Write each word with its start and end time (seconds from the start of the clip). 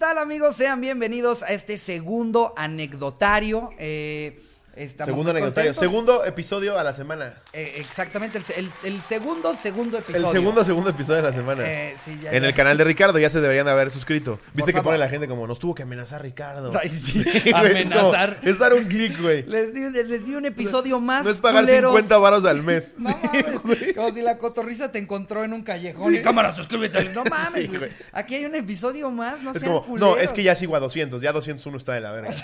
tal 0.00 0.16
amigos? 0.16 0.56
Sean 0.56 0.80
bienvenidos 0.80 1.42
a 1.42 1.48
este 1.48 1.76
segundo 1.76 2.54
anecdotario. 2.56 3.68
Eh, 3.76 4.40
estamos 4.76 5.06
Segundo 5.10 5.30
anecdotario. 5.32 5.74
Segundo 5.74 6.24
episodio 6.24 6.78
a 6.78 6.84
la 6.84 6.92
semana. 6.92 7.34
Eh, 7.52 7.74
exactamente, 7.78 8.38
el, 8.38 8.44
el- 8.56 8.72
el 8.84 9.00
segundo, 9.02 9.54
segundo 9.54 9.98
episodio. 9.98 10.26
El 10.26 10.32
segundo, 10.32 10.64
segundo 10.64 10.90
episodio 10.90 11.16
de 11.16 11.22
la 11.28 11.32
semana. 11.32 11.62
Eh, 11.66 11.96
sí, 12.04 12.18
ya, 12.22 12.30
en 12.32 12.42
ya. 12.42 12.48
el 12.48 12.54
canal 12.54 12.76
de 12.78 12.84
Ricardo 12.84 13.18
ya 13.18 13.28
se 13.30 13.40
deberían 13.40 13.66
de 13.66 13.72
haber 13.72 13.90
suscrito. 13.90 14.38
Viste 14.54 14.72
que 14.72 14.78
favor. 14.78 14.92
pone 14.92 14.98
la 14.98 15.08
gente 15.08 15.26
como, 15.28 15.46
nos 15.46 15.58
tuvo 15.58 15.74
que 15.74 15.82
amenazar 15.82 16.22
Ricardo. 16.22 16.70
Ay, 16.80 16.88
sí, 16.88 17.22
Güey, 17.22 17.36
es 17.36 17.44
como, 17.52 17.56
amenazar. 18.08 18.38
Es, 18.42 18.58
dar 18.58 18.74
un 18.74 18.84
clic, 18.84 19.20
güey. 19.20 19.42
Les 19.44 19.74
di, 19.74 19.80
les 19.90 20.24
di 20.26 20.34
un 20.34 20.46
episodio 20.46 21.00
más. 21.00 21.24
No 21.24 21.30
es 21.30 21.40
pagar 21.40 21.64
culeros. 21.64 21.90
50 21.92 22.18
varos 22.18 22.44
al 22.44 22.62
mes. 22.62 22.94
No 23.00 23.18
mames, 23.22 23.94
como 23.94 24.12
si 24.12 24.20
la 24.22 24.38
cotorriza 24.38 24.92
te 24.92 24.98
encontró 24.98 25.42
en 25.44 25.52
un 25.52 25.62
callejón 25.62 26.14
y 26.14 26.20
cámara, 26.22 26.54
suscríbete. 26.54 27.04
No 27.10 27.24
mames, 27.24 27.68
güey. 27.68 27.78
güey. 27.78 27.90
Aquí 28.12 28.34
hay 28.36 28.44
un 28.44 28.54
episodio 28.54 29.10
más, 29.10 29.42
no 29.42 29.52
Es 29.52 29.60
sean 29.60 29.72
como, 29.72 29.84
culeros. 29.86 30.16
no, 30.16 30.22
es 30.22 30.32
que 30.32 30.42
ya 30.42 30.54
sigo 30.54 30.76
a 30.76 30.80
200. 30.80 31.20
Ya 31.22 31.32
201 31.32 31.76
está 31.78 31.94
de 31.94 32.00
la 32.00 32.12
verga. 32.12 32.28
Es 32.30 32.42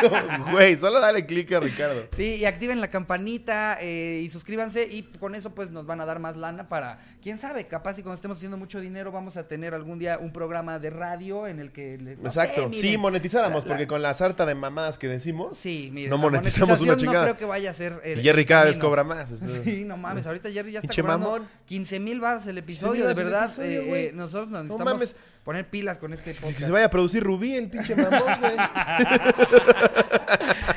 como, 0.00 0.50
Güey, 0.52 0.76
solo 0.76 1.00
dale 1.00 1.26
clic 1.26 1.50
Ricardo. 1.60 2.06
Sí, 2.12 2.36
y 2.36 2.44
activen 2.44 2.80
la 2.80 2.88
campanita 2.90 3.78
eh, 3.80 4.20
y 4.24 4.28
suscríbanse 4.28 4.86
y 4.90 5.02
con 5.18 5.34
eso 5.34 5.54
pues 5.54 5.70
nos 5.70 5.86
van 5.86 6.00
a 6.00 6.06
dar 6.06 6.18
más 6.20 6.36
lana 6.36 6.68
para, 6.68 6.98
quién 7.22 7.38
sabe, 7.38 7.66
capaz 7.66 7.98
y 7.98 8.02
cuando 8.02 8.14
estemos 8.16 8.36
haciendo 8.38 8.56
mucho 8.56 8.80
dinero 8.80 9.12
vamos 9.12 9.36
a 9.36 9.46
tener 9.48 9.74
algún 9.74 9.98
día 9.98 10.18
un 10.18 10.32
programa 10.32 10.78
de 10.78 10.90
radio 10.90 11.46
en 11.46 11.58
el 11.60 11.72
que... 11.72 11.98
le- 11.98 12.16
no 12.16 12.30
sé, 12.30 12.40
Exacto. 12.40 12.68
miren, 12.68 12.82
sí, 12.82 12.96
monetizáramos, 12.98 13.64
la- 13.64 13.68
la- 13.68 13.74
porque 13.74 13.86
con 13.86 14.02
la 14.02 14.14
sarta 14.14 14.46
de 14.46 14.54
mamadas 14.54 14.98
que 14.98 15.08
decimos, 15.08 15.56
Sí, 15.56 15.90
miren, 15.92 16.10
no 16.10 16.18
monetizamos 16.18 16.80
una 16.80 16.96
chingada. 16.96 17.18
No 17.20 17.24
creo 17.34 17.38
que 17.38 17.44
vaya 17.44 17.70
a 17.70 17.74
ser 17.74 18.00
el, 18.04 18.20
y 18.20 18.22
Jerry 18.22 18.44
cada 18.44 18.64
vez 18.64 18.78
cobra 18.78 19.04
más. 19.04 19.30
entonces- 19.30 19.58
Sí, 19.64 19.84
no 19.84 19.96
mames, 19.96 20.26
ahorita 20.26 20.50
Jerry 20.50 20.72
ya 20.72 20.78
está 20.80 20.88
Pinche 20.88 21.02
cobrando 21.02 21.30
mamón. 21.30 21.48
15 21.66 22.00
mil 22.00 22.20
baros 22.20 22.46
el 22.46 22.58
episodio, 22.58 23.06
de 23.06 23.14
verdad. 23.14 23.44
episodio, 23.46 23.80
eh, 23.82 24.06
eh, 24.06 24.12
nosotros 24.14 24.48
nos 24.48 24.58
No 24.60 24.64
necesitamos 24.64 24.94
mames. 24.94 25.16
poner 25.44 25.68
pilas 25.68 25.98
con 25.98 26.12
este 26.12 26.32
Que 26.32 26.40
podcast. 26.40 26.64
se 26.64 26.70
vaya 26.70 26.86
a 26.86 26.90
producir 26.90 27.22
Rubí, 27.22 27.54
el 27.54 27.68
pinche 27.70 27.94
mamón, 27.94 28.22
güey. 28.40 28.56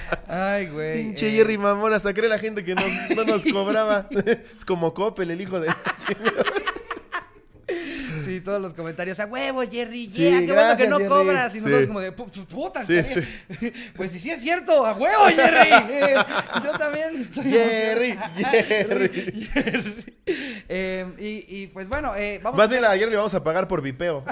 Ay, 0.61 0.67
güey. 0.67 1.03
Pinche 1.03 1.27
eh, 1.27 1.31
Jerry 1.31 1.57
mamón, 1.57 1.91
hasta 1.91 2.13
cree 2.13 2.29
la 2.29 2.37
gente 2.37 2.63
que 2.63 2.75
no, 2.75 2.83
no 3.15 3.23
nos 3.23 3.43
cobraba. 3.45 4.07
es 4.55 4.63
como 4.63 4.93
Coppel, 4.93 5.31
el 5.31 5.41
hijo 5.41 5.59
de... 5.59 5.73
Sí, 8.25 8.41
todos 8.41 8.61
los 8.61 8.73
comentarios. 8.73 9.19
A 9.19 9.25
huevo, 9.25 9.61
Jerry, 9.69 10.09
Sí, 10.09 10.21
yeah, 10.23 10.39
qué 10.39 10.51
bueno 10.51 10.77
que 10.77 10.87
no 10.87 10.97
Jerry. 10.97 11.09
cobras. 11.09 11.55
Y 11.55 11.57
nosotros 11.59 11.81
Sí. 11.81 11.87
como 11.87 11.99
de, 12.01 12.15
"Pu- 12.15 12.45
puta, 12.47 12.85
Sí, 12.85 12.97
está 12.97 13.21
bien". 13.59 13.73
Pues 13.95 14.11
sí, 14.11 14.19
sí 14.19 14.29
es 14.31 14.41
cierto, 14.41 14.85
a 14.85 14.93
huevo, 14.93 15.25
Jerry. 15.27 15.69
Eh, 15.91 16.15
yo 16.63 16.71
también 16.77 17.09
estoy 17.15 17.43
Jerry, 17.45 18.17
Jerry. 18.37 19.09
Jerry. 19.53 20.05
Eh, 20.73 21.05
y, 21.17 21.45
y, 21.63 21.67
pues 21.67 21.89
bueno, 21.89 22.15
eh, 22.15 22.39
vamos 22.41 22.57
Más 22.57 22.67
a 22.67 22.69
bien 22.69 22.85
a 22.85 22.91
Jerry 22.91 23.09
le 23.11 23.17
vamos 23.17 23.33
a 23.33 23.43
pagar 23.43 23.67
por 23.67 23.81
vipeo. 23.81 24.23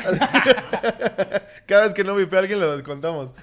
Cada 1.66 1.84
vez 1.84 1.94
que 1.94 2.04
no 2.06 2.16
vipea 2.16 2.40
a 2.40 2.42
alguien 2.44 2.60
lo 2.60 2.78
descontamos. 2.78 3.34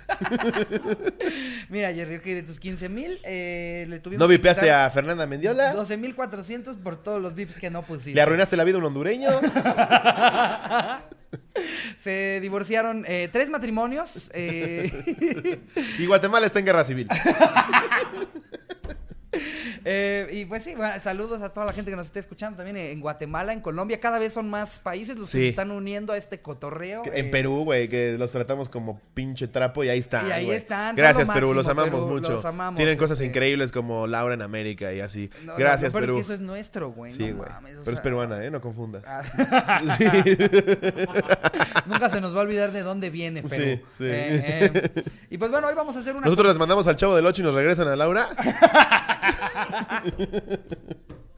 Mira, 1.68 1.92
Jerry, 1.92 2.16
ok, 2.16 2.24
de 2.24 2.42
tus 2.44 2.58
15 2.58 2.88
mil, 2.88 3.18
eh, 3.24 3.84
le 3.88 3.98
tuvimos 4.00 4.20
¿No 4.20 4.28
que 4.28 4.36
vipeaste 4.36 4.70
a 4.70 4.88
Fernanda 4.90 5.26
Mendiola? 5.26 5.72
12 5.74 5.96
mil 5.98 6.14
400 6.14 6.76
por 6.78 6.96
todos 7.02 7.20
los 7.20 7.34
vips 7.34 7.54
que 7.56 7.68
no 7.68 7.82
pusiste. 7.82 8.14
¿Le 8.14 8.22
arruinaste 8.22 8.56
la 8.56 8.64
vida 8.64 8.76
a 8.76 8.78
un 8.78 8.86
hondureño? 8.86 9.28
Se 11.98 12.38
divorciaron 12.40 13.04
eh, 13.06 13.28
tres 13.32 13.48
matrimonios. 13.50 14.30
eh, 14.34 15.60
Y 15.98 16.06
Guatemala 16.06 16.46
está 16.46 16.58
en 16.60 16.64
guerra 16.66 16.84
civil. 16.84 17.08
Eh, 19.88 20.26
y 20.32 20.44
pues 20.46 20.64
sí, 20.64 20.74
bueno, 20.74 20.94
saludos 21.00 21.42
a 21.42 21.50
toda 21.50 21.64
la 21.64 21.72
gente 21.72 21.92
que 21.92 21.96
nos 21.96 22.06
está 22.06 22.18
escuchando 22.18 22.56
también 22.56 22.76
en 22.76 23.00
Guatemala, 23.00 23.52
en 23.52 23.60
Colombia. 23.60 24.00
Cada 24.00 24.18
vez 24.18 24.32
son 24.32 24.50
más 24.50 24.80
países 24.80 25.16
los 25.16 25.30
que 25.30 25.38
se 25.38 25.48
están 25.50 25.70
uniendo 25.70 26.12
a 26.12 26.16
este 26.16 26.40
cotorreo. 26.40 27.02
En 27.04 27.26
eh, 27.26 27.30
Perú, 27.30 27.62
güey, 27.62 27.88
que 27.88 28.16
los 28.18 28.32
tratamos 28.32 28.68
como 28.68 29.00
pinche 29.14 29.46
trapo 29.46 29.84
y 29.84 29.88
ahí 29.88 30.00
están. 30.00 30.26
Y 30.26 30.32
ahí 30.32 30.50
están, 30.50 30.96
Gracias, 30.96 31.28
lo 31.28 31.34
Perú, 31.34 31.54
los 31.54 31.68
amamos 31.68 32.00
Perú, 32.00 32.08
mucho. 32.08 32.32
los 32.32 32.44
amamos, 32.44 32.76
Tienen 32.76 32.98
cosas 32.98 33.20
este. 33.20 33.26
increíbles 33.26 33.70
como 33.70 34.08
Laura 34.08 34.34
en 34.34 34.42
América 34.42 34.92
y 34.92 34.98
así. 34.98 35.30
no, 35.44 35.54
Gracias, 35.56 35.92
no, 35.92 36.00
pero 36.00 36.14
Perú. 36.14 36.18
es 36.18 36.26
que 36.26 36.32
eso 36.32 36.42
es 36.42 36.44
nuestro, 36.44 36.90
güey. 36.90 37.12
Sí, 37.12 37.30
güey. 37.30 37.48
Pero 37.84 37.94
es 37.94 38.00
peruana, 38.00 38.44
¿eh? 38.44 38.50
No 38.50 38.60
confundas. 38.60 39.04
ah. 39.06 39.80
Nunca 41.86 42.08
se 42.08 42.20
nos 42.20 42.34
va 42.34 42.40
a 42.40 42.42
olvidar 42.42 42.72
de 42.72 42.82
dónde 42.82 43.10
viene 43.10 43.44
Perú. 43.44 43.64
Sí, 43.64 43.80
sí. 43.98 44.04
Eh, 44.04 44.70
eh, 44.74 45.02
y 45.30 45.38
pues 45.38 45.52
bueno, 45.52 45.68
hoy 45.68 45.74
vamos 45.74 45.96
a 45.96 46.00
hacer 46.00 46.16
una. 46.16 46.26
Nosotros 46.26 46.48
les 46.48 46.58
mandamos 46.58 46.88
al 46.88 46.96
chavo 46.96 47.14
del 47.14 47.24
8 47.24 47.42
y 47.42 47.44
nos 47.44 47.54
regresan 47.54 47.86
a 47.86 47.94
Laura. 47.94 48.26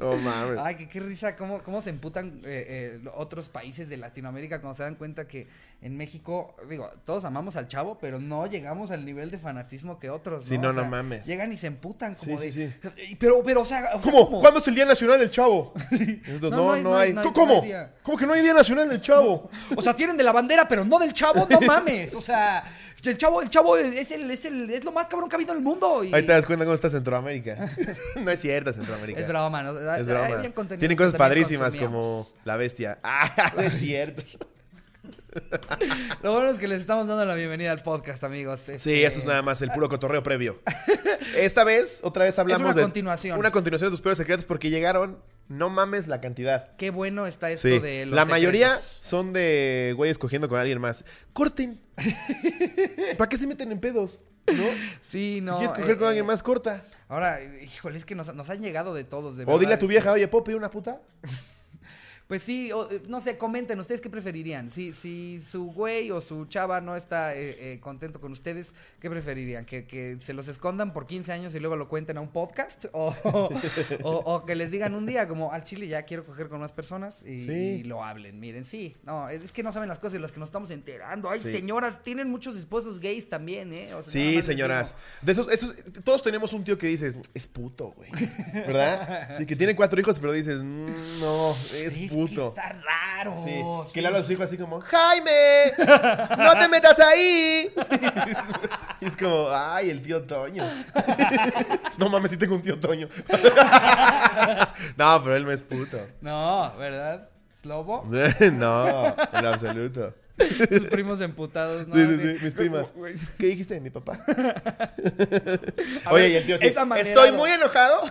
No 0.01 0.13
mames. 0.17 0.59
Ay, 0.63 0.87
qué 0.87 1.01
risa, 1.01 1.35
cómo, 1.35 1.61
cómo 1.65 1.81
se 1.83 1.91
emputan 1.91 2.41
eh, 2.45 3.01
eh, 3.03 3.09
otros 3.17 3.49
países 3.49 3.89
de 3.89 3.97
Latinoamérica 3.97 4.61
cuando 4.61 4.77
se 4.77 4.85
dan 4.85 4.95
cuenta 4.95 5.27
que 5.27 5.49
en 5.83 5.97
México, 5.97 6.55
digo, 6.71 6.89
todos 7.05 7.25
amamos 7.25 7.57
al 7.57 7.67
chavo, 7.67 7.99
pero 8.01 8.21
no 8.21 8.47
llegamos 8.47 8.93
al 8.93 9.05
nivel 9.05 9.33
de 9.33 9.39
fanatismo 9.39 9.99
que 9.99 10.09
otros, 10.09 10.45
¿no? 10.45 10.49
Sí, 10.51 10.57
no, 10.57 10.69
O 10.69 10.73
sea, 10.73 10.85
no 10.85 10.89
mames. 10.89 11.27
Llegan 11.27 11.53
y 11.53 11.57
se 11.57 11.67
emputan 11.67 12.15
como 12.15 12.39
Sí, 12.39 12.45
de... 12.53 12.53
sí, 12.53 12.75
"Y 13.09 13.17
Pero, 13.17 13.43
pero, 13.43 13.63
o 13.63 13.65
sea... 13.65 13.91
o 13.95 14.01
sea, 14.01 14.13
¿Cómo? 14.13 14.39
¿Cuándo 14.39 14.61
es 14.61 14.69
el 14.69 14.77
Día 14.77 14.85
Nacional 14.85 15.19
del 15.19 15.33
Chavo? 15.33 15.75
No, 16.43 16.49
No, 16.51 16.73
hay- 16.75 16.83
no 16.85 16.97
hay. 16.97 17.09
hay- 17.09 17.15
no 17.15 17.21
hay- 17.23 17.33
¿Cómo? 17.33 17.61
hay. 17.61 17.73
¿Cómo 18.05 18.17
que 18.17 18.27
no 18.27 18.35
hay 18.35 18.43
Día 18.43 18.55
Nacional 18.55 18.89
del 18.89 19.01
Chavo? 19.01 19.51
O 19.77 19.83
sea, 19.83 19.95
tienen 19.95 20.17
de 20.17 20.23
la 20.23 20.31
bandera, 20.31 20.69
pero 20.69 20.85
no 20.85 21.01
del 21.01 21.13
chavo, 21.13 21.45
no 21.51 21.61
mames. 21.61 22.15
O 22.15 22.21
sea, 22.21 22.63
el 23.05 23.17
chavo, 23.17 23.43
el 23.43 23.51
chavo 23.51 23.77
es 23.77 24.11
el, 24.11 24.31
es 24.31 24.45
el, 24.45 24.71
es 24.71 24.85
lo 24.85 24.93
más 24.93 25.07
cabrón 25.07 25.29
que 25.29 25.37
ha 25.37 25.39
habido 25.39 25.53
en 25.53 25.59
el 25.59 25.65
mundo. 25.65 26.03
Y... 26.05 26.13
Ahí 26.13 26.23
te 26.23 26.33
das 26.33 26.47
cuenta 26.47 26.65
cómo 26.65 26.75
está 26.75 26.91
Centroamérica. 26.91 27.71
no 28.17 28.31
es 28.31 28.41
cierto, 28.41 28.73
Centroamérica. 28.73 29.21
Es 29.21 29.29
broma, 29.29 29.63
¿no? 29.63 29.79
Es 29.95 30.07
broma. 30.07 30.43
Tienen 30.79 30.97
cosas 30.97 31.15
padrísimas 31.15 31.77
como 31.77 32.29
La 32.45 32.57
Bestia. 32.57 32.99
Ah, 33.11 33.53
no 33.57 33.63
es 33.63 33.75
cierto. 33.75 34.23
Lo 36.23 36.33
bueno 36.33 36.51
es 36.51 36.59
que 36.59 36.69
les 36.69 36.81
estamos 36.81 37.07
dando 37.07 37.25
la 37.25 37.35
bienvenida 37.35 37.73
al 37.73 37.79
podcast, 37.81 38.23
amigos. 38.25 38.61
Sí, 38.61 38.73
Este, 38.73 39.05
eso 39.05 39.19
es 39.21 39.25
nada 39.25 39.43
más 39.43 39.63
el 39.63 39.71
puro 39.71 39.89
cotorreo 39.89 40.23
previo. 40.23 40.61
Esta 41.37 41.65
vez, 41.65 42.01
otra 42.03 42.25
vez 42.25 42.39
hablamos 42.39 42.65
una 42.65 42.75
de... 42.75 42.83
continuación. 42.83 43.39
Una 43.39 43.51
continuación 43.51 43.89
de 43.89 43.93
tus 43.93 44.01
peores 44.01 44.19
secretos 44.19 44.47
porque 44.47 44.71
llegaron, 44.71 45.23
no 45.49 45.69
mames 45.69 46.09
la 46.09 46.21
cantidad. 46.21 46.75
Qué 46.77 46.91
bueno 46.91 47.27
está 47.27 47.51
esto 47.51 47.69
Sí, 47.69 47.79
de 47.79 48.07
los 48.07 48.17
la 48.17 48.25
mayoría 48.25 48.79
son 49.01 49.33
de 49.33 49.95
güeyes 49.97 50.19
cogiendo 50.19 50.49
con 50.49 50.59
alguien 50.59 50.81
más. 50.81 51.05
Corten. 51.33 51.81
¿Para 53.19 53.29
qué 53.29 53.37
se 53.37 53.47
meten 53.47 53.73
en 53.73 53.81
pedos? 53.81 54.21
¿No? 54.47 54.65
Sí, 55.01 55.41
no. 55.43 55.53
si 55.53 55.59
quieres 55.59 55.79
coger 55.79 55.97
eh, 55.97 55.99
con 55.99 56.09
alguien 56.09 56.25
eh, 56.25 56.29
más, 56.29 56.43
corta. 56.43 56.83
Ahora, 57.09 57.43
híjole, 57.43 57.99
es 57.99 58.05
que 58.05 58.15
nos, 58.15 58.35
nos 58.35 58.49
han 58.51 58.63
llegado 58.63 58.95
de 58.95 59.05
todos, 59.05 59.37
de 59.37 59.45
O 59.47 59.59
dile 59.59 59.75
a 59.75 59.79
tu 59.79 59.87
vieja, 59.87 60.13
oye, 60.13 60.27
¿puedo 60.29 60.45
pedir 60.45 60.59
una 60.59 60.71
puta? 60.71 61.01
Pues 62.29 62.43
sí, 62.43 62.71
o, 62.73 62.91
eh, 62.91 63.01
no 63.09 63.23
sé, 63.23 63.39
comenten, 63.39 63.81
¿ustedes 63.81 64.03
qué 64.03 64.11
preferirían? 64.11 64.71
Si, 64.71 64.93
si 64.93 65.41
su 65.41 65.65
güey 65.73 66.11
o 66.11 66.21
su 66.21 66.45
chava 66.45 66.79
no 66.83 66.95
está 66.95 67.35
eh, 67.35 67.73
eh, 67.73 67.81
contento 67.81 68.21
con 68.21 68.33
ustedes, 68.33 68.75
¿qué 69.01 69.09
preferirían? 69.09 69.65
¿Que, 69.65 69.87
que 69.87 70.19
se 70.21 70.35
los 70.35 70.47
escondan 70.49 70.93
por 70.93 71.07
15 71.07 71.33
años 71.33 71.55
y 71.55 71.59
luego 71.59 71.77
lo 71.77 71.89
cuenten 71.89 72.19
a 72.19 72.21
un 72.21 72.29
podcast? 72.29 72.85
¿O, 72.93 73.15
o, 74.03 74.11
o 74.35 74.45
que 74.45 74.55
les 74.57 74.71
digan 74.71 74.95
un 74.95 75.07
día 75.07 75.27
como, 75.27 75.53
al 75.53 75.63
chile 75.63 75.89
ya 75.89 76.03
quiero 76.03 76.27
coger 76.27 76.51
con 76.51 76.61
más 76.61 76.75
personas 76.75 77.23
y, 77.23 77.47
Sí. 77.47 77.53
y 77.53 77.85
lo 77.85 78.05
hablen? 78.05 78.39
Miren, 78.39 78.67
sí, 78.67 78.95
no, 79.05 79.31
es 79.31 79.51
que 79.51 79.63
no 79.63 79.73
saben 79.73 79.89
las 79.89 79.99
cosas 79.99 80.19
y 80.19 80.21
las 80.21 80.31
que 80.31 80.39
nos 80.39 80.49
estamos 80.51 80.71
enterando. 80.71 81.31
Ay, 81.31 81.41
Sí. 81.41 81.51
señoras, 81.51 82.05
tienen 82.05 82.29
muchos 82.29 82.59
esposos 82.59 83.01
gays 83.01 83.27
también, 83.31 83.73
¿eh? 83.73 83.89
Sea, 83.89 84.03
Sí, 84.03 84.43
señoras. 84.43 84.97
De 85.23 85.33
esos, 85.33 85.51
esos, 85.51 85.75
todos 86.05 86.23
tenemos 86.23 86.53
un 86.53 86.63
tío 86.63 86.77
que 86.77 86.89
dices, 86.89 87.17
es 87.33 87.47
puto, 87.47 87.93
güey. 87.97 88.11
¿Verdad? 88.53 89.31
Sí, 89.39 89.47
que 89.47 89.57
tiene 89.57 89.75
cuatro 89.75 89.99
hijos, 89.99 90.19
pero 90.21 90.33
dices, 90.35 90.63
"Mm, 90.63 91.21
no, 91.21 91.53
es 91.75 91.95
Sí, 91.95 92.09
que 92.09 92.18
puto. 92.19 92.49
está 92.49 92.73
raro. 92.85 93.35
Sí, 93.45 93.63
sí. 93.87 93.93
que 93.93 94.03
le 94.03 94.09
habla 94.09 94.21
a 94.21 94.25
su 94.25 94.33
hijo 94.33 94.43
así 94.43 94.57
como, 94.57 94.81
Jaime, 94.81 95.73
no 96.39 96.59
te 96.59 96.69
metas 96.69 96.99
ahí. 96.99 97.73
y 99.01 99.07
es 99.07 99.17
como, 99.17 99.49
ay, 99.51 99.91
el 99.91 100.03
tío 100.03 100.23
Toño. 100.23 100.65
no 101.99 102.09
mames, 102.09 102.31
sí 102.31 102.37
tengo 102.37 102.55
un 102.55 102.63
tío 102.63 102.79
Toño. 102.79 103.09
no, 104.97 105.23
pero 105.23 105.37
él 105.37 105.45
no 105.45 105.53
es 105.53 105.63
puto. 105.63 105.99
No, 106.21 106.75
¿verdad? 106.77 107.29
¿Es 107.57 107.65
lobo? 107.65 108.05
no, 108.53 109.17
en 109.33 109.47
absoluto. 109.47 110.15
Sus 110.71 110.85
primos 110.85 111.21
emputados, 111.21 111.89
¿no? 111.89 111.95
Sí, 111.95 112.07
sí, 112.07 112.17
sí, 112.39 112.45
mis 112.45 112.55
primas. 112.55 112.93
¿Qué 113.39 113.47
dijiste 113.47 113.75
de 113.75 113.81
mi 113.81 113.91
papá? 113.91 114.21
A 116.05 116.13
Oye, 116.13 116.23
ver, 116.23 116.31
y 116.31 116.37
el 116.37 116.47
tío 116.47 116.59
sí, 116.59 116.67
estoy 116.67 117.33
muy 117.33 117.51
enojado. 117.51 118.03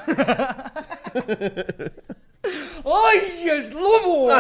¡Ay, 2.86 3.50
es 3.50 3.74
lobo! 3.74 4.30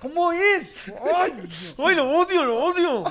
¿Cómo 0.00 0.32
es? 0.32 0.68
¡Ay! 1.14 1.32
¡Ay, 1.78 1.94
lo 1.94 2.10
odio, 2.10 2.44
lo 2.44 2.64
odio! 2.64 3.04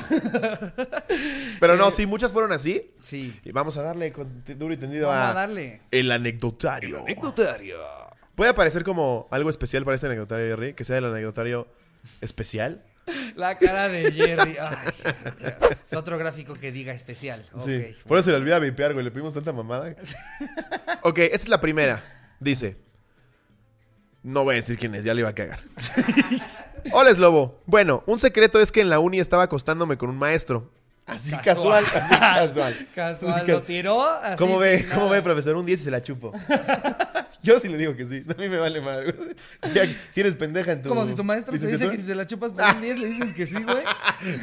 Pero 1.60 1.75
no, 1.78 1.92
sí, 1.92 2.06
muchas 2.07 2.34
fueron 2.34 2.51
así. 2.51 2.92
Sí. 3.01 3.40
Y 3.44 3.51
vamos 3.51 3.78
a 3.78 3.84
darle 3.84 4.12
con- 4.12 4.44
duro 4.57 4.74
y 4.74 4.78
tendido 4.78 5.07
Vamos 5.07 5.24
a 5.24 5.30
a 5.30 5.34
darle. 5.34 5.81
el 5.92 6.12
anecdotario. 6.12 7.01
Anecdotario. 7.01 7.78
Puede 8.34 8.54
parecer 8.56 8.84
como 8.84 9.28
algo 9.31 9.50
especial 9.51 9.84
para 9.86 9.96
este 9.96 10.07
anecdotario, 10.07 10.48
Jerry, 10.48 10.74
que 10.74 10.84
sea 10.84 10.98
el 10.98 11.06
anecdotario 11.06 11.68
especial. 12.22 12.84
La 13.36 13.54
cara 13.56 13.88
de 13.90 14.12
Jerry. 14.12 14.57
Ay, 14.60 14.88
o 14.88 14.92
sea, 14.94 15.57
es 15.88 15.94
otro 15.94 16.18
gráfico 16.18 16.56
que 16.56 16.72
diga 16.72 16.94
especial. 16.94 17.46
Sí. 17.60 17.75
Ok. 17.75 18.07
Por 18.07 18.18
eso 18.18 18.25
se 18.25 18.31
le 18.31 18.38
olvida 18.38 18.57
vipear, 18.60 18.94
güey. 18.94 19.04
Le 19.04 19.12
pedimos 19.12 19.34
tanta 19.34 19.51
mamada. 19.51 19.96
ok, 21.04 21.18
esta 21.19 21.36
es 21.38 21.50
la 21.50 21.60
primera. 21.62 22.01
Dice: 22.40 22.78
No 24.24 24.44
voy 24.44 24.54
a 24.54 24.56
decir 24.57 24.77
quién 24.77 24.94
es, 24.95 25.04
ya 25.06 25.13
le 25.13 25.21
iba 25.21 25.30
a 25.30 25.36
cagar. 25.36 25.62
Hola, 26.92 27.13
Slobo. 27.13 27.62
Bueno, 27.66 28.04
un 28.06 28.19
secreto 28.19 28.60
es 28.60 28.71
que 28.71 28.81
en 28.81 28.89
la 28.89 29.00
uni 29.00 29.19
estaba 29.19 29.44
acostándome 29.44 29.98
con 29.98 30.10
un 30.10 30.18
maestro. 30.18 30.71
Así 31.06 31.36
casual, 31.38 31.83
así 31.86 32.16
casual. 32.19 32.88
Casual, 32.94 33.42
Así 33.42 33.51
lo 33.51 33.62
tiró 33.63 34.04
así. 34.04 34.38
¿Cómo 34.38 34.60
ve, 34.60 34.80
sin 34.80 34.89
cómo 34.89 35.01
nada. 35.06 35.12
ve, 35.13 35.21
profesor? 35.24 35.56
Un 35.56 35.66
10 35.66 35.81
y 35.81 35.83
se 35.86 35.89
la 35.92 36.04
chupo. 36.04 36.31
Yo 37.42 37.57
sí 37.57 37.68
le 37.69 37.77
digo 37.77 37.95
que 37.95 38.06
sí. 38.06 38.24
A 38.30 38.33
mí 38.39 38.48
me 38.50 38.57
vale 38.57 38.80
madre. 38.81 39.16
Ya, 39.74 39.86
si 40.12 40.19
eres 40.19 40.36
pendeja 40.36 40.74
en 40.74 40.83
tu. 40.83 40.89
Como 40.89 41.07
si 41.07 41.15
tu 41.15 41.24
maestro 41.24 41.57
te 41.57 41.65
dice 41.65 41.89
que 41.89 41.98
si 41.98 42.04
se 42.04 42.13
la 42.13 42.27
chupas 42.27 42.51
por 42.51 42.63
un 42.63 42.81
10, 42.81 43.00
le 43.00 43.07
dices 43.07 43.33
que 43.33 43.48
sí, 43.48 43.56
güey. 43.63 43.83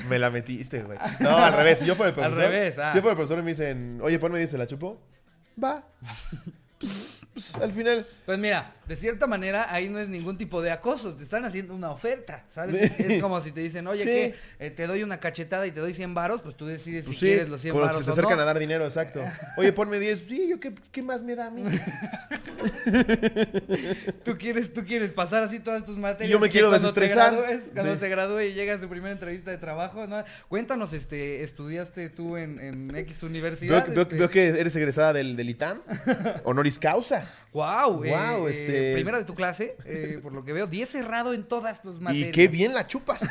Me 0.08 0.18
la 0.18 0.30
metiste, 0.30 0.82
güey. 0.82 0.98
No, 1.20 1.36
al 1.36 1.52
revés. 1.52 1.78
Si 1.80 1.84
yo 1.86 1.94
fuera 1.94 2.10
el 2.12 2.18
Al 2.18 2.30
profesor. 2.32 2.50
revés, 2.50 2.78
ah. 2.78 2.90
Si 2.90 2.96
yo 2.96 3.02
fuera 3.02 3.12
el 3.12 3.16
profesor 3.16 3.38
y 3.38 3.42
me 3.42 3.50
dicen, 3.50 4.00
oye, 4.02 4.18
ponme 4.18 4.38
10, 4.38 4.50
¿te 4.50 4.58
la 4.58 4.66
chupo? 4.66 4.98
Va. 5.62 5.84
Pues, 7.36 7.54
al 7.56 7.70
final. 7.72 8.06
Pues 8.24 8.38
mira, 8.38 8.72
de 8.88 8.96
cierta 8.96 9.26
manera 9.26 9.66
ahí 9.70 9.90
no 9.90 9.98
es 9.98 10.08
ningún 10.08 10.38
tipo 10.38 10.62
de 10.62 10.70
acoso, 10.70 11.14
te 11.14 11.22
están 11.22 11.44
haciendo 11.44 11.74
una 11.74 11.90
oferta, 11.90 12.44
¿sabes? 12.48 12.76
Sí. 12.76 12.94
Es, 12.98 13.10
es 13.10 13.22
como 13.22 13.42
si 13.42 13.52
te 13.52 13.60
dicen, 13.60 13.86
oye, 13.86 14.04
Sí. 14.04 14.06
¿qué? 14.06 14.34
Eh, 14.58 14.70
te 14.70 14.86
doy 14.86 15.02
una 15.02 15.20
cachetada 15.20 15.66
y 15.66 15.70
te 15.72 15.80
doy 15.80 15.92
100 15.92 16.14
varos, 16.14 16.40
pues 16.40 16.56
tú 16.56 16.64
decides 16.64 17.04
Pues 17.04 17.18
si 17.18 17.26
sí, 17.26 17.32
quieres 17.32 17.50
los 17.50 17.60
100 17.60 17.72
con 17.74 17.82
los 17.82 17.90
que 17.90 17.92
varos 17.96 18.04
se 18.06 18.10
te 18.10 18.10
o 18.10 18.14
acercan 18.14 18.38
no. 18.38 18.42
a 18.42 18.46
dar 18.46 18.58
dinero, 18.58 18.84
exacto. 18.86 19.20
Oye, 19.58 19.70
ponme 19.74 19.98
10. 19.98 20.24
Sí, 20.26 20.48
yo 20.48 20.58
qué, 20.60 20.72
qué 20.90 21.02
más 21.02 21.22
me 21.22 21.34
da 21.36 21.48
a 21.48 21.50
mí. 21.50 21.64
Tú 24.24 24.36
quieres, 24.38 24.72
tú 24.72 24.84
quieres 24.84 25.12
pasar 25.12 25.42
así 25.42 25.60
todas 25.60 25.84
tus 25.84 25.96
materias. 25.96 26.30
Yo 26.30 26.40
me 26.40 26.46
que 26.48 26.52
quiero 26.52 26.68
cuando 26.70 26.92
te 26.92 27.00
desestresar. 27.00 27.34
gradúes- 27.34 27.72
cuando 27.74 27.96
se 27.98 28.08
gradúe 28.08 28.40
y 28.40 28.54
llega 28.54 28.74
a 28.74 28.78
su 28.78 28.88
primera 28.88 29.12
entrevista 29.12 29.50
de 29.50 29.58
trabajo, 29.58 30.06
¿no? 30.06 30.24
Cuéntanos, 30.48 30.92
este, 30.92 31.42
¿estudiaste 31.42 32.08
tú 32.10 32.36
en, 32.36 32.58
en 32.60 32.94
X 32.96 33.22
universidad? 33.22 33.86
veo- 33.88 34.02
Este, 34.02 34.16
veo 34.16 34.30
que 34.30 34.46
eres 34.48 34.74
egresada 34.76 35.12
del, 35.12 35.36
del 35.36 35.50
ITAM. 35.50 35.82
Honoris 36.44 36.78
causa. 36.78 37.25
Wow, 37.52 38.04
Guau, 38.04 38.48
eh, 38.48 38.52
este- 38.52 38.92
primera 38.92 39.18
de 39.18 39.24
tu 39.24 39.34
clase, 39.34 39.76
eh, 39.86 40.18
por 40.22 40.32
lo 40.32 40.44
que 40.44 40.52
veo, 40.52 40.66
10 40.66 40.88
cerrado 40.90 41.32
en 41.32 41.44
todas 41.44 41.80
tus 41.80 42.00
materias. 42.00 42.28
Y 42.28 42.32
qué 42.32 42.48
bien 42.48 42.74
la 42.74 42.86
chupas. 42.86 43.22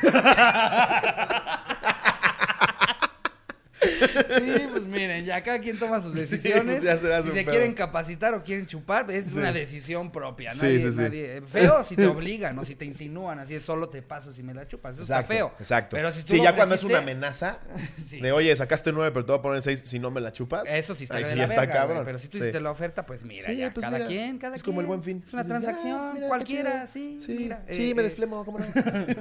Sí, 3.87 4.67
pues 4.71 4.83
miren, 4.83 5.25
ya 5.25 5.43
cada 5.43 5.59
quien 5.59 5.77
toma 5.77 6.01
sus 6.01 6.13
decisiones. 6.15 6.75
pues 6.77 6.83
ya 6.83 6.97
será 6.97 7.21
si 7.23 7.29
se 7.29 7.35
pedo. 7.41 7.51
quieren 7.51 7.73
capacitar 7.73 8.33
o 8.33 8.43
quieren 8.43 8.65
chupar, 8.67 9.09
es 9.11 9.25
Sí. 9.31 9.37
una 9.37 9.51
decisión 9.51 10.11
propia. 10.11 10.53
Nadie, 10.53 10.79
sí, 10.81 10.91
sí. 10.91 10.97
nadie- 10.99 11.41
Feo 11.45 11.83
si 11.83 11.95
te 11.95 12.05
obligan 12.07 12.57
o 12.59 12.63
si 12.63 12.75
te 12.75 12.85
insinúan, 12.85 13.39
así 13.39 13.55
es 13.55 13.63
solo 13.63 13.89
te 13.89 14.01
paso 14.01 14.31
si 14.33 14.43
me 14.43 14.53
la 14.53 14.67
chupas. 14.67 14.93
Eso 14.95 15.03
Exacto, 15.03 15.21
está 15.33 15.33
feo. 15.33 15.53
Exacto. 15.59 15.95
Pero 15.95 16.11
si 16.11 16.23
tú 16.23 16.33
sí, 16.35 16.41
ya 16.41 16.55
cuando 16.55 16.75
es 16.75 16.83
una 16.83 16.99
amenaza 16.99 17.59
de, 18.21 18.31
oye, 18.31 18.55
sacaste 18.55 18.91
9, 18.91 19.11
pero 19.11 19.25
te 19.25 19.31
voy 19.31 19.39
a 19.39 19.41
poner 19.41 19.61
6 19.61 19.81
si 19.85 19.99
no 19.99 20.11
me 20.11 20.21
la 20.21 20.31
chupas. 20.31 20.63
Eso 20.67 20.95
sí 20.95 21.03
está 21.05 21.17
de 21.17 21.25
sí 21.25 21.35
la 21.35 21.43
está 21.45 21.61
verga, 21.61 21.73
cabrón. 21.73 22.03
Pero 22.05 22.17
si 22.19 22.27
tú 22.27 22.37
hiciste 22.37 22.59
la 22.59 22.71
oferta, 22.71 23.05
pues 23.05 23.23
mira, 23.23 23.45
Sí, 23.49 23.57
ya, 23.57 23.71
pues 23.71 23.83
cada 23.83 23.97
mira, 23.97 24.07
quien, 24.07 24.37
cada 24.37 24.55
es 24.55 24.63
quien. 24.63 24.73
como 24.73 24.81
el 24.81 24.87
buen 24.87 25.03
fin. 25.03 25.21
Es 25.25 25.33
una 25.33 25.41
ah, 25.43 25.45
transacción, 25.45 26.13
mira, 26.13 26.27
cualquiera, 26.27 26.87
sí, 26.87 27.17
Sí, 27.19 27.35
mira. 27.37 27.63
sí, 27.69 27.91
eh, 27.91 27.95
me 27.95 28.01
eh, 28.01 28.05
desflemo, 28.05 28.43
¿cómo 28.45 28.59
no? 28.59 28.65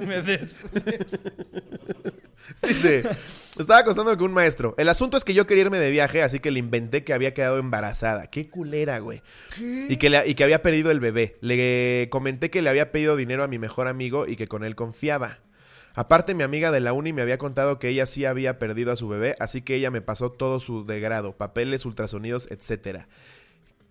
me 0.07 0.21
des- 0.21 0.55
Dice, 2.67 3.03
estaba 3.57 3.79
acostándome 3.79 4.17
con 4.17 4.27
un 4.27 4.33
maestro. 4.33 4.75
El 4.77 4.89
asunto 4.89 5.17
es 5.17 5.23
que 5.23 5.33
yo 5.33 5.45
quería 5.47 5.63
irme 5.65 5.77
de 5.79 5.91
viaje, 5.91 6.23
así 6.23 6.39
que 6.39 6.51
le 6.51 6.59
inventé 6.59 7.03
que 7.03 7.13
había 7.13 7.33
quedado 7.33 7.57
embarazada. 7.57 8.27
Qué 8.27 8.49
culera, 8.49 8.99
güey. 8.99 9.21
Y 9.89 9.97
que, 9.97 10.09
le- 10.09 10.27
y 10.27 10.35
que 10.35 10.43
había 10.43 10.61
perdido 10.61 10.91
el 10.91 10.99
bebé. 10.99 11.37
Le 11.41 12.07
comenté 12.11 12.49
que 12.49 12.61
le 12.61 12.69
había 12.69 12.91
pedido 12.91 13.15
dinero 13.15 13.43
a 13.43 13.47
mi 13.47 13.59
mejor 13.59 13.87
amigo 13.87 14.27
y 14.27 14.35
que 14.35 14.47
con 14.47 14.63
él 14.63 14.75
confiaba. 14.75 15.39
Aparte, 15.97 16.33
mi 16.35 16.43
amiga 16.43 16.71
de 16.71 16.81
la 16.81 16.91
uni 16.91 17.13
me 17.13 17.21
había 17.21 17.37
contado 17.37 17.79
que 17.79 17.87
ella 17.87 18.05
sí 18.05 18.25
había 18.25 18.59
perdido 18.59 18.91
a 18.91 18.97
su 18.97 19.07
bebé, 19.07 19.35
así 19.39 19.61
que 19.61 19.75
ella 19.75 19.91
me 19.91 20.01
pasó 20.01 20.29
todo 20.29 20.59
su 20.59 20.85
degrado, 20.85 21.37
papeles, 21.37 21.85
ultrasonidos, 21.85 22.49
etcétera. 22.51 23.07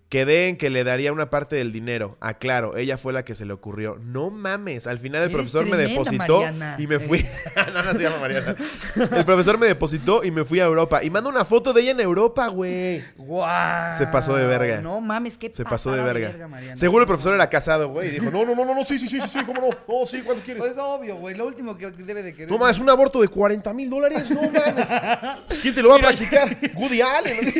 Quedé 0.09 0.49
en 0.49 0.55
que 0.55 0.69
le 0.69 0.83
daría 0.83 1.11
una 1.11 1.31
parte 1.31 1.55
del 1.55 1.71
dinero. 1.71 2.15
Aclaro, 2.21 2.77
ella 2.77 2.95
fue 2.97 3.11
la 3.11 3.25
que 3.25 3.33
se 3.33 3.43
le 3.43 3.53
ocurrió. 3.53 3.97
No 3.99 4.29
mames, 4.29 4.85
al 4.85 4.99
final 4.99 5.23
el 5.23 5.29
Eres 5.29 5.35
profesor 5.35 5.65
me 5.65 5.77
depositó 5.77 6.41
Mariana. 6.41 6.75
y 6.77 6.85
me 6.85 6.99
fui. 6.99 7.25
no, 7.73 7.83
no 7.83 7.93
se 7.93 8.03
llama 8.03 8.17
Mariana. 8.19 8.55
El 8.95 9.25
profesor 9.25 9.57
me 9.57 9.65
depositó 9.65 10.23
y 10.23 10.29
me 10.29 10.45
fui 10.45 10.59
a 10.59 10.65
Europa. 10.65 11.03
Y 11.03 11.09
manda 11.09 11.29
una 11.29 11.43
foto 11.43 11.73
de 11.73 11.81
ella 11.81 11.91
en 11.91 11.99
Europa, 12.01 12.47
güey. 12.47 13.03
Guau. 13.17 13.97
Se 13.97 14.05
pasó 14.05 14.35
de 14.35 14.45
verga. 14.45 14.79
No 14.79 15.01
mames, 15.01 15.39
qué 15.39 15.51
Se 15.51 15.65
pasó 15.65 15.91
de 15.91 16.03
verga. 16.03 16.47
Mariana. 16.47 16.77
Seguro 16.77 17.01
el 17.01 17.07
profesor 17.07 17.33
era 17.33 17.49
casado, 17.49 17.89
güey. 17.89 18.09
Y 18.09 18.11
dijo, 18.11 18.29
no, 18.29 18.45
no, 18.45 18.53
no, 18.53 18.63
no, 18.63 18.75
no, 18.75 18.83
sí, 18.83 18.99
sí, 18.99 19.07
sí, 19.07 19.19
sí, 19.19 19.27
sí, 19.27 19.39
cómo 19.43 19.59
no. 19.59 19.69
No, 19.87 20.05
sí, 20.05 20.21
¿cuánto 20.23 20.43
quieres? 20.43 20.61
Pues 20.61 20.73
es 20.73 20.77
obvio, 20.77 21.15
güey. 21.15 21.35
Lo 21.35 21.47
último 21.47 21.75
que 21.75 21.89
debe 21.89 22.21
de 22.21 22.33
querer. 22.35 22.51
No 22.51 22.59
mames, 22.59 22.77
un 22.77 22.89
aborto 22.91 23.21
de 23.21 23.27
40 23.27 23.73
mil 23.73 23.89
dólares. 23.89 24.29
No 24.29 24.41
mames. 24.43 24.87
Pues, 25.47 25.59
¿Quién 25.59 25.73
te 25.75 25.81
lo 25.81 25.89
va 25.89 25.95
a 25.95 25.99
practicar? 25.99 26.57
Woody 26.75 27.01
Allen. 27.01 27.53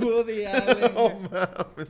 Woody 0.00 0.44
Allen. 0.46 0.92
Mames. 1.20 1.88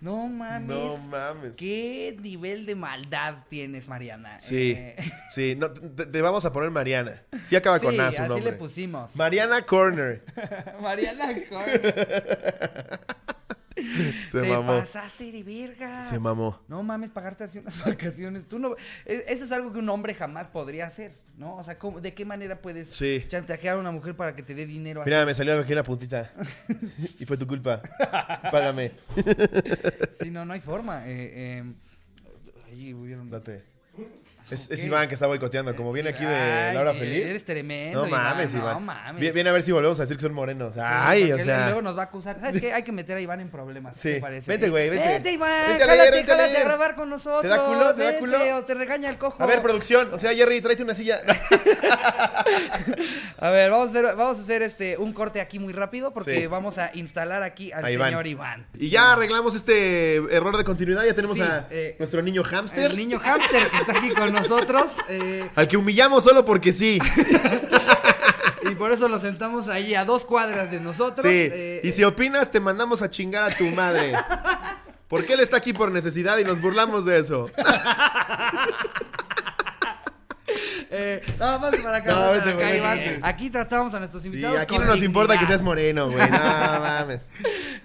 No 0.00 0.28
mames. 0.28 0.68
No 0.68 0.96
mames. 0.98 1.52
¿Qué 1.56 2.16
nivel 2.20 2.66
de 2.66 2.74
maldad 2.74 3.44
tienes, 3.48 3.88
Mariana? 3.88 4.40
Sí, 4.40 4.72
Eh, 4.76 4.96
sí. 5.30 5.54
No, 5.56 5.70
te, 5.72 6.06
te 6.06 6.22
vamos 6.22 6.44
a 6.44 6.52
poner 6.52 6.70
Mariana. 6.70 7.22
Sí 7.44 7.56
acaba 7.56 7.78
con 7.80 7.98
A 8.00 8.12
su 8.12 8.22
así 8.22 8.28
nombre. 8.28 8.52
le 8.52 8.56
pusimos. 8.56 9.16
Mariana 9.16 9.62
Corner. 9.62 10.24
Mariana 10.80 11.34
Corner. 11.48 13.00
Se 14.30 14.40
Te 14.40 14.48
mamó. 14.48 14.66
pasaste 14.78 15.30
de 15.32 15.42
verga. 15.42 16.04
Se 16.04 16.18
mamó. 16.18 16.60
No 16.68 16.82
mames, 16.82 17.10
pagarte 17.10 17.44
así 17.44 17.58
unas 17.58 17.78
vacaciones. 17.84 18.46
Tú 18.48 18.58
no, 18.58 18.74
eso 19.06 19.44
es 19.44 19.52
algo 19.52 19.72
que 19.72 19.78
un 19.78 19.88
hombre 19.88 20.14
jamás 20.14 20.48
podría 20.48 20.86
hacer, 20.86 21.12
¿no? 21.36 21.56
O 21.56 21.62
sea, 21.64 21.78
¿cómo- 21.78 22.00
¿de 22.00 22.14
qué 22.14 22.24
manera 22.24 22.60
puedes 22.60 22.94
Sí. 22.94 23.24
chantajear 23.28 23.76
a 23.76 23.80
una 23.80 23.90
mujer 23.90 24.16
para 24.16 24.34
que 24.34 24.42
te 24.42 24.54
dé 24.54 24.66
dinero? 24.66 25.02
Mira, 25.04 25.24
me 25.26 25.34
salió 25.34 25.58
aquí 25.60 25.74
la 25.74 25.82
puntita. 25.84 26.32
Y 27.18 27.24
fue 27.26 27.36
tu 27.36 27.46
culpa. 27.46 27.82
Págame. 28.50 28.92
Sí, 30.20 30.30
no, 30.30 30.44
no 30.44 30.52
hay 30.52 30.60
forma. 30.60 31.06
Eh, 31.08 31.58
eh, 31.60 31.64
ahí 32.70 32.94
hubieron- 32.94 33.30
Date. 33.30 33.64
Es, 34.50 34.70
es. 34.70 34.84
Iván 34.84 35.08
que 35.08 35.14
está 35.14 35.26
boicoteando. 35.26 35.74
Como 35.76 35.92
viene 35.92 36.10
aquí 36.10 36.24
de 36.24 36.72
Laura 36.74 36.92
eh, 36.92 36.98
Feliz. 36.98 37.26
Eres 37.26 37.44
tremendo. 37.44 38.04
No 38.04 38.10
mames, 38.10 38.52
Iván. 38.54 38.74
No 38.74 38.80
mames. 38.80 39.22
Vie- 39.22 39.32
Viene 39.32 39.50
a 39.50 39.52
ver 39.52 39.62
si 39.62 39.72
volvemos 39.72 39.98
a 39.98 40.02
decir 40.02 40.16
que 40.16 40.22
son 40.22 40.32
morenos. 40.32 40.74
Sí, 40.74 40.80
Ay, 40.82 41.30
o 41.32 41.38
sea. 41.38 41.66
Luego 41.66 41.82
nos 41.82 41.96
va 41.96 42.02
a 42.02 42.04
acusar. 42.06 42.40
¿Sabes 42.40 42.60
qué? 42.60 42.72
Hay 42.72 42.82
que 42.82 42.92
meter 42.92 43.16
a 43.16 43.20
Iván 43.20 43.40
en 43.40 43.50
problemas. 43.50 43.94
¿qué 43.94 44.00
Sí. 44.00 44.14
te 44.14 44.20
parece? 44.20 44.50
Vente, 44.50 44.70
güey, 44.70 44.88
vente. 44.88 45.08
Vente, 45.08 45.32
Iván. 45.32 45.68
Vente 45.68 45.82
a 45.82 45.86
jálate, 45.86 46.02
leer, 46.10 46.14
vente 46.14 46.32
a 46.32 46.34
jálate 46.36 46.52
leer. 46.52 46.62
a 46.62 46.68
grabar 46.68 46.94
con 46.94 47.10
nosotros. 47.10 47.42
¿Te 47.42 47.48
da 47.48 47.64
culo? 47.64 47.94
¿Te 47.94 48.02
da 48.04 48.18
culo? 48.18 48.56
O 48.56 48.64
te 48.64 48.74
regaña 48.74 49.08
el 49.10 49.16
cojo. 49.16 49.42
A 49.42 49.46
ver, 49.46 49.60
producción. 49.62 50.08
O 50.12 50.18
sea, 50.18 50.32
Jerry, 50.34 50.60
tráete 50.60 50.82
una 50.82 50.94
silla. 50.94 51.20
A 53.38 53.50
ver, 53.50 53.70
vamos 53.70 53.88
a 53.88 53.90
hacer, 53.90 54.16
vamos 54.16 54.38
a 54.38 54.42
hacer 54.42 54.62
este 54.62 54.96
un 54.96 55.12
corte 55.12 55.40
aquí 55.40 55.58
muy 55.58 55.72
rápido 55.72 56.12
porque 56.12 56.40
Sí. 56.40 56.46
vamos 56.46 56.78
a 56.78 56.90
instalar 56.94 57.42
aquí 57.42 57.72
al 57.72 57.84
A 57.84 57.90
Iván. 57.90 58.08
señor 58.10 58.26
Iván. 58.26 58.66
Y 58.78 58.90
ya 58.90 59.12
arreglamos 59.12 59.54
este 59.54 60.16
error 60.34 60.56
de 60.56 60.64
continuidad. 60.64 61.04
Ya 61.04 61.14
tenemos 61.14 61.36
Sí, 61.36 61.42
a 61.42 61.66
eh, 61.70 61.96
nuestro 61.98 62.22
niño 62.22 62.42
hámster. 62.44 62.90
El 62.90 62.96
niño 62.96 63.18
hámster 63.20 63.68
que 63.70 63.76
está 63.76 63.92
aquí 63.98 64.08
con 64.10 64.32
nosotros. 64.40 64.92
eh, 65.08 65.48
Al 65.54 65.68
que 65.68 65.76
humillamos 65.76 66.24
solo 66.24 66.44
porque 66.44 66.72
sí. 66.72 66.98
y 68.70 68.74
por 68.74 68.92
eso 68.92 69.08
lo 69.08 69.18
sentamos 69.18 69.68
ahí 69.68 69.94
a 69.94 70.04
dos 70.04 70.24
cuadras 70.24 70.70
de 70.70 70.80
nosotros. 70.80 71.22
Sí. 71.22 71.48
eh, 71.52 71.80
y 71.84 71.92
si 71.92 72.04
opinas, 72.04 72.50
te 72.50 72.60
mandamos 72.60 73.02
a 73.02 73.10
chingar 73.10 73.50
a 73.50 73.56
tu 73.56 73.64
madre. 73.66 74.14
Porque 75.08 75.32
él 75.32 75.40
está 75.40 75.56
aquí 75.56 75.72
por 75.72 75.90
necesidad 75.90 76.36
y 76.36 76.44
nos 76.44 76.60
burlamos 76.60 77.06
de 77.06 77.18
eso. 77.18 77.46
Eh, 80.90 81.22
más 81.38 81.76
para 81.76 81.96
acá, 81.98 82.10
No, 82.10 82.38
para 82.40 82.50
acá, 82.52 82.76
Iván. 82.76 83.00
Aquí 83.22 83.50
tratamos 83.50 83.92
a 83.94 83.98
nuestros 83.98 84.22
Sí, 84.22 84.28
invitados. 84.28 84.58
aquí 84.58 84.76
con 84.76 84.86
no 84.86 84.92
nos 84.92 85.02
importa 85.02 85.38
que 85.38 85.46
seas 85.46 85.62
moreno, 85.62 86.10
güey. 86.10 86.18
No 86.30 86.38
mames. 86.38 87.20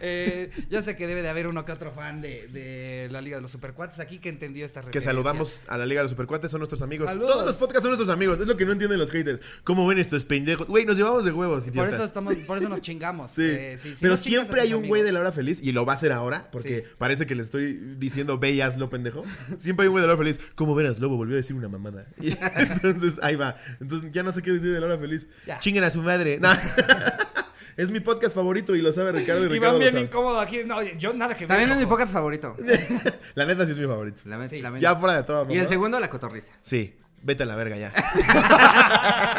Eh, 0.01 0.49
yo 0.69 0.81
sé 0.81 0.95
que 0.97 1.07
debe 1.07 1.21
de 1.21 1.29
haber 1.29 1.47
uno 1.47 1.65
que 1.65 1.71
otro 1.71 1.91
fan 1.91 2.21
de, 2.21 2.47
de 2.49 3.07
la 3.11 3.21
Liga 3.21 3.37
de 3.37 3.41
los 3.41 3.51
Supercuates 3.51 3.99
aquí 3.99 4.19
que 4.19 4.29
entendió 4.29 4.65
esta 4.65 4.81
Que 4.81 4.87
referencia. 4.87 5.11
saludamos 5.11 5.61
a 5.67 5.77
la 5.77 5.85
Liga 5.85 5.99
de 6.01 6.03
los 6.05 6.11
Supercuates, 6.11 6.51
son 6.51 6.59
nuestros 6.59 6.81
amigos. 6.81 7.07
Saludos. 7.09 7.31
Todos 7.31 7.45
los 7.45 7.55
podcasts 7.57 7.81
son 7.83 7.91
nuestros 7.91 8.09
amigos. 8.09 8.39
Es 8.39 8.47
lo 8.47 8.57
que 8.57 8.65
no 8.65 8.71
entienden 8.73 8.99
los 8.99 9.11
haters. 9.11 9.39
¿Cómo 9.63 9.85
ven 9.87 9.99
estos 9.99 10.25
pendejos? 10.25 10.67
Güey, 10.67 10.85
nos 10.85 10.97
llevamos 10.97 11.25
de 11.25 11.31
huevos, 11.31 11.65
Por 11.73 11.87
eso, 11.87 12.03
estamos, 12.03 12.35
por 12.47 12.57
eso 12.57 12.69
nos 12.69 12.81
chingamos. 12.81 13.31
Sí. 13.31 13.43
Eh, 13.45 13.77
sí, 13.81 13.91
sí 13.91 13.97
Pero 14.01 14.17
siempre 14.17 14.61
hay 14.61 14.73
un 14.73 14.87
güey 14.87 15.03
de 15.03 15.11
la 15.11 15.19
hora 15.19 15.31
feliz, 15.31 15.59
y 15.61 15.71
lo 15.71 15.85
va 15.85 15.93
a 15.93 15.95
hacer 15.95 16.11
ahora, 16.11 16.49
porque 16.51 16.63
Sí. 16.63 16.83
parece 16.97 17.25
que 17.25 17.35
le 17.35 17.43
estoy 17.43 17.73
diciendo 17.97 18.37
ve 18.39 18.61
hazlo, 18.63 18.89
pendejo. 18.89 19.23
Siempre 19.59 19.83
hay 19.83 19.87
un 19.87 19.93
güey 19.93 20.01
de 20.01 20.07
la 20.07 20.13
hora 20.13 20.23
feliz. 20.23 20.39
¿Cómo 20.55 20.73
verás, 20.75 20.99
Lobo? 20.99 21.17
Volvió 21.17 21.35
a 21.35 21.37
decir 21.37 21.55
una 21.55 21.69
mamada. 21.69 22.05
Y 22.93 22.95
entonces, 22.95 23.19
ahí 23.23 23.35
va. 23.35 23.55
Entonces, 23.81 24.11
ya 24.11 24.23
no 24.23 24.31
sé 24.31 24.41
qué 24.41 24.51
decir 24.51 24.71
de 24.73 24.79
la 24.79 24.85
hora 24.85 24.97
feliz. 24.97 25.27
Ya. 25.45 25.59
Chinguen 25.59 25.83
a 25.83 25.89
su 25.89 26.01
madre. 26.01 26.39
No. 26.39 26.49
es 27.77 27.89
mi 27.91 27.99
podcast 27.99 28.35
favorito 28.35 28.75
y 28.75 28.81
lo 28.81 28.93
sabe 28.93 29.11
Ricardo 29.19 29.45
y 29.45 29.47
Ricardo. 29.49 29.73
lo 29.73 29.79
bien 29.79 29.91
sabe. 29.91 30.03
incómodo 30.05 30.39
aquí. 30.39 30.59
No, 30.65 30.81
yo 30.81 31.13
nada 31.13 31.35
que 31.35 31.45
ver. 31.45 31.49
También 31.49 31.71
es 31.71 31.77
mi 31.77 31.85
podcast 31.85 32.11
favorito. 32.13 32.55
La 33.35 33.45
neta 33.45 33.65
sí 33.65 33.71
es 33.71 33.77
mi 33.77 33.85
favorito. 33.85 34.21
La 34.25 34.37
mente, 34.37 34.55
Sí. 34.55 34.61
la. 34.61 34.77
Ya 34.79 34.95
fuera 34.95 35.15
de 35.17 35.23
todo. 35.23 35.47
Y 35.51 35.57
el 35.57 35.67
segundo, 35.67 35.99
la 35.99 36.09
cotorriza. 36.09 36.53
Sí. 36.61 36.95
Vete 37.25 37.43
a 37.43 37.45
la 37.45 37.55
verga 37.55 37.77
ya. 37.77 37.91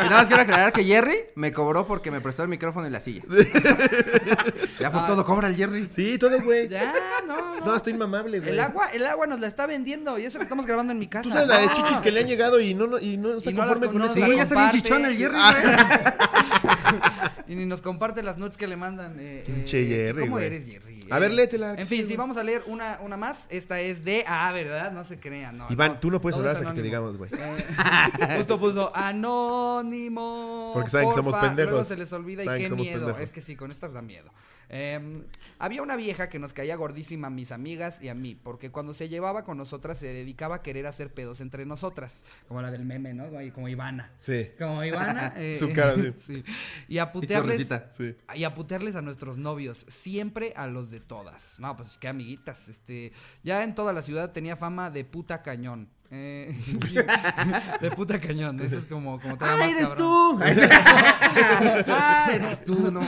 Y 0.04 0.06
nada 0.06 0.18
más 0.18 0.26
quiero 0.26 0.42
aclarar 0.42 0.72
que 0.72 0.84
Jerry 0.84 1.16
me 1.34 1.52
cobró 1.52 1.86
porque 1.86 2.10
me 2.10 2.20
prestó 2.20 2.42
el 2.42 2.48
micrófono 2.48 2.86
y 2.86 2.90
la 2.90 2.98
silla. 3.00 3.22
Ya 4.80 4.90
por 4.90 5.02
Ah. 5.02 5.06
todo 5.06 5.24
cobra 5.24 5.48
el 5.48 5.54
Jerry. 5.56 5.86
Sí, 5.90 6.18
todo, 6.18 6.40
güey. 6.42 6.68
Ya, 6.68 6.92
no. 7.26 7.36
No, 7.64 7.76
está 7.76 7.90
inmamable, 7.90 8.40
güey. 8.40 8.50
El 8.50 8.60
agua, 8.60 8.88
el 8.92 9.06
agua 9.06 9.26
nos 9.26 9.38
la 9.40 9.46
está 9.46 9.66
vendiendo 9.66 10.18
y 10.18 10.24
eso 10.24 10.38
que 10.38 10.42
estamos 10.44 10.66
grabando 10.66 10.92
en 10.92 10.98
mi 10.98 11.06
casa. 11.08 11.22
Tú 11.24 11.30
sabes 11.30 11.46
la 11.46 11.58
de 11.60 11.68
chichis 11.68 12.00
que 12.00 12.10
le 12.10 12.20
han 12.20 12.26
llegado 12.26 12.58
y 12.60 12.74
no, 12.74 12.86
no- 12.86 12.98
y 12.98 13.16
no 13.16 13.38
está 13.38 13.50
Y 13.50 13.54
no 13.54 13.60
las 13.66 13.78
conforme 13.78 13.92
con 14.00 14.02
eso. 14.10 14.14
Sí, 14.14 14.36
ya 14.36 14.42
está 14.42 14.54
bien 14.56 14.70
chichón 14.70 15.04
el 15.06 15.16
Jerry, 15.16 15.36
Ah. 15.38 15.54
güey. 15.62 16.94
Y 17.48 17.54
ni 17.56 17.66
nos 17.66 17.82
comparte 17.82 18.22
las 18.22 18.36
nudes 18.38 18.56
que 18.56 18.66
le 18.66 18.76
mandan. 18.76 19.18
Eh, 19.20 19.40
eh, 19.40 19.44
Pinche 19.46 19.86
Jerry, 19.86 20.22
¿Cómo 20.22 20.38
eres, 20.38 20.66
Jerry? 20.66 20.93
A 21.10 21.18
ver, 21.18 21.32
léetela, 21.32 21.72
En 21.74 21.86
sí, 21.86 21.96
fin, 21.96 21.98
güey. 22.04 22.10
si 22.12 22.16
vamos 22.16 22.36
a 22.36 22.42
leer 22.44 22.62
una, 22.66 22.98
una 23.02 23.16
más, 23.16 23.46
esta 23.50 23.80
es 23.80 24.04
de. 24.04 24.24
Ah, 24.26 24.50
¿verdad? 24.52 24.92
No 24.92 25.04
se 25.04 25.18
crean, 25.18 25.56
no. 25.58 25.66
Iván, 25.70 25.92
no. 25.94 26.00
tú 26.00 26.10
no 26.10 26.20
puedes 26.20 26.36
hablar 26.36 26.56
hasta 26.56 26.68
que 26.68 26.74
te 26.74 26.82
digamos, 26.82 27.16
güey. 27.16 27.30
Eh, 27.32 28.36
justo 28.38 28.58
puso 28.58 28.94
anónimo. 28.94 30.70
Porque 30.74 30.90
saben 30.90 31.08
que 31.08 31.14
somos 31.14 31.32
porfa. 31.34 31.46
pendejos. 31.48 31.70
Luego 31.72 31.84
se 31.86 31.96
les 31.96 32.12
olvida 32.12 32.44
Saben 32.44 32.60
y 32.62 32.64
qué 32.68 32.74
miedo. 32.74 32.98
pendejos. 33.00 33.20
Es 33.22 33.30
que 33.32 33.40
sí, 33.40 33.56
con 33.56 33.70
estas 33.70 33.92
da 33.92 34.02
miedo. 34.02 34.30
Eh, 34.68 35.22
había 35.58 35.82
una 35.82 35.96
vieja 35.96 36.28
que 36.28 36.38
nos 36.38 36.52
caía 36.52 36.76
gordísima 36.76 37.28
a 37.28 37.30
mis 37.30 37.52
amigas 37.52 38.00
y 38.02 38.08
a 38.08 38.14
mí, 38.14 38.34
porque 38.34 38.70
cuando 38.70 38.94
se 38.94 39.08
llevaba 39.08 39.44
con 39.44 39.58
nosotras 39.58 39.98
se 39.98 40.06
dedicaba 40.06 40.56
a 40.56 40.62
querer 40.62 40.86
hacer 40.86 41.12
pedos 41.12 41.40
entre 41.40 41.66
nosotras, 41.66 42.22
como 42.48 42.62
la 42.62 42.70
del 42.70 42.84
meme, 42.84 43.14
¿no? 43.14 43.24
Como 43.54 43.68
Ivana. 43.68 44.12
Sí. 44.20 44.50
Como 44.58 44.82
Ivana. 44.84 45.32
eh, 45.36 45.56
Su 45.58 45.72
cara, 45.72 45.94
sí. 45.96 46.12
sí. 46.26 46.44
Y 46.88 46.98
a 46.98 47.12
putearles. 47.12 47.58
risita. 47.58 47.88
Sí. 47.90 48.14
Y 48.34 48.44
a 48.44 48.54
putearles 48.54 48.96
a 48.96 49.02
nuestros 49.02 49.38
novios, 49.38 49.86
siempre 49.88 50.52
a 50.56 50.66
los 50.66 50.90
de 50.90 51.00
todas. 51.00 51.58
No, 51.58 51.76
pues 51.76 51.98
qué 51.98 52.08
amiguitas. 52.08 52.68
Este, 52.68 53.12
ya 53.42 53.62
en 53.64 53.74
toda 53.74 53.92
la 53.92 54.02
ciudad 54.02 54.32
tenía 54.32 54.56
fama 54.56 54.90
de 54.90 55.04
puta 55.04 55.42
cañón. 55.42 55.88
Eh, 56.10 56.54
de 57.80 57.90
puta 57.90 58.20
cañón. 58.20 58.60
Eso 58.60 58.78
es 58.78 58.84
como, 58.84 59.20
como 59.20 59.36
¡Ah, 59.40 59.56
más 59.58 59.68
eres 59.68 59.88
cabrón. 59.88 59.98
tú! 59.98 60.38
¡Ah, 61.88 62.30
eres 62.32 62.64
tú! 62.64 62.90
No. 62.92 63.00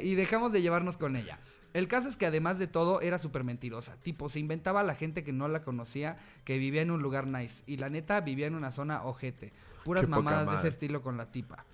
Eh, 0.00 0.06
y 0.06 0.14
dejamos 0.14 0.52
de 0.52 0.62
llevarnos 0.62 0.96
con 0.96 1.16
ella. 1.16 1.38
El 1.72 1.86
caso 1.86 2.08
es 2.08 2.16
que 2.16 2.26
además 2.26 2.58
de 2.58 2.66
todo 2.66 3.00
era 3.00 3.18
súper 3.18 3.44
mentirosa. 3.44 3.96
Tipo, 4.02 4.28
se 4.28 4.40
inventaba 4.40 4.80
a 4.80 4.84
la 4.84 4.96
gente 4.96 5.22
que 5.22 5.32
no 5.32 5.46
la 5.46 5.62
conocía 5.62 6.16
que 6.44 6.58
vivía 6.58 6.82
en 6.82 6.90
un 6.90 7.00
lugar 7.00 7.26
nice. 7.26 7.62
Y 7.66 7.76
la 7.76 7.88
neta 7.88 8.20
vivía 8.20 8.46
en 8.46 8.54
una 8.54 8.72
zona 8.72 9.04
ojete. 9.04 9.52
Puras 9.84 10.04
Qué 10.04 10.10
mamadas 10.10 10.50
de 10.50 10.56
ese 10.56 10.68
estilo 10.68 11.02
con 11.02 11.16
la 11.16 11.30
tipa. 11.30 11.64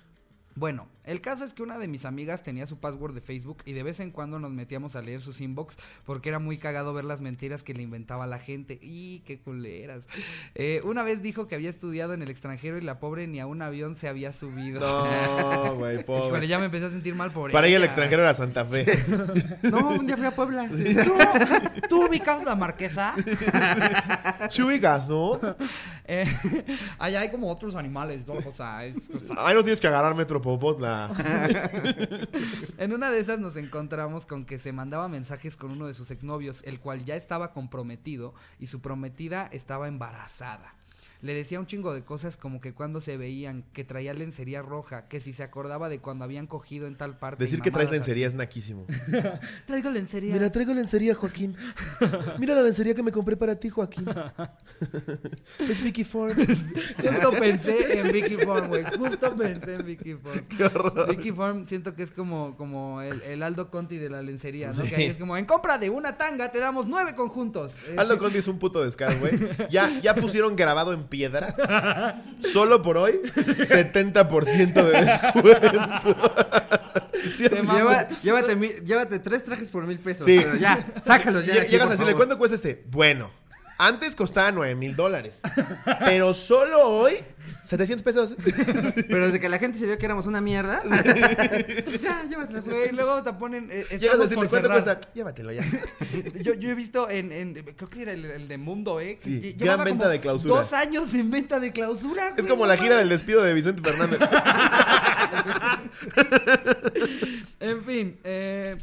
Bueno, 0.57 0.89
el 1.05 1.21
caso 1.21 1.45
es 1.45 1.55
que 1.55 1.63
una 1.63 1.79
de 1.79 1.87
mis 1.87 2.05
amigas 2.05 2.43
tenía 2.43 2.67
su 2.67 2.79
password 2.79 3.15
de 3.15 3.21
Facebook 3.21 3.59
y 3.65 3.75
de 3.75 3.83
vez 3.83 4.01
en 4.01 4.11
cuando 4.11 4.41
nos 4.41 4.51
metíamos 4.51 4.97
a 4.97 5.03
leer 5.03 5.21
sus 5.21 5.41
inbox 5.41 5.77
porque 6.05 6.31
era 6.31 6.39
muy 6.39 6.59
cagado 6.59 6.93
ver 6.95 7.05
las 7.05 7.21
mentiras 7.21 7.63
que 7.63 7.75
le 7.75 7.83
inventaba 7.83 8.27
la 8.27 8.39
gente. 8.39 8.79
¡Y 8.83 9.21
qué 9.21 9.39
culeras! 9.39 10.07
Eh, 10.55 10.81
una 10.85 11.03
vez 11.03 11.23
dijo 11.23 11.47
que 11.47 11.55
había 11.55 11.71
estudiado 11.71 12.15
en 12.15 12.23
el 12.23 12.31
extranjero 12.31 12.79
y 12.79 12.81
la 12.81 12.99
pobre 12.99 13.27
ni 13.27 13.39
a 13.39 13.47
un 13.47 13.61
avión 13.63 13.95
se 13.95 14.09
había 14.09 14.33
subido. 14.33 14.81
No, 14.81 15.77
güey, 15.77 16.03
pobre. 16.07 16.49
ya 16.49 16.59
me 16.59 16.65
empecé 16.65 16.87
a 16.87 16.91
sentir 16.91 17.15
mal 17.15 17.31
por 17.31 17.53
Para 17.53 17.67
ella 17.69 17.77
el 17.77 17.85
extranjero 17.85 18.23
era 18.23 18.35
Santa 18.35 18.65
Fe. 18.65 18.87
No, 19.63 19.91
un 19.91 20.07
día 20.07 20.17
fui 20.17 20.27
a 20.27 20.35
Puebla. 20.35 20.69
¿Tú, 21.05 21.89
tú 21.89 22.07
ubicas 22.07 22.45
la 22.45 22.57
marquesa? 22.57 23.15
Chuigas, 24.49 25.09
¿no? 25.09 25.39
Eh, 26.07 26.25
allá 26.99 27.21
hay 27.21 27.31
como 27.31 27.51
otros 27.51 27.77
animales, 27.77 28.27
¿no? 28.27 28.35
O 28.35 28.53
sea, 28.53 28.87
es... 28.87 28.97
o 29.11 29.19
sea, 29.19 29.37
Ay, 29.39 29.55
no 29.55 29.63
tienes 29.63 29.81
que 29.81 29.87
agarrar 29.87 30.15
En 32.79 32.93
una 32.93 33.11
de 33.11 33.19
esas 33.19 33.41
nos 33.41 33.57
encontramos 33.57 34.27
con 34.27 34.45
que 34.45 34.59
se 34.59 34.73
mandaba 34.73 35.09
mensajes 35.09 35.57
con 35.57 35.73
uno 35.73 35.89
de 35.89 35.95
sus 35.95 36.13
exnovios, 36.13 36.63
el 36.65 36.79
cual 36.79 37.05
ya 37.05 37.17
estaba 37.17 37.53
comprometido 37.53 38.33
y 38.61 38.69
su 38.69 38.81
prometida 38.81 39.49
estaba 39.51 39.89
embarazada. 39.89 40.76
Le 41.27 41.35
decía 41.35 41.59
un 41.59 41.67
chingo 41.67 41.93
de 41.93 42.05
cosas 42.05 42.37
como 42.37 42.61
que 42.61 42.73
cuando 42.73 43.01
se 43.01 43.17
veían, 43.17 43.65
que 43.73 43.83
traía 43.83 44.15
lencería 44.15 44.63
roja, 44.63 45.09
que 45.09 45.19
si 45.19 45.33
se 45.33 45.43
acordaba 45.43 45.89
de 45.89 45.99
cuando 45.99 46.25
habían 46.25 46.47
cogido 46.47 46.87
en 46.87 46.97
tal 46.97 47.19
parte. 47.19 47.43
Decir 47.43 47.61
que 47.63 47.73
traes 47.73 47.91
lencería 47.91 48.29
es 48.29 48.35
naquísimo. 48.35 48.87
Traigo 49.67 49.91
lencería. 49.91 50.33
Mira, 50.33 50.53
traigo 50.53 50.73
lencería, 50.73 51.17
Joaquín. 51.17 51.57
Mira 52.39 52.55
la 52.55 52.63
lencería 52.63 52.95
que 52.95 53.03
me 53.03 53.11
compré 53.11 53.37
para 53.37 53.57
ti, 53.57 53.71
Joaquín. 53.71 54.07
Es 55.59 55.83
Vicky 55.83 56.05
Ford. 56.05 56.35
Justo 56.37 57.31
pensé 57.33 57.99
en 57.99 58.13
Vicky 58.13 58.37
Form, 58.37 58.69
güey. 58.69 58.85
Justo 58.97 59.35
pensé 59.35 59.75
en 59.75 59.87
Vicky. 59.87 60.15
Qué 60.57 60.65
horror. 60.65 61.09
Vicky 61.09 61.33
Form 61.33 61.67
siento 61.67 61.95
que 61.95 62.03
es 62.03 62.13
como, 62.13 62.57
como 62.57 63.01
el, 63.03 63.23
el 63.23 63.43
Aldo 63.43 63.71
Conti 63.71 63.97
de 63.97 64.11
la 64.11 64.23
lencería, 64.23 64.69
¿no? 64.69 64.85
Sí. 64.85 64.91
Que 64.91 64.97
ahí 64.97 65.05
es 65.05 65.19
como, 65.19 65.37
en 65.37 65.47
compra 65.47 65.79
de 65.79 65.91
una 65.91 66.17
tanga 66.19 66.53
te 66.53 66.61
damos 66.61 66.87
nueve 66.87 67.17
conjuntos. 67.17 67.75
Aldo 67.97 68.19
Conti 68.19 68.39
es 68.39 68.49
un 68.49 68.59
puto 68.59 68.85
descaro, 68.85 69.19
güey. 69.19 69.33
Ya, 69.71 70.01
ya 70.01 70.15
pusieron 70.15 70.55
grabado 70.55 70.93
en 70.93 71.09
piedra. 71.17 72.23
Solo 72.41 72.83
por 72.83 72.99
hoy, 72.99 73.21
70% 73.35 74.73
de 74.75 75.05
descuento. 75.05 76.15
Sí. 77.37 77.45
Lleva- 77.49 78.09
llévate, 78.23 78.57
mi- 78.57 78.69
llévate 78.85 79.19
tres 79.19 79.45
trajes 79.45 79.71
por 79.71 79.87
mil 79.87 79.99
pesos. 79.99 80.25
Sí. 80.27 80.39
pero 80.43 80.57
ya, 80.57 80.87
sácalos 81.03 81.45
ya. 81.47 81.55
de 81.55 81.61
Lle- 81.61 81.63
aquí, 81.63 81.73
Llegas 81.73 81.87
por 81.87 81.93
a 81.93 81.95
decirle, 81.97 82.13
favor. 82.13 82.27
¿cuánto 82.27 82.39
cuesta 82.39 82.55
este? 82.55 82.85
Bueno, 82.91 83.31
antes 83.79 84.17
costaba 84.17 84.51
9 84.53 84.75
mil 84.75 84.97
dólares. 84.97 85.41
Pero 86.01 86.35
solo 86.35 86.83
hoy, 86.89 87.19
700 87.65 88.03
pesos. 88.05 88.33
Pero 89.09 89.27
desde 89.27 89.41
que 89.41 89.49
la 89.49 89.59
gente 89.59 89.79
se 89.79 89.87
vio 89.87 89.99
que 89.99 90.07
éramos 90.07 90.27
una 90.27 90.41
mierda. 90.41 90.83
ya, 92.01 92.25
llévatelos. 92.29 92.67
Güey, 92.69 92.93
luego 92.93 93.23
te 93.23 93.33
ponen. 93.35 93.69
eh, 93.71 93.85
Llegas 93.99 94.17
a 94.19 94.23
decirle, 94.23 94.49
¿cuánto 94.49 94.71
cuesta? 94.71 94.99
Llévatelo 95.15 95.53
ya. 95.53 95.63
Yo, 96.43 96.55
yo 96.55 96.71
he 96.71 96.75
visto 96.75 97.11
en, 97.11 97.33
en- 97.33 97.55
Creo 97.55 97.89
que 97.91 98.03
era 98.03 98.13
el, 98.13 98.25
el 98.25 98.49
de 98.49 98.57
Mundo, 98.59 99.01
¿eh? 99.01 99.19
Sí, 99.21 99.55
gran 99.59 99.85
venta 99.85 100.09
de 100.09 100.21
clausura. 100.21 100.55
Dos 100.57 100.73
años 100.73 101.13
en 101.15 101.31
venta 101.31 101.61
de 101.61 101.73
clausura. 101.73 102.29
Es 102.31 102.35
güey, 102.37 102.49
como 102.49 102.67
la 102.67 102.77
gira 102.77 102.97
del 102.97 103.09
despido 103.09 103.43
de 103.43 103.53
Vicente 103.55 103.83
Fernández. 103.83 104.21
En 107.61 107.85
fin, 107.85 108.19
eh, 108.25 108.77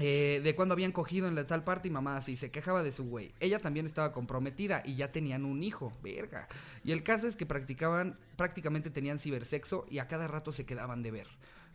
eh, 0.00 0.40
de 0.42 0.54
cuando 0.54 0.72
habían 0.74 0.92
cogido 0.92 1.28
en 1.28 1.34
la 1.34 1.46
tal 1.46 1.64
parte 1.64 1.88
y 1.88 1.90
mamá 1.90 2.16
así 2.16 2.36
se 2.36 2.50
quejaba 2.50 2.82
de 2.82 2.92
su 2.92 3.04
güey. 3.04 3.34
Ella 3.40 3.58
también 3.60 3.86
estaba 3.86 4.12
comprometida 4.12 4.82
y 4.84 4.94
ya 4.96 5.12
tenían 5.12 5.44
un 5.44 5.62
hijo, 5.62 5.92
verga. 6.02 6.48
Y 6.84 6.92
el 6.92 7.02
caso 7.02 7.26
es 7.26 7.36
que 7.36 7.46
practicaban, 7.46 8.18
prácticamente 8.36 8.90
tenían 8.90 9.18
cibersexo 9.18 9.86
y 9.90 9.98
a 9.98 10.08
cada 10.08 10.28
rato 10.28 10.52
se 10.52 10.64
quedaban 10.66 11.02
de 11.02 11.10
ver. 11.10 11.26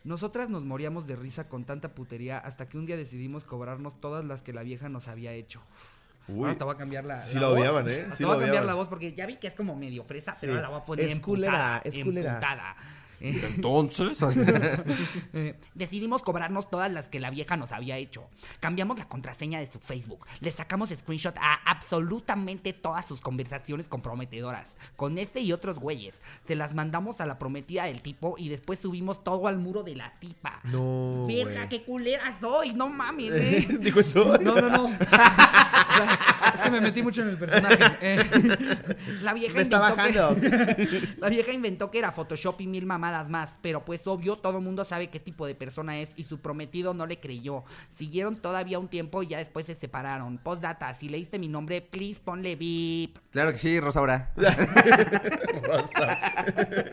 Nosotras 0.04 0.50
nos 0.50 0.64
moríamos 0.64 1.06
de 1.06 1.16
risa 1.16 1.48
con 1.48 1.64
tanta 1.64 1.94
putería 1.94 2.38
hasta 2.38 2.68
que 2.68 2.76
un 2.76 2.84
día 2.86 2.96
decidimos 2.96 3.44
cobrarnos 3.44 4.00
todas 4.00 4.24
las 4.24 4.42
que 4.42 4.52
la 4.52 4.62
vieja 4.62 4.88
nos 4.90 5.08
había 5.08 5.32
hecho. 5.32 5.62
Uy. 6.28 6.40
Ahora 6.40 6.56
te 6.58 6.64
voy 6.64 6.74
a 6.74 6.78
cambiar 6.78 7.04
la, 7.04 7.22
Sí 7.22 7.34
la 7.34 7.40
la 7.42 7.48
voz. 7.48 7.58
odiaban, 7.58 7.88
¿eh? 7.88 8.06
Te 8.10 8.16
Sí 8.16 8.24
voy 8.24 8.32
a 8.32 8.34
cambiar 8.34 8.50
odiaban. 8.50 8.66
la 8.66 8.74
voz 8.74 8.88
porque 8.88 9.12
ya 9.14 9.26
vi 9.26 9.36
que 9.36 9.46
es 9.46 9.54
como 9.54 9.76
medio 9.76 10.02
fresa, 10.04 10.34
pero 10.40 10.52
Sí. 10.52 10.56
ahora 10.56 10.62
la 10.62 10.68
voy 10.68 10.80
a 10.80 10.84
poner 10.84 11.04
Es 11.06 11.12
emputada, 11.12 11.80
culera, 11.82 11.82
es 11.84 12.04
culera. 12.04 12.76
Entonces. 13.20 14.18
eh, 15.32 15.54
decidimos 15.74 16.22
cobrarnos 16.22 16.70
todas 16.70 16.90
las 16.92 17.08
que 17.08 17.20
la 17.20 17.30
vieja 17.30 17.56
nos 17.56 17.72
había 17.72 17.96
hecho. 17.96 18.24
Cambiamos 18.60 18.98
la 18.98 19.08
contraseña 19.08 19.60
de 19.60 19.70
su 19.70 19.78
Facebook. 19.78 20.26
Le 20.40 20.50
sacamos 20.50 20.90
screenshot 20.90 21.36
a 21.38 21.54
absolutamente 21.64 22.72
todas 22.72 23.06
sus 23.06 23.20
conversaciones 23.20 23.88
comprometedoras. 23.88 24.74
Con 24.96 25.18
este 25.18 25.40
y 25.40 25.52
otros 25.52 25.78
güeyes. 25.78 26.20
Se 26.46 26.54
las 26.56 26.74
mandamos 26.74 27.20
a 27.20 27.26
la 27.26 27.38
prometida 27.38 27.84
del 27.84 28.02
tipo 28.02 28.34
y 28.38 28.48
después 28.48 28.78
subimos 28.78 29.22
todo 29.24 29.46
al 29.48 29.58
muro 29.58 29.82
de 29.82 29.96
la 29.96 30.12
tipa. 30.18 30.60
No, 30.64 31.26
Verga, 31.26 31.68
qué 31.68 31.82
culera 31.82 32.36
soy, 32.40 32.72
no 32.74 32.88
mames, 32.88 33.32
eh. 33.34 33.66
No, 34.14 34.38
no, 34.60 34.68
no. 34.70 34.88
es 36.54 36.60
que 36.62 36.70
me 36.70 36.80
metí 36.80 37.02
mucho 37.02 37.22
en 37.22 37.28
el 37.30 37.36
personaje. 37.38 37.84
Eh, 38.00 38.24
la 39.22 39.32
vieja 39.34 39.54
Me 39.54 39.62
está 39.62 39.76
inventó 39.90 40.36
que- 40.40 40.48
bajando. 40.58 41.16
la 41.18 41.28
vieja 41.28 41.52
inventó 41.52 41.90
que 41.90 41.98
era 41.98 42.12
Photoshop 42.12 42.60
y 42.60 42.66
mil 42.66 42.86
mamadas 43.04 43.28
más, 43.28 43.56
pero 43.60 43.84
pues 43.84 44.06
obvio 44.06 44.36
todo 44.36 44.56
el 44.58 44.64
mundo 44.64 44.82
sabe 44.84 45.08
qué 45.08 45.20
tipo 45.20 45.46
de 45.46 45.54
persona 45.54 45.98
es 45.98 46.10
y 46.16 46.24
su 46.24 46.40
prometido 46.40 46.94
no 46.94 47.06
le 47.06 47.20
creyó. 47.20 47.64
Siguieron 47.94 48.36
todavía 48.36 48.78
un 48.78 48.88
tiempo 48.88 49.22
y 49.22 49.26
ya 49.28 49.38
después 49.38 49.66
se 49.66 49.74
separaron. 49.74 50.38
Postdata, 50.38 50.94
si 50.94 51.10
leíste 51.10 51.38
mi 51.38 51.48
nombre, 51.48 51.82
please 51.82 52.18
ponle 52.24 52.56
beep. 52.56 53.18
Claro 53.30 53.52
que 53.52 53.58
sí, 53.58 53.78
Rosaura. 53.78 54.32
Rosa. 55.64 56.18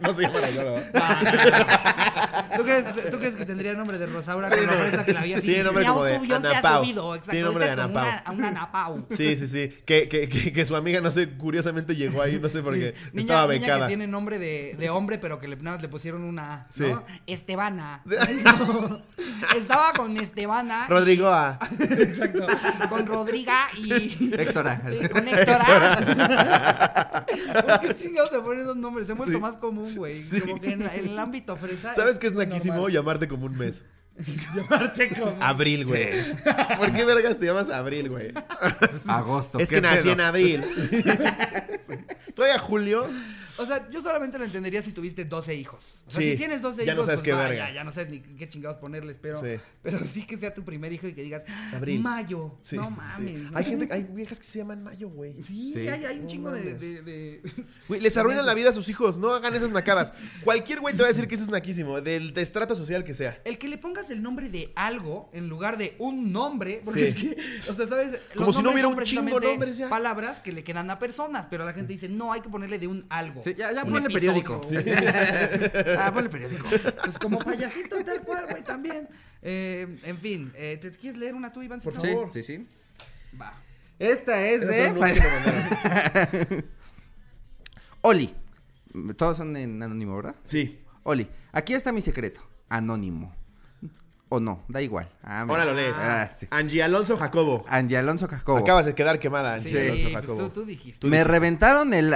No 0.02 0.14
se 0.14 0.22
llama 0.24 0.40
la. 0.42 2.50
¿Tú, 2.58 2.64
crees, 2.64 2.86
¿Tú 3.10 3.18
crees 3.20 3.36
que 3.36 3.46
tendría 3.46 3.74
nombre 3.74 3.98
de 3.98 4.06
Rosaura 4.08 4.50
con 4.50 4.66
la 4.68 4.74
fresa 4.74 5.06
que 5.06 5.14
la 5.14 5.22
había 5.22 5.38
Sí, 5.40 5.48
tiene 5.48 5.64
nombre 5.64 5.86
como 5.86 6.04
de 6.04 6.18
subió, 6.18 6.42
se 6.42 6.48
Ana 6.48 6.60
ha 6.60 6.62
Pau. 6.62 6.84
subido. 6.84 7.20
Tiene 7.22 7.42
nombre 7.42 7.66
de 7.66 7.72
es 7.72 7.78
como 7.80 8.00
Ana 8.00 8.24
una. 8.28 9.06
Sí, 9.12 9.36
sí, 9.38 9.48
sí. 9.48 9.70
Que, 9.86 10.10
que, 10.10 10.28
que, 10.28 10.52
que 10.52 10.66
su 10.66 10.76
amiga, 10.76 11.00
no 11.00 11.12
sé, 11.12 11.30
curiosamente 11.38 11.96
llegó 11.96 12.22
ahí, 12.22 12.38
no 12.40 12.50
sé 12.50 12.62
por 12.62 12.74
qué. 12.74 12.96
Niña, 13.14 13.22
estaba 13.22 13.54
niña 13.54 13.62
becada. 13.62 13.82
que 13.82 13.88
tiene 13.88 14.08
nombre 14.08 14.40
de, 14.40 14.76
de 14.78 14.90
hombre, 14.90 15.18
pero 15.20 15.40
que 15.40 15.48
le, 15.48 15.56
nada 15.58 15.78
más 15.78 15.82
le 15.82 15.88
pusieron 15.90 16.01
una 16.10 16.54
A, 16.54 16.68
Sí. 16.72 16.84
¿no? 16.84 17.04
Estebana. 17.28 18.02
Estaba 19.56 19.94
con 19.94 20.18
Estebana. 20.18 20.88
Rodrigo 20.88 21.28
A. 21.28 21.60
Exacto. 21.80 22.46
Con 22.90 23.06
Rodriga 23.06 23.68
y. 23.78 24.34
Héctora. 24.38 24.82
con 25.12 25.28
Héctora. 25.28 27.26
¿Por 27.54 27.80
qué 27.82 27.96
chingados 27.96 28.32
se 28.32 28.40
ponen 28.40 28.62
esos 28.62 28.78
nombres? 28.78 29.06
Se 29.08 29.14
ha 29.14 29.16
vuelto 29.16 29.36
Sí. 29.36 29.42
más 29.42 29.56
común, 29.58 29.96
güey. 29.96 30.20
Sí. 30.22 30.42
Como 30.42 30.60
que 30.60 30.74
en, 30.74 30.84
la- 30.84 30.96
en 30.96 31.08
el 31.08 31.20
ámbito 31.20 31.56
fresa. 31.56 31.94
¿Sabes 31.94 32.18
qué 32.18 32.28
es 32.28 32.34
naquísimo? 32.34 32.74
normal. 32.76 32.92
Llamarte 32.92 33.28
como 33.28 33.46
un 33.46 33.58
mes. 33.58 33.84
Llamarte 34.56 35.10
como. 35.10 35.36
Abril, 35.42 35.86
güey. 35.86 36.34
¿Por 36.78 36.94
qué 36.94 37.06
vergas 37.06 37.38
te 37.38 37.46
llamas 37.46 37.70
Abril, 37.70 38.10
güey? 38.10 38.34
Agosto. 39.08 39.58
Es 39.60 39.70
¿qué 39.70 39.76
que 39.76 39.82
nací 39.82 40.04
pedo? 40.04 40.12
en 40.14 40.22
abril. 40.22 40.64
Todavía 42.36 42.60
julio. 42.60 43.08
O 43.62 43.66
sea, 43.68 43.90
yo 43.90 44.02
solamente 44.02 44.38
lo 44.38 44.46
entendería 44.46 44.82
si 44.82 44.92
tuviste 44.92 45.26
12 45.26 45.56
hijos. 45.56 45.84
O 46.08 46.12
sea, 46.12 46.22
Sí, 46.22 46.32
si 46.32 46.38
tienes 46.38 46.62
12 46.62 46.86
ya 46.86 46.94
no 46.94 47.00
hijos, 47.02 47.06
sabes 47.08 47.20
pues 47.22 47.26
qué 47.26 47.32
va, 47.34 47.48
verga. 47.50 47.68
ya, 47.70 47.74
ya 47.76 47.84
no 47.84 47.92
sabes 47.92 48.10
ni 48.10 48.20
qué 48.22 48.50
chingados 48.50 48.78
ponerles, 48.78 49.18
pero, 49.22 49.40
Sí. 49.42 49.60
pero 49.82 50.00
sí 50.00 50.26
que 50.26 50.38
sea 50.38 50.54
tu 50.54 50.64
primer 50.64 50.92
hijo 50.94 51.08
y 51.08 51.14
que 51.14 51.22
digas, 51.24 51.44
Abril. 51.74 52.02
mayo, 52.02 52.58
Sí, 52.64 52.76
no 52.76 52.88
sí. 52.88 52.94
mames. 52.98 53.42
Hay 53.54 53.66
gente, 53.66 53.88
hay 53.94 54.04
viejas 54.04 54.40
que 54.40 54.46
se 54.46 54.60
llaman 54.60 54.84
Mayo, 54.84 55.10
güey. 55.10 55.42
Sí, 55.44 55.72
Sí. 55.74 55.88
Hay, 55.88 56.06
hay 56.06 56.16
un 56.18 56.24
No 56.24 56.28
chingo 56.28 56.52
de, 56.52 56.74
de- 56.76 57.02
de- 57.02 57.42
Güey, 57.88 58.02
les 58.02 58.16
arruinan 58.18 58.46
la 58.46 58.54
vida 58.54 58.70
a 58.70 58.74
sus 58.74 58.88
hijos. 58.90 59.18
No 59.18 59.32
hagan 59.34 59.54
esas 59.56 59.72
nacadas. 59.72 60.14
Cualquier 60.44 60.80
güey 60.80 60.96
te 60.96 61.02
va 61.02 61.08
a 61.08 61.12
decir 61.12 61.28
que 61.28 61.36
eso 61.36 61.44
es 61.44 61.50
naquísimo. 61.50 62.02
Del 62.02 62.34
destrato 62.34 62.76
social 62.76 63.04
que 63.04 63.14
sea. 63.14 63.40
El 63.46 63.58
que 63.58 63.68
le 63.68 63.78
pongas 63.78 64.10
el 64.10 64.22
nombre 64.22 64.50
de 64.50 64.72
algo 64.76 65.30
en 65.34 65.48
lugar 65.50 65.78
de 65.78 65.96
un 66.00 66.32
nombre, 66.32 66.82
porque 66.84 67.12
Sí. 67.12 67.34
es 67.36 67.36
que, 67.66 67.70
o 67.72 67.74
sea, 67.74 67.88
¿sabes? 67.88 68.20
Como 68.34 68.48
Los 68.48 68.56
si 68.56 68.64
no 68.64 68.72
hubiera 68.72 68.88
un 68.88 69.02
chingo 69.04 69.40
nombres 69.40 69.78
ya. 69.78 69.90
palabras 69.90 70.40
que 70.42 70.52
le 70.52 70.64
quedan 70.64 70.90
a 70.90 71.00
personas, 71.00 71.48
pero 71.50 71.66
la 71.66 71.74
gente 71.74 71.94
dice, 71.94 72.10
no, 72.10 72.32
hay 72.34 72.42
que 72.42 72.50
ponerle 72.50 72.80
de 72.80 72.88
un 72.88 73.06
algo. 73.10 73.42
Sí, 73.42 73.51
ya- 73.56 73.72
ya 73.74 73.84
ponle 73.86 74.10
periódico. 74.10 74.62
ah, 76.00 76.12
ponle 76.14 76.30
periódico. 76.30 76.68
Pues 77.04 77.18
como 77.18 77.40
payasito 77.40 78.04
tal 78.04 78.22
cual, 78.22 78.46
güey, 78.50 78.64
también. 78.64 79.08
Eh, 79.42 79.88
en 80.04 80.18
fin, 80.18 80.52
eh, 80.56 80.78
¿te 80.82 80.92
quieres 80.92 81.20
leer 81.20 81.34
una 81.36 81.52
tú, 81.52 81.62
Iván? 81.62 81.80
Por 81.82 81.94
Sí, 82.00 82.08
favor. 82.08 82.32
sí, 82.32 82.44
sí. 82.44 82.68
Va. 83.40 83.54
Esta 84.00 84.46
es 84.48 84.62
de... 84.68 86.64
Oli. 88.02 88.34
Todos 89.16 89.38
son 89.38 89.56
en 89.56 89.82
anónimo, 89.82 90.16
¿verdad? 90.16 90.36
Sí. 90.44 90.80
Oli, 91.04 91.28
aquí 91.52 91.74
está 91.74 91.92
mi 91.92 92.02
secreto. 92.02 92.42
Anónimo. 92.70 93.34
O 94.34 94.40
no, 94.40 94.64
da 94.70 94.82
igual. 94.82 95.10
Ah. 95.26 95.42
Ahora 95.42 95.66
lo 95.66 95.74
lees. 95.74 95.94
Ah, 96.00 96.30
sí. 96.34 96.48
Angie 96.52 96.82
Alonso 96.82 97.18
Jacobo. 97.18 97.66
Angie 97.68 97.98
Alonso 97.98 98.30
Jacobo. 98.30 98.60
Acabas 98.60 98.86
de 98.86 98.96
quedar 98.96 99.20
quemada, 99.20 99.56
Angie 99.56 99.70
Sí, 99.70 99.78
Alonso 99.78 100.04
pues 100.04 100.14
Jacobo. 100.16 100.38
tú, 100.38 100.50
tú 100.62 100.66
dijiste. 100.66 101.00
Tú 101.00 101.08
Me 101.08 101.18
dijiste. 101.18 101.32
reventaron 101.34 101.94
el... 101.94 102.16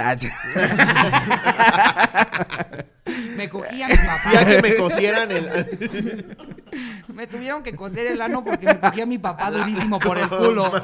Me 3.36 3.48
cogí 3.50 3.82
a 3.82 3.88
mi 3.88 3.94
papá. 3.96 4.30
Ya 4.32 4.46
que 4.46 4.62
me 4.62 4.76
cosieran 4.76 5.30
el. 5.30 6.36
Me 7.12 7.26
tuvieron 7.26 7.62
que 7.62 7.74
coser 7.76 8.06
el 8.06 8.20
ano 8.20 8.42
porque 8.42 8.66
me 8.66 8.80
cogí 8.80 9.02
a 9.02 9.06
mi 9.06 9.18
papá 9.18 9.50
durísimo 9.50 9.98
por 9.98 10.18
el 10.18 10.28
culo. 10.28 10.72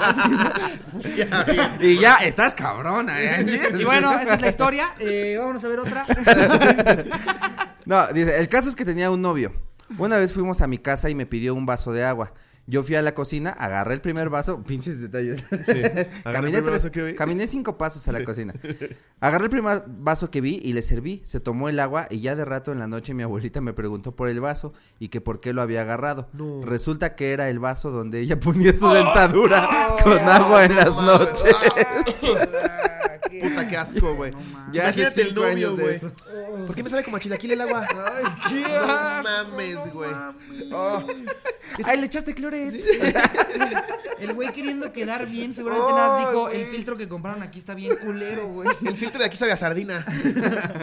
Y 1.80 1.98
ya, 1.98 2.16
estás 2.16 2.54
cabrona, 2.54 3.20
¿eh, 3.20 3.34
Angie? 3.36 3.60
Y 3.80 3.84
bueno, 3.84 4.12
esa 4.18 4.34
es 4.34 4.40
la 4.42 4.48
historia. 4.48 4.92
Eh, 4.98 5.36
vámonos 5.38 5.64
a 5.64 5.68
ver 5.68 5.80
otra. 5.80 6.04
No, 7.84 8.06
dice, 8.08 8.38
el 8.38 8.46
caso 8.48 8.68
es 8.68 8.76
que 8.76 8.84
tenía 8.84 9.10
un 9.10 9.20
novio. 9.20 9.52
Una 9.98 10.16
vez 10.18 10.32
fuimos 10.32 10.60
a 10.60 10.66
mi 10.66 10.78
casa 10.78 11.10
y 11.10 11.14
me 11.14 11.26
pidió 11.26 11.54
un 11.54 11.66
vaso 11.66 11.92
de 11.92 12.04
agua. 12.04 12.32
Yo 12.64 12.84
fui 12.84 12.94
a 12.94 13.02
la 13.02 13.12
cocina, 13.12 13.50
agarré 13.50 13.94
el 13.94 14.00
primer 14.00 14.30
vaso, 14.30 14.62
pinches 14.66 15.00
detalles. 15.00 15.42
Caminé, 16.22 16.62
tres- 16.62 17.50
cinco 17.50 17.76
pasos 17.76 18.06
a 18.06 18.12
la 18.12 18.24
cocina. 18.24 18.54
Agarré 19.20 19.44
el 19.44 19.50
primer 19.50 19.82
vaso 19.88 20.30
que 20.30 20.40
vi 20.40 20.60
y 20.62 20.72
le 20.72 20.82
serví. 20.82 21.20
Se 21.24 21.40
tomó 21.40 21.68
el 21.68 21.80
agua 21.80 22.06
y 22.08 22.20
ya 22.20 22.36
de 22.36 22.44
rato 22.44 22.70
en 22.72 22.78
la 22.78 22.86
noche 22.86 23.14
mi 23.14 23.22
abuelita 23.24 23.60
me 23.60 23.72
preguntó 23.72 24.14
por 24.14 24.28
el 24.28 24.40
vaso 24.40 24.72
y 25.00 25.08
que 25.08 25.20
por 25.20 25.40
qué 25.40 25.52
lo 25.52 25.60
había 25.60 25.80
agarrado. 25.82 26.28
No. 26.32 26.62
Resulta 26.64 27.14
que 27.16 27.32
era 27.32 27.48
el 27.48 27.58
vaso 27.58 27.90
donde 27.90 28.20
ella 28.20 28.38
ponía 28.38 28.74
su 28.74 28.88
dentadura 28.90 29.68
con 30.04 30.18
agua 30.28 30.64
en 30.64 30.76
las 30.76 30.90
Oh, 30.90 31.02
noches. 31.02 31.56
Qué 33.72 33.76
asco, 33.78 34.14
güey. 34.14 34.32
Ya 34.72 34.88
hace 34.88 35.22
el 35.22 35.34
novio, 35.34 35.48
años 35.48 35.76
de 35.76 35.82
güey. 35.82 36.66
¿Por 36.66 36.74
qué 36.76 36.82
me 36.82 36.90
sale 36.90 37.02
como 37.04 37.16
a 37.16 37.20
chilaquil 37.20 37.52
el 37.52 37.60
agua? 37.62 37.86
Ay, 37.90 38.24
qué 38.48 38.60
No 38.68 38.92
asco, 38.92 39.22
mames, 39.22 39.74
no 39.74 39.86
güey. 39.92 40.10
mames. 40.10 40.36
Oh. 40.72 41.02
Ay, 41.84 41.98
le 42.00 42.06
echaste 42.06 42.34
clorets. 42.34 42.86
El 44.18 44.34
güey 44.34 44.52
queriendo 44.52 44.92
quedar 44.92 45.26
bien, 45.26 45.54
seguramente 45.54 45.92
nada 45.92 46.08
más 46.08 46.20
Ay, 46.20 46.26
dijo, 46.26 46.48
el 46.50 46.66
filtro 46.66 46.96
que 46.96 47.08
compraron 47.08 47.42
aquí 47.42 47.58
está 47.58 47.74
bien 47.74 47.96
culero, 47.96 48.46
güey. 48.48 48.68
El 48.84 48.94
filtro 48.94 49.20
de 49.20 49.26
aquí 49.26 49.36
sabe 49.36 49.52
a 49.52 49.56
sardina. 49.56 50.04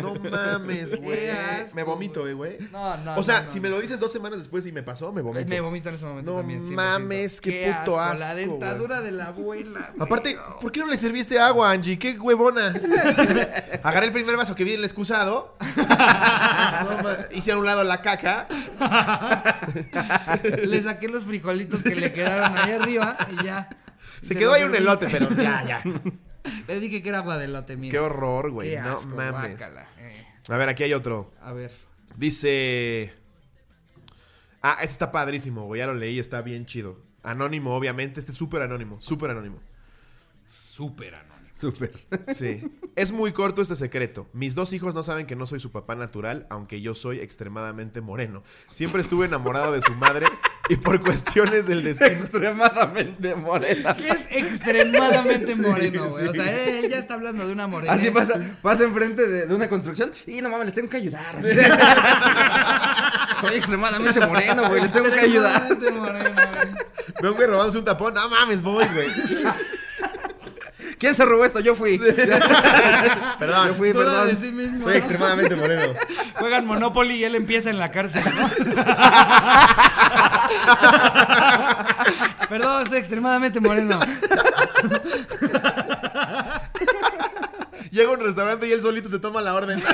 No 0.02 0.16
mames, 0.16 1.00
güey. 1.00 1.30
Me 1.74 1.84
vomito, 1.84 2.28
eh, 2.28 2.34
güey. 2.34 2.58
No, 2.72 2.98
no. 2.98 3.18
O 3.18 3.24
sea, 3.24 3.42
no, 3.42 3.46
no, 3.46 3.52
si 3.52 3.60
me 3.60 3.70
lo 3.70 3.80
dices 3.80 4.00
dos 4.00 4.12
semanas 4.12 4.40
después 4.40 4.66
y 4.66 4.72
me 4.72 4.84
pasó, 4.84 5.12
me 5.14 5.22
vomito. 5.22 5.48
Me 5.50 5.62
vomito 5.62 5.90
en 5.90 5.96
ese 5.96 6.06
momento 6.06 6.32
No 6.32 6.38
también. 6.40 6.64
100%. 6.68 6.74
mames, 6.76 7.40
qué 7.42 7.74
puto 7.80 7.98
La 7.98 8.12
asco, 8.12 8.36
dentadura 8.36 9.02
de 9.02 9.12
la 9.12 9.28
abuela. 9.28 9.92
güey. 9.96 10.06
Aparte, 10.06 10.38
¿por 10.60 10.72
qué 10.72 10.80
no 10.82 10.88
le 10.88 10.98
serviste 10.98 11.40
agua, 11.40 11.72
Angie? 11.72 11.98
¡Qué 11.98 12.18
huevona! 12.20 12.74
Agarré 13.84 14.08
el 14.08 14.14
primer 14.14 14.38
vaso 14.38 14.56
que 14.56 14.64
vi 14.64 14.74
en 14.74 14.80
el 14.80 14.86
excusado. 14.86 15.58
No 15.78 17.18
hice 17.32 17.52
a 17.52 17.58
un 17.58 17.66
lado 17.66 17.84
la 17.84 18.02
caca. 18.02 18.48
Le 20.66 20.82
saqué 20.82 21.08
los 21.08 21.24
frijolitos 21.24 21.84
que 21.84 21.96
le 21.96 22.14
quedaron 22.14 22.58
ahí 22.58 22.72
arriba 22.74 23.18
y 23.32 23.44
ya. 23.44 23.70
Se, 24.22 24.36
quedó 24.36 24.54
ahí 24.54 24.64
un 24.64 24.76
elote, 24.76 25.08
pero 25.10 25.30
ya, 25.32 25.64
ya. 25.66 25.84
Le 26.68 26.80
dije 26.80 27.04
que 27.04 27.10
era 27.10 27.20
agua 27.20 27.38
de 27.38 27.46
elote, 27.46 27.76
mira. 27.76 27.92
Qué 27.92 28.00
horror, 28.00 28.52
güey. 28.52 28.76
No 28.78 28.98
asco, 28.98 29.08
mames. 29.16 29.60
eh. 29.60 30.26
A 30.50 30.58
ver, 30.58 30.70
aquí 30.70 30.84
hay 30.84 30.94
otro. 30.94 31.32
A 31.42 31.52
ver. 31.54 31.72
Dice. 32.16 33.14
Ah, 34.62 34.78
este 34.82 34.92
está 34.92 35.12
padrísimo, 35.12 35.66
güey. 35.66 35.80
Ya 35.80 35.88
lo 35.88 35.94
leí, 35.94 36.20
está 36.20 36.42
bien 36.42 36.66
chido. 36.66 36.98
Anónimo, 37.24 37.76
obviamente. 37.76 38.20
Este 38.20 38.32
es 38.32 38.38
súper 38.38 38.62
anónimo, 38.62 39.00
súper 39.00 39.32
anónimo. 39.32 39.60
Súper 40.46 41.16
anónimo. 41.16 41.39
Súper. 41.60 41.92
Sí. 42.34 42.64
Es 42.96 43.12
muy 43.12 43.34
corto 43.34 43.62
este 43.62 43.76
secreto. 43.76 44.30
Mis 44.32 44.56
dos 44.56 44.72
hijos 44.72 44.96
no 44.96 45.04
saben 45.04 45.26
que 45.26 45.36
no 45.36 45.46
soy 45.46 45.60
su 45.60 45.72
papá 45.72 45.94
natural, 45.94 46.48
aunque 46.50 46.80
yo 46.80 46.96
soy 46.96 47.20
extremadamente 47.20 48.00
moreno. 48.00 48.44
Siempre 48.70 49.02
estuve 49.02 49.26
enamorado 49.26 49.74
de 49.74 49.82
su 49.82 49.94
madre 49.94 50.26
y 50.70 50.78
por 50.78 51.02
cuestiones 51.02 51.68
del 51.68 51.84
destino. 51.84 52.12
Extremadamente 52.12 53.36
morena. 53.36 53.94
Que 53.94 54.08
es 54.08 54.26
extremadamente 54.30 55.54
moreno, 55.56 56.08
güey. 56.08 56.30
O 56.30 56.32
sí. 56.32 56.40
sea, 56.40 56.66
él 56.66 56.90
ya 56.90 57.00
está 57.00 57.16
hablando 57.16 57.46
de 57.46 57.52
una 57.52 57.68
morena. 57.68 57.92
Así 57.92 58.10
pasa, 58.10 58.40
pasa 58.62 58.86
enfrente 58.86 59.28
de, 59.28 59.46
de 59.46 59.54
una 59.54 59.68
construcción 59.68 60.12
y 60.28 60.42
no 60.42 60.50
mames, 60.50 60.68
les 60.68 60.76
tengo 60.76 60.88
que 60.88 60.96
ayudar. 60.96 61.42
Soy 63.42 63.56
extremadamente 63.56 64.26
moreno, 64.26 64.70
güey, 64.70 64.82
les 64.82 64.94
tengo 64.94 65.12
que 65.12 65.20
ayudar. 65.20 65.70
Extremadamente 65.74 65.92
moreno, 65.92 66.42
güey. 66.54 66.74
Veo 67.22 67.36
que 67.36 67.48
robándose 67.48 67.80
un 67.80 67.84
tapón. 67.84 68.14
No 68.14 68.30
mames, 68.30 68.62
voy, 68.62 68.86
güey. 68.94 69.10
¿Quién 71.00 71.16
se 71.16 71.26
robó 71.26 71.46
esto? 71.46 71.62
Yo 71.62 71.76
fui. 71.76 71.98
Perdón. 73.40 73.68
Yo 73.70 73.74
fui, 73.74 73.94
perdón. 73.94 74.38
sí 74.40 74.52
mismo, 74.52 74.80
Soy 74.80 74.92
¿no? 74.92 74.98
extremadamente 74.98 75.56
moreno. 75.56 75.94
Juegan 76.36 76.66
Monopoly 76.66 77.16
y 77.16 77.24
él 77.24 77.36
empieza 77.36 77.70
en 77.70 77.80
la 77.80 77.90
cárcel, 77.90 78.26
¿no? 78.26 78.50
Perdón, 82.50 82.90
soy 82.90 82.98
extremadamente 82.98 83.62
moreno. 83.62 83.98
Llega 87.92 88.10
a 88.10 88.14
un 88.14 88.20
restaurante 88.20 88.68
y 88.68 88.74
él 88.74 88.82
solito 88.82 89.10
se 89.10 89.20
toma 89.20 89.42
la 89.42 89.54
orden. 89.54 89.82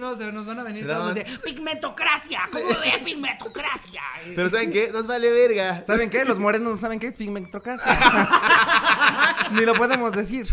No, 0.00 0.16
se 0.16 0.32
nos 0.32 0.46
van 0.46 0.58
a 0.58 0.62
venir 0.62 0.86
todos 0.86 1.14
de 1.14 1.26
pigmentocracia. 1.44 2.40
¿Cómo 2.50 2.68
ve 2.68 3.02
pigmentocracia? 3.04 4.00
Pero 4.34 4.48
¿saben 4.48 4.72
qué? 4.72 4.90
Nos 4.90 5.06
vale 5.06 5.30
verga. 5.30 5.84
¿Saben 5.84 6.08
qué? 6.08 6.24
Los 6.24 6.38
morenos 6.38 6.70
no 6.70 6.76
saben 6.78 6.98
qué 6.98 7.08
es 7.08 7.18
pigmentocracia. 7.18 7.98
Ni 9.52 9.66
lo 9.66 9.74
podemos 9.74 10.12
decir. 10.12 10.46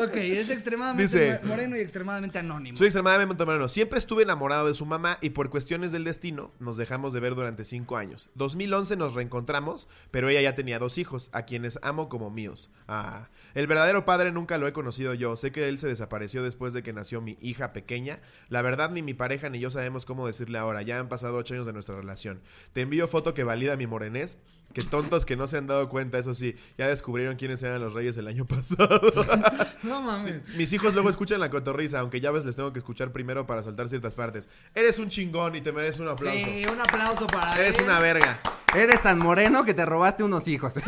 Ok, 0.00 0.16
es 0.16 0.50
extremadamente 0.50 1.02
Dice- 1.02 1.40
moreno 1.44 1.76
y 1.76 1.80
extremadamente 1.80 2.38
anónimo. 2.38 2.76
Soy 2.76 2.86
extremadamente 2.86 3.44
moreno. 3.44 3.68
Siempre 3.68 3.98
estuve 3.98 4.22
enamorado 4.22 4.66
de 4.66 4.74
su 4.74 4.86
mamá 4.86 5.18
y 5.20 5.30
por 5.30 5.50
cuestiones 5.50 5.92
del 5.92 6.04
destino 6.04 6.52
nos 6.58 6.76
dejamos 6.76 7.12
de 7.12 7.20
ver 7.20 7.34
durante 7.34 7.64
cinco 7.64 7.96
años. 7.96 8.30
2011 8.34 8.96
nos 8.96 9.14
reencontramos, 9.14 9.88
pero 10.10 10.28
ella 10.28 10.40
ya 10.40 10.54
tenía 10.54 10.78
dos 10.78 10.98
hijos, 10.98 11.28
a 11.32 11.42
quienes 11.42 11.78
amo 11.82 12.08
como 12.08 12.30
míos. 12.30 12.70
Ah, 12.88 13.28
el 13.54 13.66
verdadero 13.66 14.04
padre 14.04 14.32
nunca 14.32 14.58
lo 14.58 14.66
he 14.66 14.72
conocido 14.72 15.14
yo. 15.14 15.36
Sé 15.36 15.52
que 15.52 15.68
él 15.68 15.78
se 15.78 15.88
desapareció 15.88 16.42
después 16.42 16.72
de 16.72 16.82
que 16.82 16.92
nació 16.92 17.20
mi 17.20 17.36
hija 17.40 17.72
pequeña. 17.72 18.20
La 18.48 18.62
verdad 18.62 18.90
ni 18.90 19.02
mi 19.02 19.14
pareja 19.14 19.48
ni 19.50 19.60
yo 19.60 19.70
sabemos 19.70 20.06
cómo 20.06 20.26
decirle 20.26 20.58
ahora. 20.58 20.82
Ya 20.82 20.98
han 20.98 21.08
pasado 21.08 21.36
ocho 21.36 21.54
años 21.54 21.66
de 21.66 21.72
nuestra 21.72 21.96
relación. 21.96 22.40
Te 22.72 22.80
envío 22.82 23.08
foto 23.08 23.34
que 23.34 23.44
valida 23.44 23.76
mi 23.76 23.86
morenés. 23.86 24.38
Que 24.72 24.82
tontos 24.84 25.26
que 25.26 25.34
no 25.36 25.48
se 25.48 25.56
han 25.58 25.66
dado 25.66 25.88
cuenta, 25.88 26.16
eso 26.18 26.32
sí, 26.32 26.54
ya 26.78 26.86
descubrieron 26.86 27.34
quiénes 27.34 27.60
eran 27.64 27.80
los 27.80 27.92
reyes 27.92 28.16
el 28.18 28.28
año 28.28 28.44
pasado. 28.48 29.00
No 29.82 30.02
mames. 30.02 30.54
Mis 30.56 30.72
hijos 30.74 30.92
luego 30.92 31.08
escuchan 31.08 31.40
la 31.40 31.48
cotorriza, 31.50 32.00
aunque 32.00 32.20
ya 32.20 32.30
ves, 32.30 32.44
les 32.44 32.54
tengo 32.54 32.70
que 32.72 32.78
escuchar 32.78 33.12
primero 33.12 33.46
para 33.46 33.62
saltar 33.62 33.88
ciertas 33.88 34.14
partes. 34.14 34.48
Eres 34.74 34.98
un 34.98 35.08
chingón 35.08 35.56
y 35.56 35.62
te 35.62 35.72
mereces 35.72 35.98
un 36.00 36.08
aplauso. 36.08 36.38
Sí, 36.38 36.62
un 36.70 36.80
aplauso 36.80 37.26
para 37.26 37.56
Eres 37.58 37.78
él. 37.78 37.84
una 37.86 37.98
verga. 37.98 38.38
Eres 38.74 39.02
tan 39.02 39.18
moreno 39.18 39.64
que 39.64 39.72
te 39.74 39.84
robaste 39.86 40.22
unos 40.22 40.46
hijos. 40.48 40.74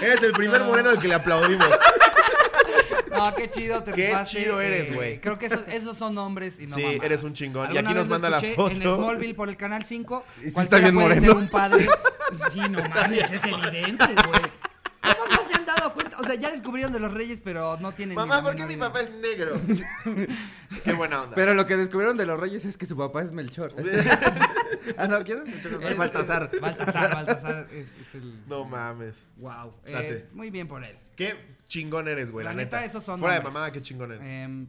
Eres 0.00 0.22
el 0.22 0.32
primer 0.32 0.62
moreno 0.64 0.90
al 0.90 0.98
que 0.98 1.08
le 1.08 1.14
aplaudimos. 1.14 1.68
No, 3.14 3.34
qué 3.34 3.48
chido 3.50 3.82
te 3.82 3.92
Qué 3.92 4.06
rifaste, 4.06 4.38
chido 4.38 4.60
eres, 4.60 4.88
eh, 4.90 4.94
güey. 4.94 5.20
Creo 5.20 5.38
que 5.38 5.46
esos, 5.46 5.66
esos 5.68 5.96
son 5.96 6.16
hombres 6.18 6.58
y 6.60 6.66
no 6.66 6.74
Sí, 6.74 6.82
mamadas. 6.82 7.04
eres 7.04 7.22
un 7.24 7.34
chingón. 7.34 7.72
Y 7.72 7.78
Alguna 7.78 7.80
aquí 7.80 7.94
nos 7.94 7.94
vez 7.94 8.06
lo 8.08 8.10
manda 8.14 8.30
la 8.30 8.36
escuché 8.38 8.54
foto. 8.56 8.70
En 8.70 8.82
Smallville 9.04 9.34
por 9.34 9.48
el 9.48 9.56
canal 9.56 9.84
5. 9.84 10.24
Y 10.38 10.40
sí 10.40 10.46
está 10.48 10.52
Cualquiera 10.54 10.82
bien 10.82 10.94
puede 10.94 11.08
moreno. 11.08 11.26
ser 11.26 11.36
un 11.36 11.48
padre. 11.48 11.86
Sí, 12.52 12.60
no 12.70 12.78
mames, 12.88 13.32
es 13.32 13.44
evidente, 13.44 14.04
güey. 14.06 14.42
¿Cómo 15.02 15.26
no 15.30 15.43
dado 15.84 15.94
cuenta? 15.94 16.18
O 16.18 16.24
sea, 16.24 16.34
ya 16.34 16.50
descubrieron 16.50 16.92
de 16.92 17.00
los 17.00 17.12
reyes, 17.12 17.40
pero 17.42 17.76
no 17.78 17.92
tienen. 17.92 18.16
Mamá, 18.16 18.42
¿por 18.42 18.56
qué 18.56 18.66
mi 18.66 18.74
idea. 18.74 18.86
papá 18.86 19.00
es 19.00 19.12
negro? 19.12 19.60
Qué 20.84 20.92
buena 20.92 21.22
onda. 21.22 21.34
Pero 21.34 21.54
lo 21.54 21.66
que 21.66 21.76
descubrieron 21.76 22.16
de 22.16 22.26
los 22.26 22.38
reyes 22.38 22.64
es 22.64 22.76
que 22.76 22.86
su 22.86 22.96
papá 22.96 23.22
es 23.22 23.32
Melchor. 23.32 23.74
ah, 24.96 25.06
no, 25.06 25.22
¿quién 25.24 25.38
es 25.38 25.44
Melchor? 25.44 25.84
Es- 25.84 25.96
Baltasar. 25.96 26.50
Baltasar, 26.60 27.14
Baltasar 27.14 27.68
es, 27.72 27.88
es 28.00 28.14
el. 28.14 28.46
No 28.48 28.64
mames. 28.64 29.22
Wow. 29.36 29.74
Date. 29.84 30.28
muy 30.32 30.50
bien 30.50 30.68
por 30.68 30.82
él. 30.84 30.96
Qué 31.16 31.36
chingón 31.68 32.08
eres, 32.08 32.30
güey. 32.30 32.44
La, 32.44 32.52
La 32.52 32.56
neta, 32.56 32.84
esos 32.84 33.04
son 33.04 33.20
Fuera 33.20 33.36
de 33.36 33.42
mamada, 33.42 33.70
qué 33.70 33.82
chingón 33.82 34.12
eres. 34.12 34.26
Em, 34.26 34.66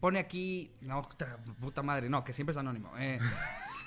pone 0.00 0.18
aquí. 0.18 0.72
No, 0.80 1.00
otra 1.00 1.36
puta 1.60 1.82
madre, 1.82 2.08
no, 2.08 2.24
que 2.24 2.32
siempre 2.32 2.52
es 2.52 2.56
anónimo. 2.56 2.92
Eh, 2.98 3.18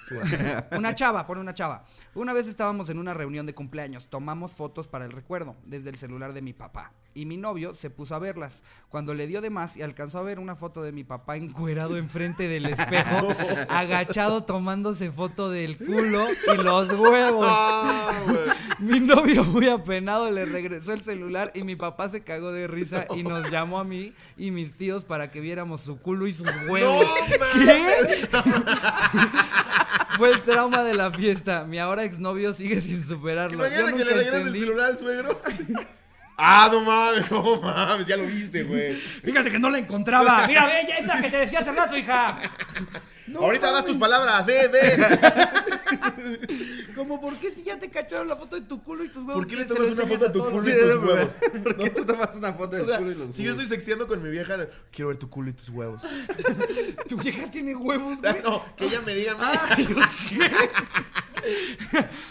una 0.78 0.96
chava, 0.96 1.26
pone 1.26 1.42
una 1.42 1.54
chava. 1.54 1.86
Una 2.14 2.34
vez 2.34 2.48
estábamos 2.48 2.90
en 2.90 3.00
una 3.00 3.14
reunión 3.14 3.46
de 3.46 3.54
cumpleaños, 3.54 4.10
tomamos 4.10 4.54
fotos 4.54 4.88
para 4.88 5.06
el 5.06 5.12
recuerdo 5.12 5.56
desde 5.64 5.90
el 5.90 5.96
celular 5.96 6.34
de 6.34 6.42
mi 6.42 6.54
papá. 6.54 6.94
Y 7.14 7.26
mi 7.26 7.36
novio 7.36 7.76
se 7.76 7.90
puso 7.90 8.16
a 8.16 8.20
verlas. 8.20 8.64
Cuando 8.88 9.14
le 9.14 9.28
dio 9.28 9.42
de 9.42 9.50
más 9.50 9.76
y 9.76 9.82
alcanzó 9.82 10.20
a 10.20 10.24
ver 10.24 10.40
una 10.40 10.56
foto 10.56 10.82
de 10.82 10.94
mi 10.94 11.04
papá 11.04 11.36
encuerado 11.36 11.98
enfrente 11.98 12.48
del 12.48 12.68
espejo, 12.68 13.28
agachado 13.70 14.44
tomándose 14.46 15.12
foto 15.12 15.50
del 15.50 15.78
culo 15.78 16.28
y 16.54 16.58
los 16.58 16.92
huevos. 16.94 17.46
Ah. 17.50 18.14
Mi 18.80 19.00
novio 19.00 19.44
muy 19.44 19.68
apenado 19.68 20.32
le 20.32 20.46
regresó 20.46 20.94
el 20.94 21.02
celular 21.02 21.52
y 21.54 21.62
mi 21.62 21.76
papá 21.76 22.10
se 22.10 22.24
cagó 22.24 22.52
de 22.52 22.66
risa 22.66 23.06
y 23.16 23.22
nos 23.22 23.52
llamó 23.52 23.80
a 23.80 23.84
mí 23.84 24.14
y 24.38 24.50
mis 24.50 24.76
tíos 24.76 25.06
para 25.06 25.30
que 25.30 25.40
viéramos 25.40 25.82
su 25.82 26.00
culo 26.02 26.26
y 26.26 26.34
sus 26.34 26.48
huevos. 26.68 27.06
No, 27.06 27.66
¿Qué? 27.66 28.28
Fue 30.22 30.30
el 30.30 30.42
trauma 30.44 30.84
de 30.84 30.94
la 30.94 31.10
fiesta. 31.10 31.64
Mi 31.64 31.80
ahora 31.80 32.04
exnovio 32.04 32.54
sigue 32.54 32.80
sin 32.80 33.04
superarlo. 33.04 33.68
Yo 33.68 33.74
Imagínate 33.74 33.86
que 33.86 33.92
nunca 33.92 34.06
le 34.06 34.14
regresas 34.14 34.46
el 34.46 34.54
celular 34.54 34.90
al 34.92 35.00
suegro. 35.00 35.42
ah, 36.38 36.70
no 36.72 36.82
mames, 36.82 37.32
no 37.32 37.60
mames, 37.60 38.06
ya 38.06 38.18
lo 38.18 38.28
viste, 38.28 38.62
güey. 38.62 38.94
Fíjate 38.94 39.50
que 39.50 39.58
no 39.58 39.68
la 39.72 39.80
encontraba. 39.80 40.46
Mira, 40.46 40.68
ve, 40.68 40.86
ya 40.88 40.98
esa 40.98 41.20
que 41.20 41.32
te 41.32 41.38
decía 41.38 41.58
hace 41.58 41.72
rato, 41.72 41.98
hija. 41.98 42.38
Ahorita 43.36 43.72
das 43.72 43.86
tus 43.86 43.98
palabras, 43.98 44.46
ve, 44.46 44.68
ve. 44.68 44.82
Como, 46.96 47.22
¿por 47.22 47.36
qué 47.38 47.52
si 47.52 47.64
ya 47.64 47.78
te 47.78 47.90
cacharon 47.90 48.28
la 48.28 48.36
foto 48.36 48.56
de 48.56 48.64
tu 48.64 48.82
culo 48.84 49.04
y 49.04 49.10
tus 49.10 49.24
huevos? 49.24 49.36
¿Por 49.36 49.48
qué 49.48 49.56
le 49.56 49.66
tomas 49.68 49.92
una 49.92 50.06
foto 50.08 50.26
a 50.26 50.28
a 50.28 50.32
tu 50.32 50.40
culo 50.44 50.64
Sí, 50.64 50.72
y 50.72 50.74
tus 50.74 50.88
de 50.88 50.98
huevos? 50.98 51.34
¿Por 51.64 51.78
qué 51.78 51.90
tú 51.90 52.06
tomas 52.06 52.36
una 52.36 52.54
foto 52.54 52.86
sea, 52.86 52.98
culo 52.98 53.12
y 53.12 53.16
los 53.16 53.36
si 53.36 53.44
yo 53.44 53.50
huevos? 53.52 53.64
estoy 53.64 53.76
sexteando 53.78 54.08
con 54.08 54.24
mi 54.24 54.30
vieja, 54.30 54.68
quiero 54.92 55.10
ver 55.10 55.18
tu 55.18 55.30
culo 55.30 55.50
y 55.50 55.54
tus 55.54 55.70
huevos. 55.70 56.02
Tu 57.08 57.18
vieja 57.18 57.50
tiene 57.52 57.76
huevos, 57.76 58.22
güey. 58.22 58.42
No, 58.44 58.64
que 58.76 58.86
ella 58.86 59.02
me 59.06 59.14
diga. 59.14 59.36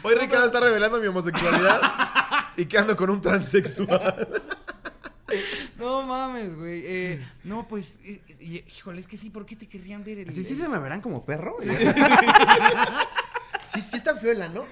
Hoy 0.03 0.14
Ricardo 0.14 0.46
está 0.46 0.61
revelando 0.61 0.98
mi 1.00 1.07
homosexualidad 1.07 1.81
y 2.57 2.64
que 2.66 2.79
ando 2.79 2.96
con 2.96 3.11
un 3.11 3.20
transexual. 3.20 4.42
No 5.79 6.03
mames, 6.03 6.57
güey. 6.57 6.83
Eh, 6.85 7.25
no, 7.45 7.66
pues, 7.69 7.97
eh, 8.05 8.21
eh, 8.29 8.64
híjole, 8.69 9.01
es 9.01 9.07
que 9.07 9.16
sí, 9.16 9.31
¿por 9.31 9.47
qué 9.47 9.57
te 9.57 9.69
querrían 9.69 10.05
ver 10.05 10.19
el 10.19 10.35
¿Sí, 10.35 10.45
sí 10.45 10.55
se 10.55 10.69
me 10.69 10.79
verán 10.79 11.01
como 11.01 11.25
perro? 11.25 11.57
Sí, 11.61 11.71
sí 13.83 13.97
está 13.97 14.16
feo 14.16 14.33
el 14.33 14.43
ano. 14.43 14.64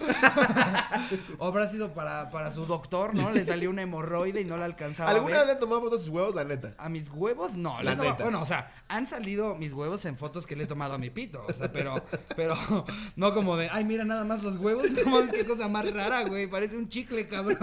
O 1.39 1.47
habrá 1.47 1.69
sido 1.69 1.95
para, 1.95 2.31
para 2.31 2.51
su 2.51 2.67
doctor, 2.67 3.15
¿no? 3.15 3.31
Le 3.31 3.45
salió 3.45 3.71
una 3.71 3.83
hemorroide 3.83 4.41
y 4.41 4.45
no 4.45 4.57
la 4.57 4.65
alcanzaba 4.65 5.11
a 5.11 5.15
¿Alguna 5.15 5.37
ver. 5.37 5.39
vez 5.39 5.47
le 5.47 5.53
han 5.53 5.61
tomado 5.61 5.83
fotos 5.83 6.01
a 6.01 6.05
sus 6.05 6.13
huevos? 6.13 6.35
La 6.35 6.45
neta. 6.45 6.75
A 6.79 6.89
mis 6.89 7.09
huevos, 7.09 7.55
no. 7.55 7.81
La 7.83 7.95
neta. 7.95 8.25
Bueno, 8.25 8.43
o 8.43 8.47
sea, 8.47 8.71
han 8.89 9.07
salido 9.07 9.55
mis 9.55 9.73
huevos 9.73 10.05
en 10.05 10.17
fotos 10.17 10.47
que 10.47 10.57
le 10.57 10.65
he 10.65 10.67
tomado 10.67 10.95
a 10.95 10.99
mi 10.99 11.11
pito. 11.11 11.45
O 11.49 11.53
sea, 11.53 11.71
pero, 11.71 12.05
pero 12.35 12.57
no 13.17 13.33
como 13.33 13.57
de, 13.57 13.69
ay, 13.71 13.85
mira 13.85 14.05
nada 14.05 14.25
más 14.25 14.43
los 14.43 14.57
huevos. 14.57 14.91
No 14.91 15.11
mames, 15.11 15.31
qué 15.31 15.47
cosa 15.47 15.69
más 15.69 15.91
rara, 15.95 16.25
güey. 16.25 16.49
Parece 16.49 16.77
un 16.77 16.89
chicle, 16.89 17.29
cabrón. 17.29 17.59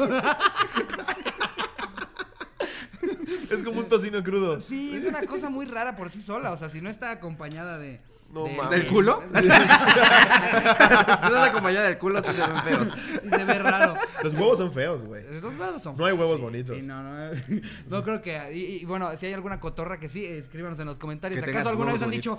Es 3.55 3.63
como 3.63 3.79
un 3.79 3.87
tocino 3.87 4.23
crudo. 4.23 4.61
Sí, 4.61 4.95
es 4.95 5.05
una 5.05 5.21
cosa 5.23 5.49
muy 5.49 5.65
rara 5.65 5.95
por 5.95 6.09
sí 6.09 6.21
sola. 6.21 6.51
O 6.51 6.57
sea, 6.57 6.69
si 6.69 6.81
no 6.81 6.89
está 6.89 7.11
acompañada 7.11 7.77
de. 7.77 7.99
No 8.35 8.43
de- 8.43 8.53
mames. 8.53 8.69
¿Del 8.71 8.87
culo? 8.87 9.23
si 9.33 9.47
no 9.47 11.37
es 11.37 11.49
acompañada 11.49 11.85
del 11.87 11.97
culo, 11.97 12.21
sí 12.21 12.33
se 12.33 12.41
ven 12.41 12.63
feos. 12.63 12.87
Sí, 13.23 13.29
se 13.29 13.45
ve 13.45 13.53
raro. 13.59 13.95
Los 14.23 14.33
huevos 14.33 14.57
son 14.57 14.73
feos, 14.73 15.03
güey. 15.05 15.23
Los 15.41 15.55
huevos 15.55 15.81
son 15.81 15.95
No 15.97 16.05
hay 16.05 16.11
feos, 16.15 16.19
huevos 16.21 16.35
sí, 16.37 16.41
bonitos. 16.43 16.75
Sí, 16.77 16.81
no, 16.85 17.01
no. 17.01 17.31
No 17.89 18.03
creo 18.03 18.21
que. 18.21 18.37
Y, 18.53 18.81
y, 18.81 18.85
bueno, 18.85 19.15
si 19.15 19.27
hay 19.27 19.33
alguna 19.33 19.59
cotorra 19.59 19.99
que 19.99 20.09
sí, 20.09 20.25
escríbanos 20.25 20.77
en 20.79 20.85
los 20.87 20.99
comentarios. 20.99 21.43
Que 21.43 21.51
¿Acaso 21.51 21.69
alguna 21.69 21.93
vez 21.93 22.01
han 22.01 22.11
dicho, 22.11 22.37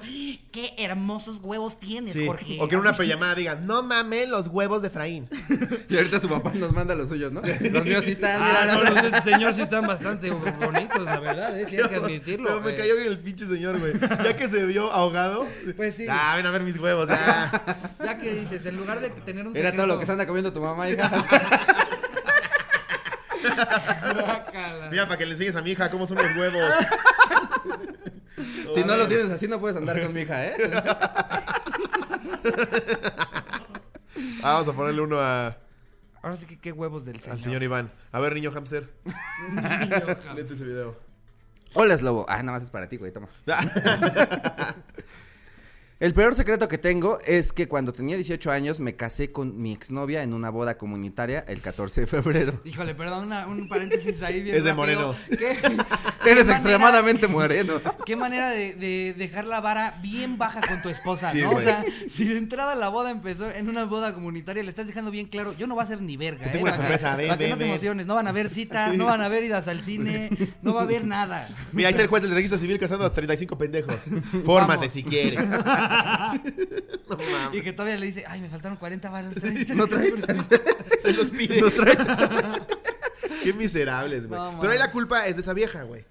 qué 0.52 0.74
hermosos 0.78 1.40
huevos 1.42 1.80
tienes, 1.80 2.12
Sí. 2.12 2.26
Jorge? 2.26 2.58
O 2.60 2.68
que 2.68 2.74
en 2.74 2.82
una 2.82 2.92
pijamada 2.96 3.34
digan, 3.34 3.66
no 3.66 3.82
mames 3.82 4.28
los 4.28 4.48
huevos 4.48 4.82
de 4.82 4.88
Efraín. 4.88 5.28
Y 5.88 5.96
ahorita 5.96 6.18
su 6.20 6.28
papá 6.28 6.52
nos 6.54 6.72
manda 6.72 6.94
los 6.94 7.08
suyos, 7.08 7.30
¿no? 7.32 7.40
Los 7.40 7.84
míos 7.84 8.04
sí 8.04 8.10
están, 8.12 8.42
Ah, 8.42 8.62
mira, 8.64 8.74
no, 8.74 8.90
los 8.90 9.02
de 9.02 9.08
este 9.08 9.22
señor 9.32 9.54
sí 9.54 9.62
están 9.62 9.86
bastante 9.86 10.30
bonitos, 10.30 11.02
la 11.04 11.20
verdad, 11.20 11.58
¿eh? 11.58 11.66
Sí 11.70 11.76
hay 11.76 11.88
que 11.88 11.94
admitirlo. 11.96 12.46
Pero 12.48 12.60
me 12.60 12.72
eh. 12.72 12.76
cayó 12.76 12.96
bien 12.96 13.06
el 13.08 13.18
pinche 13.20 13.46
señor, 13.46 13.78
güey. 13.78 13.92
Ya 14.24 14.36
que 14.36 14.48
se 14.48 14.64
vio 14.66 14.90
ahogado. 14.92 15.46
Pues 15.76 15.85
sí. 15.92 16.06
Ah, 16.08 16.34
ven 16.36 16.46
a 16.46 16.50
ver 16.50 16.62
mis 16.62 16.78
huevos. 16.78 17.08
Ah. 17.10 17.86
Ya 18.04 18.18
que 18.18 18.32
dices, 18.34 18.64
en 18.66 18.76
lugar 18.76 19.00
de 19.00 19.10
tener 19.10 19.46
un 19.46 19.56
Era 19.56 19.72
todo 19.72 19.86
lo 19.86 19.98
que 19.98 20.06
se 20.06 20.12
anda 20.12 20.26
comiendo 20.26 20.52
tu 20.52 20.60
mamá, 20.60 20.88
hija. 20.88 21.10
Mira, 24.90 25.06
para 25.06 25.16
que 25.18 25.26
le 25.26 25.32
enseñes 25.32 25.56
a 25.56 25.62
mi 25.62 25.72
hija 25.72 25.90
cómo 25.90 26.06
son 26.06 26.16
los 26.18 26.36
huevos. 26.36 26.72
si 28.74 28.84
no 28.84 28.96
los 28.96 29.08
tienes 29.08 29.30
así, 29.30 29.48
no 29.48 29.60
puedes 29.60 29.76
andar 29.76 30.00
con 30.00 30.12
mi 30.12 30.22
hija, 30.22 30.46
¿eh? 30.46 30.54
Ah, 34.42 34.52
vamos 34.52 34.68
a 34.68 34.72
ponerle 34.72 35.00
uno 35.00 35.18
a- 35.20 35.56
Ahora 36.22 36.36
sí 36.36 36.46
que 36.46 36.58
qué 36.58 36.72
huevos 36.72 37.04
del 37.04 37.18
señor. 37.20 37.36
al 37.36 37.42
señor 37.42 37.62
Iván. 37.62 37.92
A 38.12 38.20
ver, 38.20 38.34
niño 38.34 38.50
hamster. 38.52 38.92
Niño, 39.50 40.34
Lete 40.34 40.54
ese 40.54 40.64
video. 40.64 40.96
Hola, 41.74 41.96
Slobo. 41.98 42.24
Ah, 42.28 42.38
nada 42.42 42.52
más 42.52 42.62
es 42.62 42.70
para 42.70 42.88
ti, 42.88 42.96
güey, 42.96 43.12
toma. 43.12 43.28
El 45.98 46.12
peor 46.12 46.34
secreto 46.34 46.68
que 46.68 46.76
tengo 46.76 47.18
es 47.26 47.54
que 47.54 47.68
cuando 47.68 47.90
tenía 47.90 48.16
18 48.16 48.50
años 48.50 48.80
me 48.80 48.96
casé 48.96 49.32
con 49.32 49.58
mi 49.58 49.72
exnovia 49.72 50.22
en 50.22 50.34
una 50.34 50.50
boda 50.50 50.76
comunitaria 50.76 51.42
el 51.48 51.62
14 51.62 52.02
de 52.02 52.06
febrero. 52.06 52.60
Híjole, 52.66 52.94
perdón, 52.94 53.28
una- 53.28 53.46
un 53.46 53.66
paréntesis 53.66 54.22
ahí 54.22 54.42
bien 54.42 54.56
Es 54.56 54.64
de 54.64 54.74
rápido. 54.74 55.14
moreno. 55.14 55.14
¿Qué, 55.30 55.36
qué 56.22 56.30
Eres 56.30 56.44
manera- 56.48 56.52
extremadamente 56.52 57.28
moreno. 57.28 57.80
Qué 58.04 58.14
manera 58.14 58.50
de, 58.50 58.74
de 58.74 59.14
dejar 59.16 59.46
la 59.46 59.60
vara 59.62 59.98
bien 60.02 60.36
baja 60.36 60.60
con 60.60 60.82
tu 60.82 60.90
esposa, 60.90 61.32
Sí, 61.32 61.40
¿no? 61.40 61.48
O 61.48 61.52
güey. 61.52 61.64
sea, 61.64 61.82
si 62.08 62.24
de 62.28 62.36
entrada 62.38 62.74
la 62.74 62.88
boda 62.90 63.10
empezó 63.10 63.50
en 63.50 63.68
una 63.70 63.84
boda 63.86 64.12
comunitaria, 64.12 64.62
le 64.62 64.68
estás 64.68 64.86
dejando 64.86 65.10
bien 65.10 65.26
claro, 65.28 65.54
yo 65.58 65.66
no 65.66 65.74
voy 65.74 65.80
a 65.80 65.84
hacer 65.86 66.02
ni 66.02 66.16
verga, 66.18 66.44
¿eh? 66.46 66.50
tengo 66.50 66.64
una 66.64 66.72
Para- 66.72 66.82
sorpresa, 66.84 67.16
ven, 67.16 67.28
para 67.28 67.38
que 67.38 67.44
ven, 67.44 67.50
no 67.52 67.58
te 67.58 67.64
emociones, 67.66 68.06
no 68.06 68.14
van 68.14 68.28
a 68.28 68.32
ver 68.32 68.50
citas, 68.50 68.94
no 68.96 69.06
van 69.06 69.22
a 69.22 69.28
ver 69.28 69.44
idas 69.44 69.66
al 69.66 69.80
cine, 69.80 70.28
no 70.62 70.74
va 70.74 70.82
a 70.82 70.84
haber 70.84 71.04
nada. 71.06 71.48
Mira, 71.72 71.88
ahí 71.88 71.92
está 71.92 72.02
el 72.02 72.08
juez 72.08 72.22
del 72.22 72.32
registro 72.34 72.58
civil 72.58 72.78
casando 72.78 73.06
a 73.06 73.12
35 73.14 73.56
pendejos. 73.56 73.96
Fórmate 74.44 74.76
Vamos. 74.80 74.92
si 74.92 75.02
quieres. 75.02 75.40
No 77.08 77.16
mames. 77.16 77.58
Y 77.58 77.62
que 77.62 77.72
todavía 77.72 77.96
le 77.98 78.06
dice, 78.06 78.24
ay, 78.26 78.40
me 78.40 78.48
faltaron 78.48 78.76
40 78.76 79.10
varos. 79.10 79.34
¿No 79.74 79.86
traes? 79.86 80.14
Se 80.98 81.12
los 81.12 81.30
pide. 81.30 81.62
Qué 83.42 83.52
miserables, 83.52 84.26
güey. 84.26 84.40
No, 84.40 84.58
Pero 84.60 84.72
ahí 84.72 84.78
la 84.78 84.90
culpa 84.90 85.26
es 85.26 85.36
de 85.36 85.42
esa 85.42 85.52
vieja, 85.52 85.82
güey. 85.82 86.04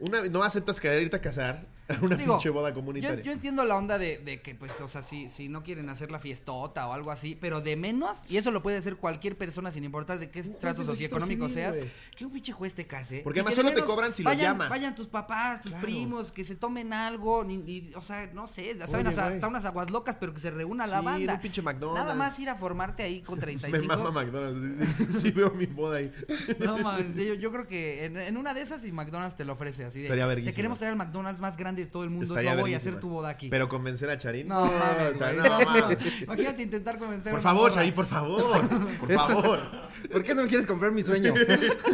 Una, 0.00 0.22
no 0.22 0.42
aceptas 0.42 0.78
querer 0.78 1.02
irte 1.02 1.16
a 1.16 1.20
casar 1.20 1.66
una 2.02 2.16
Digo, 2.16 2.34
pinche 2.34 2.50
boda 2.50 2.68
Yo, 2.70 2.74
comunitaria. 2.74 3.22
yo 3.24 3.32
entiendo 3.32 3.64
la 3.64 3.76
onda 3.76 3.98
de, 3.98 4.18
de 4.18 4.40
que, 4.42 4.54
pues, 4.54 4.80
o 4.80 4.88
sea, 4.88 5.02
si, 5.02 5.28
si 5.30 5.48
no 5.48 5.62
quieren 5.62 5.88
hacer 5.88 6.10
la 6.10 6.18
fiestota 6.18 6.86
o 6.86 6.92
algo 6.92 7.10
así, 7.10 7.34
pero 7.34 7.60
de 7.60 7.76
menos, 7.76 8.16
y 8.30 8.36
eso 8.36 8.50
lo 8.50 8.62
puede 8.62 8.78
hacer 8.78 8.96
cualquier 8.96 9.36
persona 9.38 9.70
sin 9.70 9.84
importar 9.84 10.18
de 10.18 10.30
qué 10.30 10.42
trato 10.42 10.80
de 10.82 10.86
socioeconómico 10.86 11.48
seas, 11.48 11.76
güey. 11.76 11.88
que 12.16 12.24
un 12.26 12.32
pinche 12.32 12.52
juez 12.52 12.74
te 12.74 12.86
case. 12.86 13.20
Porque 13.24 13.40
además 13.40 13.56
de 13.56 13.62
solo 13.62 13.74
te 13.74 13.82
cobran 13.84 14.12
si 14.14 14.22
lo 14.22 14.30
vayan, 14.30 14.52
llamas. 14.52 14.70
Vayan 14.70 14.94
tus 14.94 15.06
papás, 15.06 15.62
tus 15.62 15.70
Claro. 15.70 15.86
primos, 15.86 16.32
que 16.32 16.44
se 16.44 16.56
tomen 16.56 16.92
algo, 16.92 17.44
ni, 17.44 17.56
ni- 17.58 17.92
o 17.94 18.02
sea, 18.02 18.26
no 18.34 18.46
sé, 18.46 18.76
saben, 18.86 19.06
Oye, 19.06 19.08
hasta, 19.10 19.26
hasta 19.28 19.48
unas 19.48 19.64
aguas 19.64 19.90
locas, 19.90 20.16
pero 20.20 20.34
que 20.34 20.40
se 20.40 20.50
reúna 20.50 20.86
la 20.86 20.92
Sí, 20.94 20.98
en 20.98 21.04
banda. 21.04 21.34
un 21.34 21.40
pinche 21.40 21.62
McDonald's. 21.62 22.02
Nada 22.02 22.14
más 22.14 22.38
ir 22.38 22.48
a 22.50 22.54
formarte 22.54 23.02
ahí 23.02 23.22
con 23.22 23.36
Me 23.38 23.42
35. 23.42 23.86
mama 23.96 24.10
McDonald's. 24.10 24.88
Sí, 24.98 25.06
sí, 25.10 25.20
sí 25.20 25.30
veo 25.30 25.50
mi 25.50 25.66
boda 25.66 25.98
ahí. 25.98 26.12
No 26.58 26.76
mames, 26.78 27.14
yo, 27.16 27.34
yo 27.34 27.50
creo 27.52 27.66
que 27.66 28.04
en, 28.04 28.16
en 28.16 28.36
una 28.36 28.52
de 28.52 28.62
esas 28.62 28.84
y 28.84 28.92
McDonald's 28.92 29.36
te 29.36 29.44
lo 29.44 29.52
ofrece 29.54 29.84
así 29.84 29.98
de. 30.00 30.04
Estaría 30.04 30.26
verguísima. 30.26 30.50
Te 30.52 30.56
queremos 30.56 30.78
traer 30.78 30.92
al 30.92 30.98
McDonald's 30.98 31.40
más 31.40 31.56
grande 31.56 31.77
todo 31.86 32.04
el 32.04 32.10
mundo. 32.10 32.24
Estaría 32.24 32.54
Yo 32.54 32.60
voy 32.60 32.74
a 32.74 32.76
hacer 32.76 33.00
tu 33.00 33.08
boda 33.08 33.28
aquí. 33.30 33.48
Pero 33.48 33.68
convencer 33.68 34.10
a 34.10 34.18
Charín. 34.18 34.48
No 34.48 34.60
mames, 34.66 35.18
güey. 35.18 35.36
no, 35.36 35.60
mames. 35.64 35.98
Imagínate 36.22 36.62
intentar 36.62 36.98
convencer 36.98 37.30
a 37.30 37.34
Por 37.34 37.42
favor. 37.42 37.72
Charín, 37.72 37.94
por 37.94 38.06
favor. 38.06 38.68
Por 38.98 39.12
favor. 39.12 39.60
¿Por 40.12 40.22
qué 40.22 40.34
no 40.34 40.42
me 40.42 40.48
quieres 40.48 40.66
comprar 40.66 40.92
mi 40.92 41.02
sueño? 41.02 41.34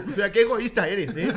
O 0.09 0.13
sea, 0.13 0.31
qué 0.31 0.43
egoísta 0.43 0.89
eres, 0.89 1.17
¿eh? 1.17 1.33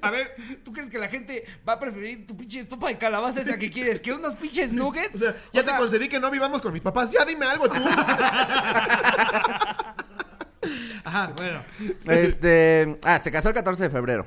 A 0.00 0.10
ver, 0.10 0.34
¿tú 0.64 0.72
crees 0.72 0.90
que 0.90 0.98
la 0.98 1.08
gente 1.08 1.44
va 1.68 1.74
a 1.74 1.80
preferir 1.80 2.26
tu 2.26 2.36
pinche 2.36 2.64
sopa 2.64 2.88
de 2.88 2.98
calabaza 2.98 3.40
esa 3.40 3.58
que 3.58 3.70
quieres 3.70 4.00
que 4.00 4.12
unos 4.12 4.36
pinches 4.36 4.72
nuggets? 4.72 5.14
O 5.14 5.18
sea, 5.18 5.36
ya 5.52 5.62
te 5.62 5.76
concedí 5.76 6.08
que 6.08 6.20
no 6.20 6.30
vivamos 6.30 6.60
con 6.62 6.72
mis 6.72 6.82
papás. 6.82 7.10
Ya 7.10 7.24
dime 7.24 7.46
algo 7.46 7.68
tú. 7.68 7.78
Ajá, 11.08 11.32
bueno. 11.38 11.60
Este. 12.06 12.94
Ah, 13.02 13.18
se 13.18 13.32
casó 13.32 13.48
el 13.48 13.54
14 13.54 13.84
de 13.84 13.88
febrero. 13.88 14.26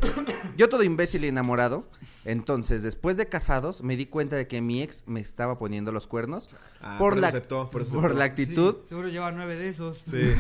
Yo, 0.58 0.68
todo 0.68 0.82
imbécil 0.82 1.24
y 1.24 1.28
enamorado, 1.28 1.88
Entonces, 2.26 2.82
después 2.82 3.18
de 3.18 3.28
casados, 3.28 3.84
me 3.84 3.96
di 3.96 4.08
cuenta 4.08 4.36
de 4.36 4.48
que 4.48 4.62
mi 4.62 4.82
ex 4.82 5.04
me 5.06 5.20
estaba 5.20 5.60
poniendo 5.60 5.92
los 5.92 6.08
cuernos 6.08 6.50
Ah, 6.82 6.96
por, 6.98 7.18
la, 7.18 7.28
aceptó, 7.28 7.70
por 7.70 8.16
la 8.16 8.24
actitud. 8.24 8.78
Sí, 8.78 8.90
seguro 8.90 9.10
lleva 9.10 9.32
nueve 9.32 9.58
de 9.58 9.70
esos. 9.70 10.00
Sí. 10.00 10.22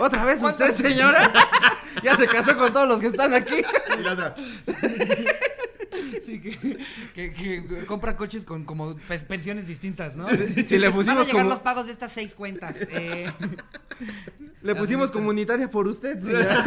¿Otra 0.00 0.26
vez 0.26 0.42
usted, 0.42 0.76
señora? 0.76 1.32
ya 2.02 2.14
se 2.16 2.26
casó 2.26 2.54
con 2.58 2.70
todos 2.70 2.86
los 2.86 3.00
que 3.00 3.06
están 3.06 3.32
aquí. 3.32 3.62
Y 3.98 4.02
la 4.02 4.12
otra. 4.12 4.34
Sí, 6.24 6.40
que, 6.40 6.78
que, 7.14 7.32
que 7.34 7.86
compra 7.86 8.16
coches 8.16 8.44
con 8.44 8.64
como 8.64 8.96
pe- 8.96 9.18
pensiones 9.20 9.66
distintas, 9.66 10.16
¿no? 10.16 10.26
Si 10.28 10.78
le 10.78 10.88
Van 10.88 10.92
a 10.92 10.96
pusimos, 10.96 11.26
llegar 11.26 11.42
como- 11.42 11.50
los 11.54 11.60
pagos 11.60 11.86
de 11.86 11.92
estas 11.92 12.12
seis 12.12 12.34
cuentas. 12.34 12.76
Eh, 12.90 13.30
le 14.62 14.74
pusimos 14.74 15.10
comunitaria 15.10 15.70
por 15.70 15.86
usted, 15.88 16.18
señora. 16.22 16.64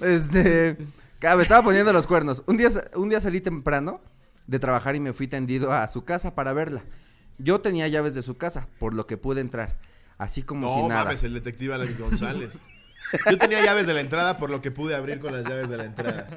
Este, 0.00 0.76
me 1.22 1.42
estaba 1.42 1.62
poniendo 1.62 1.92
los 1.92 2.06
cuernos. 2.06 2.42
Un 2.46 2.56
día, 2.56 2.68
un 2.94 3.08
día 3.08 3.20
salí 3.20 3.40
temprano 3.40 4.00
de 4.46 4.58
trabajar 4.58 4.96
y 4.96 5.00
me 5.00 5.12
fui 5.12 5.28
tendido 5.28 5.72
a 5.72 5.86
su 5.88 6.04
casa 6.04 6.34
para 6.34 6.52
verla. 6.52 6.82
Yo 7.38 7.60
tenía 7.60 7.88
llaves 7.88 8.14
de 8.14 8.22
su 8.22 8.36
casa, 8.36 8.68
por 8.78 8.94
lo 8.94 9.06
que 9.06 9.16
pude 9.16 9.40
entrar, 9.40 9.76
así 10.18 10.42
como 10.42 10.68
No 10.68 10.74
si 10.74 10.82
nada. 10.88 11.04
mames, 11.04 11.22
el 11.22 11.34
detective 11.34 11.74
Alex 11.74 11.98
González. 11.98 12.54
Yo 13.30 13.38
tenía 13.38 13.64
llaves 13.64 13.86
de 13.86 13.94
la 13.94 14.00
entrada 14.00 14.36
por 14.36 14.50
lo 14.50 14.60
que 14.62 14.70
pude 14.70 14.94
abrir 14.94 15.18
con 15.20 15.32
las 15.32 15.46
llaves 15.48 15.68
de 15.68 15.76
la 15.76 15.84
entrada. 15.84 16.28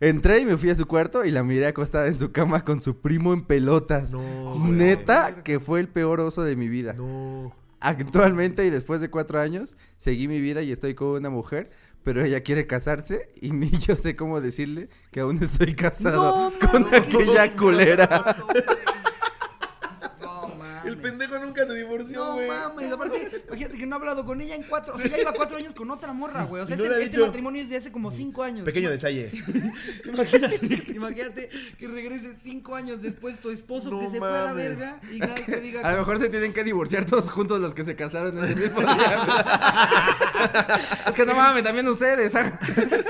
Entré 0.00 0.40
y 0.40 0.44
me 0.44 0.56
fui 0.56 0.70
a 0.70 0.74
su 0.74 0.86
cuarto 0.86 1.24
y 1.24 1.30
la 1.30 1.42
miré 1.42 1.66
acostada 1.66 2.06
en 2.06 2.18
su 2.18 2.32
cama 2.32 2.64
con 2.64 2.82
su 2.82 3.00
primo 3.00 3.32
en 3.32 3.44
pelotas. 3.44 4.12
No, 4.12 4.20
güey. 4.58 4.72
Neta, 4.72 5.42
que 5.42 5.60
fue 5.60 5.80
el 5.80 5.88
peor 5.88 6.20
oso 6.20 6.42
de 6.42 6.56
mi 6.56 6.68
vida. 6.68 6.94
No. 6.94 7.54
Actualmente 7.80 8.64
y 8.66 8.70
después 8.70 9.00
de 9.00 9.10
cuatro 9.10 9.38
años, 9.38 9.76
seguí 9.96 10.28
mi 10.28 10.40
vida 10.40 10.62
y 10.62 10.72
estoy 10.72 10.94
con 10.94 11.08
una 11.08 11.28
mujer, 11.30 11.70
pero 12.02 12.24
ella 12.24 12.40
quiere 12.42 12.66
casarse 12.66 13.28
y 13.40 13.50
ni 13.50 13.68
yo 13.70 13.96
sé 13.96 14.16
cómo 14.16 14.40
decirle 14.40 14.88
que 15.10 15.20
aún 15.20 15.42
estoy 15.42 15.74
casado 15.74 16.50
No, 16.60 16.68
con 16.70 16.86
aquella 16.94 17.54
culera. 17.54 18.36
no 20.22 20.48
mames. 20.58 20.86
El 20.86 20.96
pendejo 20.98 21.38
nunca 21.38 21.66
se 21.66 21.74
divorció, 22.04 22.18
No 22.24 22.34
güey. 22.34 22.48
mames, 22.48 22.92
aparte, 22.92 23.28
imagínate 23.48 23.78
que 23.78 23.86
no 23.86 23.96
ha 23.96 23.98
hablado 23.98 24.24
con 24.24 24.40
ella 24.40 24.54
en 24.54 24.62
cuatro, 24.64 24.94
o 24.94 24.98
sea, 24.98 25.08
ya 25.08 25.16
lleva 25.18 25.32
cuatro 25.32 25.56
años 25.56 25.74
con 25.74 25.90
otra 25.90 26.12
morra, 26.12 26.44
güey. 26.44 26.62
O 26.62 26.66
sea, 26.66 26.76
no 26.76 26.84
este, 26.84 27.02
este 27.04 27.18
matrimonio 27.20 27.62
es 27.62 27.68
de 27.68 27.76
hace 27.76 27.92
como 27.92 28.10
cinco 28.10 28.42
años. 28.42 28.64
Pequeño 28.64 28.90
detalle. 28.90 29.30
Imagínate, 30.04 30.84
imagínate 30.94 31.48
que 31.78 31.88
regrese 31.88 32.34
cinco 32.42 32.74
años 32.74 33.02
después 33.02 33.38
tu 33.38 33.50
esposo 33.50 33.90
No 33.90 34.00
que 34.00 34.10
se 34.10 34.18
fue 34.18 34.28
a 34.28 34.44
la 34.46 34.52
verga 34.52 35.00
y 35.12 35.18
nadie 35.18 35.44
te 35.44 35.60
diga 35.60 35.80
A 35.86 35.92
lo 35.92 35.98
mejor 35.98 36.18
se 36.20 36.28
tienen 36.28 36.52
que 36.52 36.64
divorciar 36.64 37.04
todos 37.04 37.30
juntos 37.30 37.60
los 37.60 37.74
que 37.74 37.84
se 37.84 37.96
casaron 37.96 38.36
ese 38.42 38.54
mismo 38.56 38.80
día. 38.80 39.24
es 41.08 41.14
que 41.14 41.26
no 41.26 41.34
mames, 41.34 41.62
también 41.62 41.86
ustedes. 41.88 42.34
ah. 42.34 42.58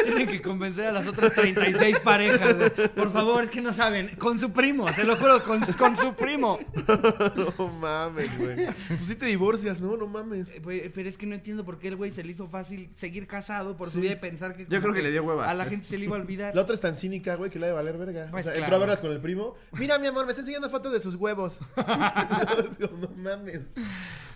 Tienen 0.04 0.26
que 0.28 0.40
convencer 0.42 0.86
a 0.88 0.92
las 0.92 1.06
otras 1.06 1.32
36 1.34 2.00
parejas. 2.00 2.54
güey. 2.54 2.70
Por 2.94 3.12
favor, 3.12 3.44
es 3.44 3.50
que 3.50 3.60
no 3.60 3.72
saben. 3.72 4.14
Con 4.16 4.38
su 4.38 4.50
primo, 4.52 4.88
se 4.92 5.04
lo 5.04 5.16
juro, 5.16 5.42
con, 5.42 5.60
con 5.60 5.96
su 5.96 6.14
primo. 6.14 6.58
No 7.36 7.68
mames, 7.80 8.38
güey. 8.38 8.66
Pues 8.88 9.06
sí 9.06 9.14
te 9.16 9.26
divorcias, 9.26 9.80
¿no? 9.80 9.96
No 9.96 10.06
mames. 10.06 10.48
Eh, 10.50 10.90
Pero 10.94 11.08
es 11.08 11.16
que 11.18 11.26
no 11.26 11.34
entiendo 11.34 11.64
por 11.64 11.78
qué 11.78 11.88
el 11.88 11.96
güey 11.96 12.10
se 12.12 12.22
le 12.24 12.32
hizo 12.32 12.46
fácil 12.48 12.88
seguir 12.94 13.26
casado 13.26 13.76
por 13.76 13.90
su 13.90 14.00
vida 14.00 14.12
y 14.12 14.16
pensar 14.16 14.56
que. 14.56 14.66
Yo 14.68 14.80
creo 14.80 14.94
que 14.94 15.02
le 15.02 15.10
dio 15.10 15.22
hueva. 15.24 15.48
A 15.50 15.54
la 15.54 15.64
gente 15.66 15.86
se 15.86 15.98
le 15.98 16.04
iba 16.04 16.16
a 16.16 16.20
olvidar. 16.20 16.54
La 16.54 16.62
otra 16.62 16.74
es 16.74 16.80
tan 16.80 16.96
cínica, 16.96 17.34
güey, 17.36 17.50
que 17.50 17.58
la 17.58 17.66
de 17.68 17.72
valer 17.72 17.96
verga. 17.98 18.28
Pues 18.30 18.44
o 18.44 18.48
sea, 18.48 18.52
claro. 18.54 18.64
entró 18.64 18.76
a 18.76 18.78
verlas 18.80 19.00
con 19.00 19.10
el 19.12 19.20
primo. 19.20 19.54
Mira, 19.72 19.98
mi 19.98 20.06
amor, 20.06 20.24
me 20.26 20.32
está 20.32 20.40
enseñando 20.42 20.70
fotos 20.70 20.92
de 20.92 21.00
sus 21.00 21.14
huevos. 21.16 21.60
no 21.76 23.08
mames. 23.16 23.60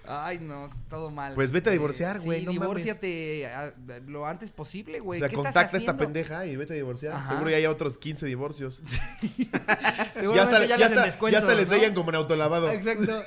Ay, 0.06 0.38
no, 0.40 0.70
todo 0.88 1.10
mal. 1.10 1.34
Pues 1.34 1.52
vete 1.52 1.70
a 1.70 1.72
divorciar, 1.72 2.20
güey, 2.20 2.40
Sí, 2.40 2.46
no 2.46 2.52
mames. 2.52 2.62
divórciate 2.62 3.46
a- 3.46 3.72
lo 4.06 4.26
antes 4.26 4.50
posible, 4.50 5.00
O 5.00 5.04
güey. 5.04 5.20
sea, 5.20 5.28
¿Qué 5.28 5.36
estás 5.36 5.52
contacta 5.52 5.76
a 5.76 5.80
esta 5.80 5.96
pendeja 5.96 6.46
y 6.46 6.56
vete 6.56 6.72
a 6.72 6.76
divorciar. 6.76 7.12
Ajá. 7.14 7.28
Seguro 7.34 7.50
ya 7.50 7.58
hay 7.58 7.66
otros 7.66 7.98
15 7.98 8.26
divorcios. 8.26 8.80
Ya 10.20 10.22
Seguramente 10.22 10.40
hasta, 10.56 10.60
ya, 10.60 10.66
ya 10.66 10.76
les 10.76 10.86
hasta, 10.88 11.04
descuento, 11.06 11.32
ya 11.32 11.38
hasta 11.38 11.54
les 11.54 11.70
¿no? 11.70 11.74
sellan 11.76 11.94
como 11.94 12.10
en 12.10 12.16
autolavado. 12.16 12.70
Exacto. 12.70 13.22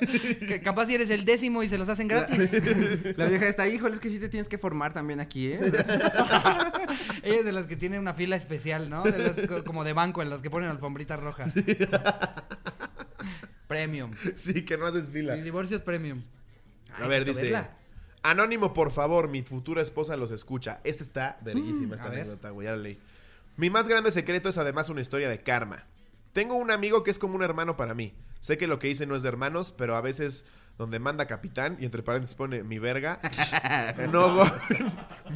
Que 0.46 0.60
capaz 0.62 0.86
si 0.86 0.94
eres 0.94 1.03
el 1.10 1.24
décimo 1.24 1.62
y 1.62 1.68
se 1.68 1.78
los 1.78 1.88
hacen 1.88 2.08
gratis. 2.08 2.52
La 3.16 3.26
vieja 3.26 3.46
está, 3.48 3.66
híjole, 3.68 3.94
es 3.94 4.00
que 4.00 4.10
sí 4.10 4.18
te 4.18 4.28
tienes 4.28 4.48
que 4.48 4.58
formar 4.58 4.92
también 4.92 5.20
aquí, 5.20 5.48
¿eh? 5.48 5.58
Ella 7.22 7.38
es 7.38 7.44
de 7.44 7.52
las 7.52 7.66
que 7.66 7.76
tiene 7.76 7.98
una 7.98 8.14
fila 8.14 8.36
especial, 8.36 8.90
¿no? 8.90 9.02
De 9.02 9.18
las 9.18 9.36
co- 9.48 9.64
como 9.64 9.84
de 9.84 9.92
banco, 9.92 10.22
en 10.22 10.30
las 10.30 10.40
que 10.42 10.50
ponen 10.50 10.68
alfombritas 10.70 11.20
rojas. 11.20 11.52
Premium. 13.68 14.12
Sí, 14.34 14.64
que 14.64 14.76
no 14.76 14.86
haces 14.86 15.08
fila. 15.10 15.34
Sí, 15.36 15.42
divorcios 15.42 15.82
premium. 15.82 16.22
A 17.00 17.06
ver, 17.08 17.24
dice. 17.24 17.42
verla. 17.44 17.76
Anónimo, 18.22 18.72
por 18.72 18.90
favor, 18.90 19.28
mi 19.28 19.42
futura 19.42 19.82
esposa 19.82 20.16
los 20.16 20.30
escucha. 20.30 20.80
Esta 20.84 21.02
está 21.02 21.38
verguísima, 21.42 21.94
esta 21.96 22.06
Mm, 22.08 22.10
a 22.10 22.10
ver. 22.14 22.20
anécdota, 22.20 22.50
güey, 22.50 22.66
ya 22.66 22.72
la 22.72 22.82
leí. 22.82 22.98
Mi 23.56 23.70
más 23.70 23.88
grande 23.88 24.12
secreto 24.12 24.48
es 24.48 24.58
además 24.58 24.88
una 24.88 25.00
historia 25.00 25.28
de 25.28 25.40
karma. 25.42 25.86
Tengo 26.32 26.54
un 26.54 26.70
amigo 26.70 27.02
que 27.04 27.10
es 27.10 27.18
como 27.18 27.34
un 27.36 27.42
hermano 27.42 27.76
para 27.76 27.94
mí. 27.94 28.14
Sé 28.40 28.58
que 28.58 28.66
lo 28.66 28.78
que 28.78 28.88
hice 28.88 29.06
no 29.06 29.14
es 29.16 29.22
de 29.22 29.28
hermanos, 29.28 29.74
pero 29.76 29.96
a 29.96 30.00
veces 30.00 30.44
donde 30.78 30.98
manda 30.98 31.26
capitán, 31.26 31.76
y 31.80 31.84
entre 31.84 32.02
paréntesis 32.02 32.34
pone 32.34 32.62
mi 32.62 32.78
verga, 32.78 33.20
no, 34.12 34.34
go- 34.34 34.52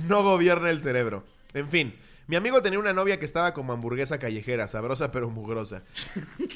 no 0.09 0.23
gobierna 0.23 0.71
el 0.71 0.81
cerebro. 0.81 1.25
En 1.55 1.69
fin, 1.69 1.93
mi 2.27 2.37
amigo 2.37 2.61
tenía 2.61 2.79
una 2.79 2.93
novia 2.93 3.19
que 3.19 3.25
estaba 3.25 3.55
como 3.55 3.73
hamburguesa 3.73 4.19
callejera, 4.19 4.69
sabrosa 4.69 5.11
pero 5.11 5.31
mugrosa. 5.31 5.83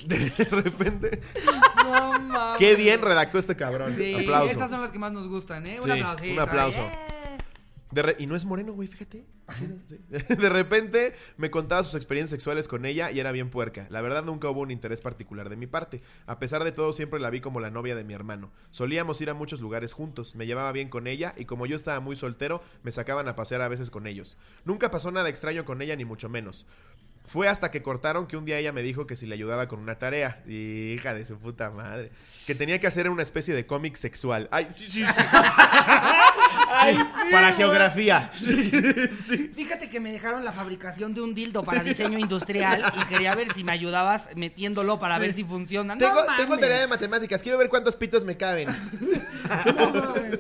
De 0.07 0.45
repente, 0.51 1.21
No 1.85 2.19
mames. 2.21 2.59
qué 2.59 2.75
bien 2.77 3.01
redactó 3.01 3.39
este 3.39 3.57
cabrón. 3.57 3.95
Sí, 3.97 4.15
Aplauso. 4.15 4.55
esas 4.55 4.71
son 4.71 4.83
las 4.83 4.91
que 4.93 4.99
más 4.99 5.13
nos 5.13 5.29
gustan, 5.29 5.67
¿eh? 5.67 5.77
Sí, 5.79 5.85
un 5.85 5.93
aplauso. 5.93 6.25
un 6.25 6.39
aplauso. 6.41 6.91
De 7.93 8.17
y 8.19 8.27
no 8.27 8.35
es 8.35 8.45
moreno, 8.45 8.73
güey, 8.73 8.89
fíjate. 8.89 9.25
De 10.09 10.49
repente 10.49 11.13
me 11.37 11.51
contaba 11.51 11.83
sus 11.83 11.95
experiencias 11.95 12.31
sexuales 12.31 12.69
con 12.69 12.87
ella 12.87 13.11
y 13.11 13.21
era 13.21 13.33
bien 13.33 13.51
puerca. 13.51 13.87
La 13.91 14.01
verdad 14.01 14.25
nunca 14.25 14.49
hubo 14.49 14.61
un 14.61 14.71
interés 14.71 15.01
particular 15.01 15.49
de 15.49 15.57
mi 15.57 15.67
parte. 15.67 16.01
A 16.27 16.39
pesar 16.39 16.65
de 16.65 16.73
todo 16.73 16.93
siempre 16.93 17.21
la 17.21 17.31
vi 17.31 17.41
como 17.41 17.61
la 17.61 17.71
novia 17.71 17.95
de 17.95 18.05
mi 18.05 18.15
hermano. 18.15 18.51
Solíamos 18.71 19.21
ir 19.21 19.31
a 19.31 19.35
muchos 19.35 19.61
lugares 19.61 19.93
juntos. 19.93 20.35
Me 20.37 20.47
llevaba 20.47 20.73
bien 20.73 20.89
con 20.89 21.07
ella 21.07 21.35
y 21.37 21.45
como 21.45 21.67
yo 21.67 21.77
estaba 21.77 22.01
muy 22.01 22.17
soltero 22.17 22.63
me 22.83 22.93
sacaban 22.93 23.29
a 23.29 23.37
pasear 23.37 23.61
a 23.63 23.69
veces 23.69 23.91
con 23.91 24.07
ellos. 24.07 24.39
Nunca 24.65 24.91
pasó 24.91 25.11
nada 25.11 25.29
extraño 25.29 25.65
con 25.65 25.83
ella 25.83 25.97
ni 25.97 26.05
mucho 26.05 26.29
menos. 26.29 26.67
Fue 27.25 27.49
hasta 27.49 27.71
que 27.71 27.83
cortaron 27.83 28.27
que 28.27 28.37
un 28.37 28.45
día 28.45 28.59
ella 28.59 28.73
me 28.73 28.83
dijo 28.83 29.07
que 29.07 29.17
si 29.17 29.27
le 29.27 29.35
ayudaba 29.35 29.69
con 29.69 29.79
una 29.79 29.97
tarea. 29.97 30.43
Hija 30.47 31.15
de 31.15 31.25
su 31.25 31.39
puta 31.39 31.71
madre. 31.71 32.11
Que 32.47 32.55
tenía 32.55 32.81
que 32.81 32.87
hacer 32.87 33.09
una 33.09 33.23
especie 33.23 33.55
de 33.55 33.65
cómic 33.65 33.97
sexual. 33.97 34.49
Ay, 34.51 34.69
sí, 34.71 34.91
sí, 34.91 35.05
sí. 35.05 35.23
Ay, 36.75 36.97
Sí, 36.97 37.03
para 37.31 37.53
geografía. 37.53 38.31
Fíjate 39.55 39.89
que 39.89 40.01
me 40.01 40.13
dejaron 40.13 40.45
la 40.45 40.53
fabricación 40.53 41.15
de 41.15 41.21
un 41.23 41.35
dildo 41.35 41.63
para 41.63 41.83
diseño 41.83 42.19
industrial 42.19 42.93
y 43.01 43.05
quería 43.07 43.35
ver 43.35 43.53
si 43.53 43.65
me 43.65 43.73
ayudabas 43.73 44.29
metiéndolo 44.37 44.99
para 44.99 45.19
ver 45.19 45.33
si 45.33 45.45
funciona. 45.45 45.97
Tengo, 45.97 46.15
no 46.15 46.27
mames. 46.27 46.37
tengo 46.45 46.59
tarea 46.59 46.81
de 46.81 46.87
matemáticas. 46.87 47.43
Quiero 47.43 47.59
ver 47.59 47.69
cuántos 47.69 47.97
pitos 47.97 48.25
me 48.25 48.37
caben. 48.37 48.69
No 49.77 49.93
mames. 49.93 50.39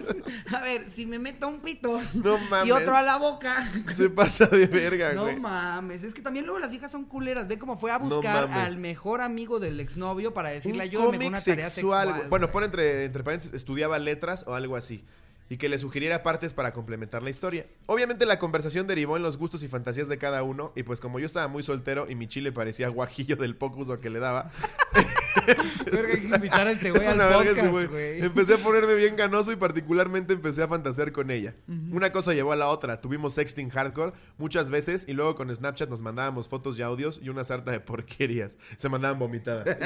A 0.54 0.60
ver, 0.62 0.86
si 0.90 1.06
me 1.06 1.18
meto 1.18 1.48
un 1.48 1.60
pito 1.60 2.00
No 2.14 2.38
mames. 2.38 2.68
y 2.68 2.72
otro 2.72 2.96
a 2.96 3.02
la 3.02 3.16
boca. 3.16 3.68
Se 3.92 4.08
pasa 4.08 4.46
de 4.46 4.66
verga, 4.68 5.12
No 5.12 5.24
güey. 5.24 5.36
mames, 5.38 6.02
es 6.02 6.14
que 6.14 6.22
también 6.22 6.46
luego 6.46 6.58
las 6.60 6.70
viejas 6.70 6.92
son 6.92 7.04
culeras. 7.04 7.48
Ve 7.48 7.58
cómo 7.58 7.76
fue 7.76 7.90
a 7.90 7.98
No 7.98 8.06
buscar 8.06 8.50
al 8.50 8.78
mejor 8.78 9.20
amigo 9.20 9.60
del 9.60 9.80
exnovio 9.80 10.32
para 10.32 10.50
decirle 10.50 10.76
Un 10.78 10.82
ayúdame 10.82 11.18
con 11.18 11.26
una 11.26 11.40
tarea 11.42 11.68
sexual. 11.68 12.26
Bueno, 12.30 12.50
pone 12.50 12.66
entre, 12.66 13.04
entre 13.04 13.22
paréntesis, 13.22 13.52
estudiaba 13.54 13.98
letras 13.98 14.44
o 14.46 14.54
algo 14.54 14.76
así. 14.76 15.04
Y 15.52 15.58
que 15.58 15.68
le 15.68 15.78
sugiriera 15.78 16.22
partes 16.22 16.54
para 16.54 16.72
complementar 16.72 17.22
la 17.22 17.28
historia. 17.28 17.66
Obviamente 17.84 18.24
la 18.24 18.38
conversación 18.38 18.86
derivó 18.86 19.18
en 19.18 19.22
los 19.22 19.36
gustos 19.36 19.62
y 19.62 19.68
fantasías 19.68 20.08
de 20.08 20.16
cada 20.16 20.42
uno. 20.42 20.72
Y 20.76 20.82
pues 20.82 20.98
como 20.98 21.18
yo 21.18 21.26
estaba 21.26 21.46
muy 21.46 21.62
soltero 21.62 22.08
y 22.08 22.14
mi 22.14 22.26
chile 22.26 22.52
parecía 22.52 22.88
guajillo 22.88 23.36
del 23.36 23.54
poco 23.54 23.80
uso 23.80 24.00
que 24.00 24.08
le 24.08 24.18
daba. 24.18 24.50
Verga, 25.92 26.14
hay 26.14 26.20
que 26.22 26.26
invitar 26.26 26.66
a 26.66 26.70
este 26.70 26.90
güey 26.90 27.02
Es 27.02 27.08
al 27.08 27.16
una 27.16 27.26
verga 27.26 27.42
ese 27.42 27.50
podcast, 27.50 27.70
güey. 27.70 27.86
güey. 27.86 28.22
Empecé 28.22 28.54
a 28.54 28.58
ponerme 28.62 28.94
bien 28.94 29.14
ganoso 29.14 29.52
y 29.52 29.56
particularmente 29.56 30.32
empecé 30.32 30.62
a 30.62 30.68
fantasear 30.68 31.12
con 31.12 31.30
ella. 31.30 31.54
Una 31.90 32.12
cosa 32.12 32.32
llevó 32.32 32.52
a 32.52 32.56
la 32.56 32.68
otra. 32.68 33.02
Tuvimos 33.02 33.34
sexting 33.34 33.68
hardcore 33.68 34.14
muchas 34.38 34.70
veces 34.70 35.04
y 35.06 35.12
luego 35.12 35.34
con 35.34 35.54
Snapchat 35.54 35.90
nos 35.90 36.00
mandábamos 36.00 36.48
fotos 36.48 36.78
y 36.78 36.82
audios 36.82 37.20
y 37.22 37.28
una 37.28 37.44
sarta 37.44 37.72
de 37.72 37.80
porquerías. 37.80 38.56
Se 38.78 38.88
mandaban 38.88 39.18
vomitadas. 39.18 39.66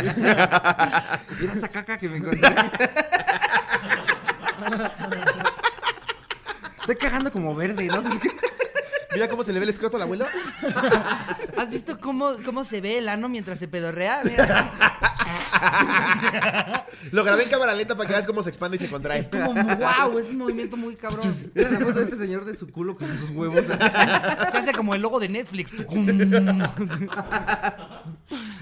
Mira 1.41 1.53
esta 1.55 1.69
caca 1.71 1.99
que 1.99 2.09
me 2.09 2.19
encontré. 2.19 2.41
Estoy 6.87 6.97
cagando 6.97 7.33
como 7.33 7.53
verde, 7.53 7.87
no 7.87 8.01
sé 8.01 8.17
qué. 8.21 8.31
Mira 9.13 9.29
cómo 9.29 9.43
se 9.43 9.53
le 9.53 9.59
ve 9.59 9.65
el 9.65 9.71
escroto 9.71 9.97
al 9.97 10.03
abuelo. 10.03 10.25
¿Has 11.57 11.69
visto 11.69 11.99
cómo, 11.99 12.37
cómo 12.45 12.65
se 12.65 12.81
ve 12.81 12.99
el 12.99 13.09
ano 13.09 13.29
mientras 13.29 13.59
se 13.59 13.67
pedorrea? 13.67 14.23
Mira, 14.25 14.73
Lo 17.11 17.25
grabé 17.25 17.43
en 17.45 17.49
cámara 17.51 17.75
lenta 17.75 17.97
para 17.97 18.07
que 18.07 18.13
veas 18.13 18.27
cómo 18.27 18.45
se 18.45 18.51
expande 18.51 18.77
y 18.77 18.81
se 18.81 18.89
contrae. 18.89 19.19
es 19.19 19.29
como 19.29 19.53
wow, 19.53 20.17
es 20.19 20.29
un 20.29 20.37
movimiento 20.39 20.77
muy 20.77 20.95
cabrón. 20.95 21.35
Mira 21.55 21.71
la 21.71 21.81
foto 21.81 21.99
de 21.99 22.05
este 22.05 22.17
señor 22.17 22.45
de 22.45 22.57
su 22.57 22.71
culo 22.71 22.97
con 22.97 23.09
sus 23.19 23.31
huevos 23.31 23.69
así. 23.69 23.83
Se 24.53 24.59
hace 24.59 24.73
como 24.73 24.95
el 24.95 25.03
logo 25.03 25.19
de 25.19 25.29
Netflix. 25.29 25.73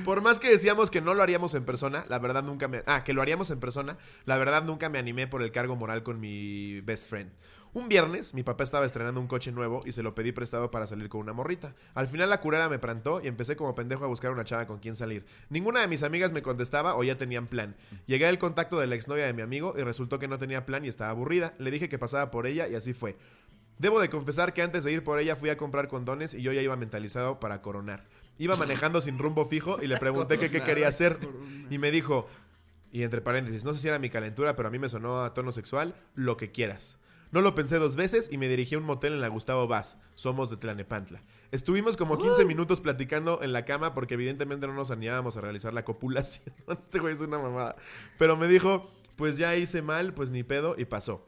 Por 0.04 0.22
más 0.22 0.38
que 0.38 0.50
decíamos 0.50 0.90
que 0.90 1.00
no 1.00 1.14
lo 1.14 1.22
haríamos 1.22 1.54
en 1.54 1.64
persona, 1.64 2.04
la 2.08 2.18
verdad 2.18 2.42
nunca 2.42 2.68
me... 2.68 2.82
Ah, 2.86 3.04
que 3.04 3.12
lo 3.12 3.22
haríamos 3.22 3.50
en 3.50 3.60
persona, 3.60 3.96
la 4.24 4.38
verdad 4.38 4.62
nunca 4.62 4.88
me 4.88 4.98
animé 4.98 5.26
por 5.26 5.42
el 5.42 5.50
cargo 5.50 5.76
moral 5.76 6.02
con 6.02 6.20
mi 6.20 6.80
best 6.80 7.10
friend. 7.10 7.30
Un 7.74 7.88
viernes, 7.88 8.34
mi 8.34 8.44
papá 8.44 8.62
estaba 8.62 8.86
estrenando 8.86 9.20
un 9.20 9.26
coche 9.26 9.50
nuevo 9.50 9.80
y 9.84 9.90
se 9.90 10.04
lo 10.04 10.14
pedí 10.14 10.30
prestado 10.30 10.70
para 10.70 10.86
salir 10.86 11.08
con 11.08 11.20
una 11.20 11.32
morrita. 11.32 11.74
Al 11.94 12.06
final 12.06 12.30
la 12.30 12.40
curera 12.40 12.68
me 12.68 12.78
plantó 12.78 13.20
y 13.20 13.26
empecé 13.26 13.56
como 13.56 13.74
pendejo 13.74 14.04
a 14.04 14.06
buscar 14.06 14.30
una 14.30 14.44
chava 14.44 14.68
con 14.68 14.78
quien 14.78 14.94
salir. 14.94 15.26
Ninguna 15.48 15.80
de 15.80 15.88
mis 15.88 16.04
amigas 16.04 16.32
me 16.32 16.40
contestaba 16.40 16.94
o 16.94 17.02
ya 17.02 17.18
tenían 17.18 17.48
plan. 17.48 17.74
Llegué 18.06 18.28
al 18.28 18.38
contacto 18.38 18.78
de 18.78 18.86
la 18.86 18.94
exnovia 18.94 19.26
de 19.26 19.32
mi 19.32 19.42
amigo 19.42 19.74
y 19.76 19.82
resultó 19.82 20.20
que 20.20 20.28
no 20.28 20.38
tenía 20.38 20.66
plan 20.66 20.84
y 20.84 20.88
estaba 20.88 21.10
aburrida. 21.10 21.54
Le 21.58 21.72
dije 21.72 21.88
que 21.88 21.98
pasaba 21.98 22.30
por 22.30 22.46
ella 22.46 22.68
y 22.68 22.76
así 22.76 22.94
fue. 22.94 23.16
Debo 23.78 23.98
de 23.98 24.08
confesar 24.08 24.54
que 24.54 24.62
antes 24.62 24.84
de 24.84 24.92
ir 24.92 25.02
por 25.02 25.18
ella 25.18 25.34
fui 25.34 25.50
a 25.50 25.56
comprar 25.56 25.88
condones 25.88 26.32
y 26.34 26.42
yo 26.42 26.52
ya 26.52 26.62
iba 26.62 26.76
mentalizado 26.76 27.40
para 27.40 27.60
coronar. 27.60 28.04
Iba 28.38 28.54
manejando 28.54 29.00
sin 29.00 29.18
rumbo 29.18 29.46
fijo 29.46 29.82
y 29.82 29.88
le 29.88 29.96
pregunté 29.96 30.38
que 30.38 30.48
qué 30.48 30.62
quería 30.62 30.86
hacer 30.86 31.18
y 31.70 31.78
me 31.78 31.90
dijo, 31.90 32.28
y 32.92 33.02
entre 33.02 33.20
paréntesis, 33.20 33.64
no 33.64 33.74
sé 33.74 33.80
si 33.80 33.88
era 33.88 33.98
mi 33.98 34.10
calentura, 34.10 34.54
pero 34.54 34.68
a 34.68 34.70
mí 34.70 34.78
me 34.78 34.88
sonó 34.88 35.24
a 35.24 35.34
tono 35.34 35.50
sexual, 35.50 35.96
lo 36.14 36.36
que 36.36 36.52
quieras. 36.52 36.98
No 37.34 37.40
lo 37.40 37.56
pensé 37.56 37.80
dos 37.80 37.96
veces 37.96 38.28
y 38.30 38.38
me 38.38 38.46
dirigí 38.46 38.76
a 38.76 38.78
un 38.78 38.84
motel 38.84 39.12
en 39.12 39.20
la 39.20 39.26
Gustavo 39.26 39.66
Vaz. 39.66 40.00
Somos 40.14 40.50
de 40.50 40.56
Tlanepantla. 40.56 41.20
Estuvimos 41.50 41.96
como 41.96 42.16
15 42.16 42.44
minutos 42.44 42.80
platicando 42.80 43.42
en 43.42 43.52
la 43.52 43.64
cama 43.64 43.92
porque 43.92 44.14
evidentemente 44.14 44.68
no 44.68 44.72
nos 44.72 44.92
animábamos 44.92 45.36
a 45.36 45.40
realizar 45.40 45.74
la 45.74 45.84
copulación. 45.84 46.54
Este 46.68 47.00
güey 47.00 47.12
es 47.12 47.20
una 47.20 47.40
mamada. 47.40 47.74
Pero 48.18 48.36
me 48.36 48.46
dijo, 48.46 48.88
pues 49.16 49.36
ya 49.36 49.56
hice 49.56 49.82
mal, 49.82 50.14
pues 50.14 50.30
ni 50.30 50.44
pedo 50.44 50.76
y 50.78 50.84
pasó. 50.84 51.26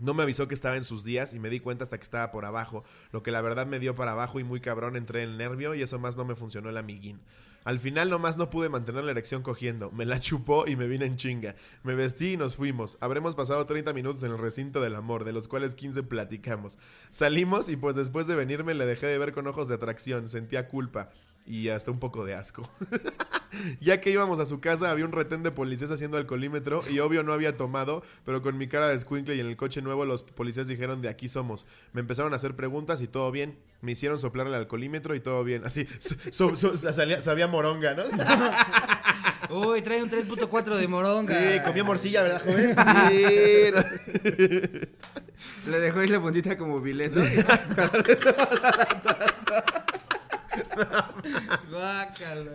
No 0.00 0.14
me 0.14 0.22
avisó 0.22 0.48
que 0.48 0.54
estaba 0.54 0.78
en 0.78 0.84
sus 0.84 1.04
días 1.04 1.34
y 1.34 1.38
me 1.38 1.50
di 1.50 1.60
cuenta 1.60 1.84
hasta 1.84 1.98
que 1.98 2.04
estaba 2.04 2.30
por 2.30 2.46
abajo, 2.46 2.82
lo 3.12 3.22
que 3.22 3.30
la 3.30 3.42
verdad 3.42 3.66
me 3.66 3.78
dio 3.78 3.94
para 3.94 4.12
abajo 4.12 4.40
y 4.40 4.44
muy 4.44 4.60
cabrón 4.60 4.96
entré 4.96 5.24
en 5.24 5.28
el 5.28 5.36
nervio 5.36 5.74
y 5.74 5.82
eso 5.82 5.98
más 5.98 6.16
no 6.16 6.24
me 6.24 6.36
funcionó 6.36 6.70
el 6.70 6.78
amiguín. 6.78 7.20
Al 7.64 7.78
final 7.78 8.10
nomás 8.10 8.36
no 8.36 8.50
pude 8.50 8.68
mantener 8.68 9.04
la 9.04 9.10
erección 9.10 9.42
cogiendo, 9.42 9.90
me 9.90 10.04
la 10.04 10.20
chupó 10.20 10.66
y 10.66 10.76
me 10.76 10.86
vine 10.86 11.06
en 11.06 11.16
chinga. 11.16 11.56
Me 11.82 11.94
vestí 11.94 12.32
y 12.32 12.36
nos 12.36 12.56
fuimos. 12.56 12.98
Habremos 13.00 13.34
pasado 13.34 13.64
30 13.64 13.92
minutos 13.94 14.22
en 14.22 14.32
el 14.32 14.38
recinto 14.38 14.80
del 14.82 14.96
amor, 14.96 15.24
de 15.24 15.32
los 15.32 15.48
cuales 15.48 15.74
15 15.74 16.02
platicamos. 16.02 16.76
Salimos 17.10 17.68
y 17.68 17.76
pues 17.76 17.96
después 17.96 18.26
de 18.26 18.34
venirme 18.34 18.74
le 18.74 18.86
dejé 18.86 19.06
de 19.06 19.18
ver 19.18 19.32
con 19.32 19.46
ojos 19.46 19.68
de 19.68 19.74
atracción, 19.74 20.28
sentía 20.28 20.68
culpa 20.68 21.10
y 21.46 21.68
hasta 21.68 21.90
un 21.90 21.98
poco 22.00 22.24
de 22.24 22.34
asco. 22.34 22.68
ya 23.80 24.00
que 24.00 24.10
íbamos 24.10 24.38
a 24.40 24.46
su 24.46 24.60
casa, 24.60 24.90
había 24.90 25.04
un 25.04 25.12
retén 25.12 25.42
de 25.42 25.50
policías 25.50 25.90
haciendo 25.90 26.16
alcoholímetro 26.16 26.82
y 26.90 26.98
obvio 27.00 27.22
no 27.22 27.32
había 27.32 27.56
tomado, 27.56 28.02
pero 28.24 28.42
con 28.42 28.56
mi 28.58 28.66
cara 28.66 28.88
de 28.88 28.98
squinkle 28.98 29.36
y 29.36 29.40
en 29.40 29.46
el 29.46 29.56
coche 29.56 29.82
nuevo 29.82 30.04
los 30.06 30.22
policías 30.22 30.66
dijeron 30.66 31.02
de 31.02 31.08
aquí 31.08 31.28
somos. 31.28 31.66
Me 31.92 32.00
empezaron 32.00 32.32
a 32.32 32.36
hacer 32.36 32.56
preguntas 32.56 33.00
y 33.02 33.08
todo 33.08 33.30
bien. 33.30 33.58
Me 33.82 33.92
hicieron 33.92 34.18
soplar 34.18 34.46
el 34.46 34.54
alcoholímetro 34.54 35.14
y 35.14 35.20
todo 35.20 35.44
bien. 35.44 35.64
Así, 35.64 35.86
so- 36.30 36.56
so- 36.56 36.76
salía- 36.76 37.20
sabía 37.22 37.46
moronga, 37.46 37.94
¿no? 37.94 38.04
Uy, 39.50 39.82
trae 39.82 40.02
un 40.02 40.08
3.4 40.10 40.74
de 40.76 40.88
moronga. 40.88 41.38
Sí, 41.38 41.60
comía 41.62 41.84
morcilla, 41.84 42.22
¿verdad, 42.22 42.42
joven? 42.42 42.74
Sí. 43.10 43.70
Le 45.68 45.78
dejó 45.80 45.98
ahí 46.00 46.08
la 46.08 46.20
puntita 46.20 46.56
como 46.56 46.80
vileza. 46.80 47.20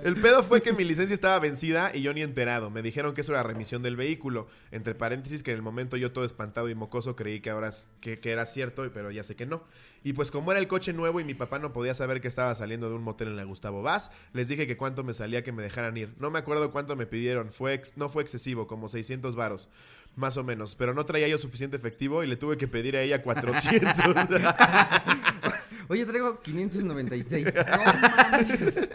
El 0.03 0.15
pedo 0.15 0.43
fue 0.43 0.61
que 0.61 0.73
mi 0.73 0.83
licencia 0.83 1.13
estaba 1.13 1.39
vencida 1.39 1.91
y 1.93 2.01
yo 2.01 2.13
ni 2.13 2.21
enterado. 2.21 2.69
Me 2.69 2.81
dijeron 2.81 3.13
que 3.13 3.21
eso 3.21 3.31
era 3.33 3.43
remisión 3.43 3.81
del 3.83 3.95
vehículo. 3.95 4.47
Entre 4.71 4.95
paréntesis, 4.95 5.43
que 5.43 5.51
en 5.51 5.57
el 5.57 5.61
momento 5.63 5.97
yo 5.97 6.11
todo 6.11 6.25
espantado 6.25 6.69
y 6.69 6.75
mocoso 6.75 7.15
creí 7.15 7.41
que 7.41 7.49
ahora 7.49 7.69
es- 7.69 7.87
que, 8.01 8.19
que 8.19 8.31
era 8.31 8.45
cierto, 8.45 8.89
pero 8.93 9.11
ya 9.11 9.23
sé 9.23 9.35
que 9.35 9.45
no. 9.45 9.63
Y 10.03 10.13
pues 10.13 10.31
como 10.31 10.51
era 10.51 10.59
el 10.59 10.67
coche 10.67 10.93
nuevo 10.93 11.19
y 11.19 11.23
mi 11.25 11.33
papá 11.33 11.59
no 11.59 11.73
podía 11.73 11.93
saber 11.93 12.21
que 12.21 12.27
estaba 12.29 12.55
saliendo 12.55 12.89
de 12.89 12.95
un 12.95 13.03
motel 13.03 13.27
en 13.29 13.35
la 13.37 13.43
Gustavo 13.43 13.81
Vaz, 13.81 14.11
les 14.33 14.47
dije 14.47 14.65
que 14.67 14.77
cuánto 14.77 15.03
me 15.03 15.13
salía 15.13 15.43
que 15.43 15.51
me 15.51 15.61
dejaran 15.63 15.97
ir. 15.97 16.13
No 16.19 16.31
me 16.31 16.39
acuerdo 16.39 16.71
cuánto 16.71 16.95
me 16.95 17.05
pidieron. 17.05 17.51
Fue 17.51 17.73
ex- 17.73 17.97
no 17.97 18.07
fue 18.09 18.23
excesivo, 18.23 18.67
como 18.67 18.87
600 18.87 19.35
varos. 19.35 19.69
Más 20.15 20.37
o 20.37 20.43
menos. 20.43 20.75
Pero 20.75 20.93
no 20.93 21.05
traía 21.05 21.27
yo 21.27 21.37
suficiente 21.37 21.77
efectivo 21.77 22.23
y 22.23 22.27
le 22.27 22.35
tuve 22.37 22.57
que 22.57 22.67
pedir 22.67 22.95
a 22.97 23.01
ella 23.01 23.21
400. 23.21 23.91
Oye, 25.89 26.05
traigo 26.05 26.39
596. 26.39 27.47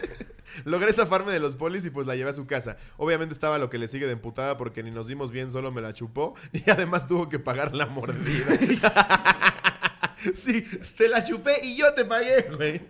Logré 0.65 0.93
zafarme 0.93 1.33
de 1.33 1.39
los 1.39 1.55
polis 1.55 1.83
y 1.85 1.89
pues 1.89 2.07
la 2.07 2.15
llevé 2.15 2.29
a 2.29 2.33
su 2.33 2.47
casa. 2.47 2.77
Obviamente 2.97 3.33
estaba 3.33 3.57
lo 3.57 3.69
que 3.69 3.77
le 3.77 3.87
sigue 3.87 4.05
de 4.05 4.13
emputada 4.13 4.57
porque 4.57 4.81
ni 4.81 4.91
nos 4.91 5.07
dimos 5.07 5.31
bien, 5.31 5.51
solo 5.51 5.71
me 5.71 5.81
la 5.81 5.93
chupó 5.93 6.35
y 6.53 6.69
además 6.69 7.07
tuvo 7.07 7.27
que 7.27 7.37
pagar 7.37 7.75
la 7.75 7.87
mordida. 7.87 8.57
sí, 10.33 10.63
te 10.97 11.07
la 11.07 11.23
chupé 11.23 11.65
y 11.65 11.75
yo 11.75 11.93
te 11.93 12.05
pagué, 12.05 12.43
güey. 12.55 12.81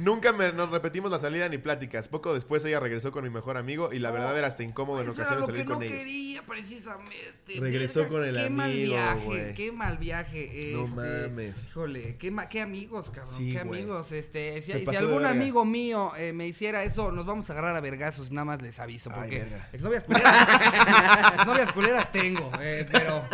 Nunca 0.00 0.32
me- 0.32 0.52
nos 0.52 0.70
repetimos 0.70 1.10
la 1.10 1.18
salida 1.18 1.48
ni 1.48 1.58
pláticas. 1.58 2.08
Poco 2.08 2.34
después 2.34 2.64
ella 2.64 2.80
regresó 2.80 3.12
con 3.12 3.22
mi 3.24 3.30
mejor 3.30 3.56
amigo 3.56 3.90
y 3.92 3.98
la 3.98 4.10
verdad 4.10 4.36
era 4.36 4.46
hasta 4.48 4.62
incómodo 4.62 5.02
en 5.02 5.08
Eso 5.10 5.12
era 5.12 5.22
ocasiones 5.22 5.40
lo 5.42 5.46
salir 5.46 5.62
que 5.62 5.66
con 5.68 5.78
no 5.78 5.84
ellos. 5.84 5.98
quería, 5.98 6.42
precisamente. 6.42 7.60
Regresó 7.60 8.08
con 8.08 8.24
el 8.24 8.36
qué 8.36 8.50
mal 8.50 8.70
amigo, 8.70 8.86
viaje, 8.92 9.24
güey. 9.26 9.54
qué 9.54 9.72
mal 9.72 9.98
viaje. 9.98 10.70
No 10.74 10.84
este, 10.84 10.96
mames. 11.28 11.66
Híjole, 11.66 12.16
qué, 12.16 12.30
ma- 12.30 12.48
qué 12.48 12.60
amigos, 12.60 13.10
cabrón. 13.10 13.34
Sí, 13.36 13.52
qué 13.52 13.62
güey. 13.64 13.80
amigos. 13.82 14.12
Este, 14.12 14.60
si, 14.62 14.72
Se 14.72 14.78
si 14.80 14.84
pasó 14.84 14.98
de 15.00 15.04
algún 15.04 15.22
verga. 15.22 15.30
amigo 15.30 15.64
mío 15.64 16.12
eh, 16.16 16.32
me 16.32 16.46
hiciera 16.46 16.82
eso, 16.84 17.12
nos 17.12 17.26
vamos 17.26 17.48
a 17.50 17.52
agarrar 17.52 17.76
a 17.76 17.80
vergazos, 17.80 18.32
nada 18.32 18.44
más 18.44 18.62
les 18.62 18.78
aviso. 18.78 19.10
Ay, 19.12 19.16
Porque 19.20 19.38
verga. 19.40 19.68
exnovias 19.72 20.04
culeras, 20.04 20.48
exnovias 21.34 21.72
culeras 21.72 22.12
tengo, 22.12 22.50
eh, 22.60 22.86
pero, 22.90 23.24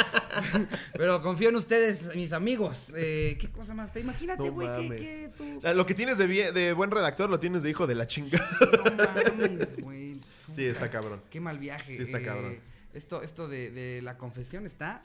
pero 0.95 1.23
confío 1.23 1.49
en 1.51 1.57
ustedes, 1.57 2.15
mis 2.15 2.33
amigos. 2.33 2.93
Eh, 2.97 3.37
qué 3.41 3.49
cosa 3.51 3.75
más 3.75 3.91
fea. 3.93 4.03
Imagínate, 4.03 4.43
No 4.45 4.53
güey, 4.53 4.69
que, 4.69 4.83
mames. 4.83 5.01
que 5.01 5.31
tú. 5.37 5.59
O 5.59 5.61
sea, 5.61 5.75
lo 5.75 5.87
que 5.87 5.95
tienes 5.95 6.19
de, 6.19 6.27
vie- 6.29 6.53
de 6.53 6.56
buen 6.75 6.91
redactor 6.91 7.29
lo 7.31 7.39
tienes 7.39 7.63
de 7.63 7.71
hijo 7.71 7.87
de 7.87 7.95
la 7.95 8.07
chingada. 8.07 8.49
No 8.61 9.41
mames, 9.45 9.77
güey. 9.81 10.17
Sí, 10.55 10.65
está 10.65 10.91
cabrón. 10.91 11.21
Qué 11.29 11.41
mal 11.41 11.59
viaje. 11.59 11.95
Sí, 11.97 12.03
está 12.03 12.19
eh, 12.19 12.23
cabrón. 12.23 12.59
Esto, 12.95 13.23
esto 13.23 13.49
de, 13.49 13.71
de 13.73 14.01
la 14.01 14.17
confesión 14.17 14.65
está. 14.65 15.03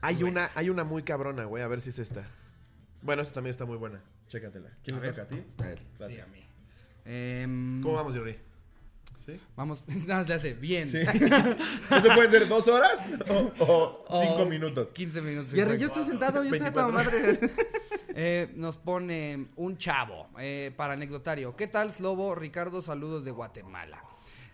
Hay 0.00 0.22
una, 0.22 0.50
hay 0.54 0.70
una 0.70 0.84
muy 0.84 1.02
cabrona, 1.02 1.44
güey. 1.44 1.62
A 1.62 1.68
ver 1.68 1.80
si 1.80 1.90
es 1.90 1.98
esta. 1.98 2.26
Bueno, 3.02 3.22
esta 3.22 3.34
también 3.34 3.50
está 3.50 3.66
muy 3.66 3.76
buena. 3.76 4.00
Chécatela. 4.28 4.70
¿Quién 4.82 4.96
A 4.96 5.00
le 5.00 5.06
ver. 5.06 5.14
toca 5.14 5.22
a 5.22 5.28
ti? 5.28 5.44
A 5.58 5.62
ver. 5.66 5.78
Date. 5.98 6.14
Sí, 6.14 6.20
a 6.20 6.26
mí. 6.26 6.44
Em, 7.04 7.82
¿Cómo 7.82 7.94
vamos, 7.94 8.14
Jerry? 8.14 8.38
¿Sí? 9.26 9.38
Vamos, 9.54 9.84
nada 10.06 10.20
más 10.20 10.28
le 10.28 10.34
hace 10.34 10.54
bien. 10.54 10.90
¿No 11.90 12.00
se 12.00 12.10
pueden 12.10 12.30
ser 12.30 12.48
dos 12.48 12.66
horas 12.68 13.04
o, 13.28 13.52
o 13.64 14.04
O 14.08 14.22
cinco 14.22 14.46
minutos? 14.46 14.88
15 14.94 15.20
minutos. 15.20 15.52
Jerry, 15.52 15.78
yo 15.78 15.86
estoy 15.88 16.04
sentado, 16.04 16.42
yo 16.42 16.54
estoy 16.54 16.68
a 16.68 16.72
toda 16.72 16.86
24. 16.86 16.92
madre. 16.92 17.38
Eh, 18.16 18.52
nos 18.54 18.76
pone 18.76 19.48
un 19.56 19.76
chavo 19.76 20.28
eh, 20.38 20.72
para 20.76 20.92
anecdotario. 20.92 21.56
¿Qué 21.56 21.66
tal, 21.66 21.92
Slobo? 21.92 22.36
Ricardo, 22.36 22.80
saludos 22.80 23.24
de 23.24 23.32
Guatemala. 23.32 24.04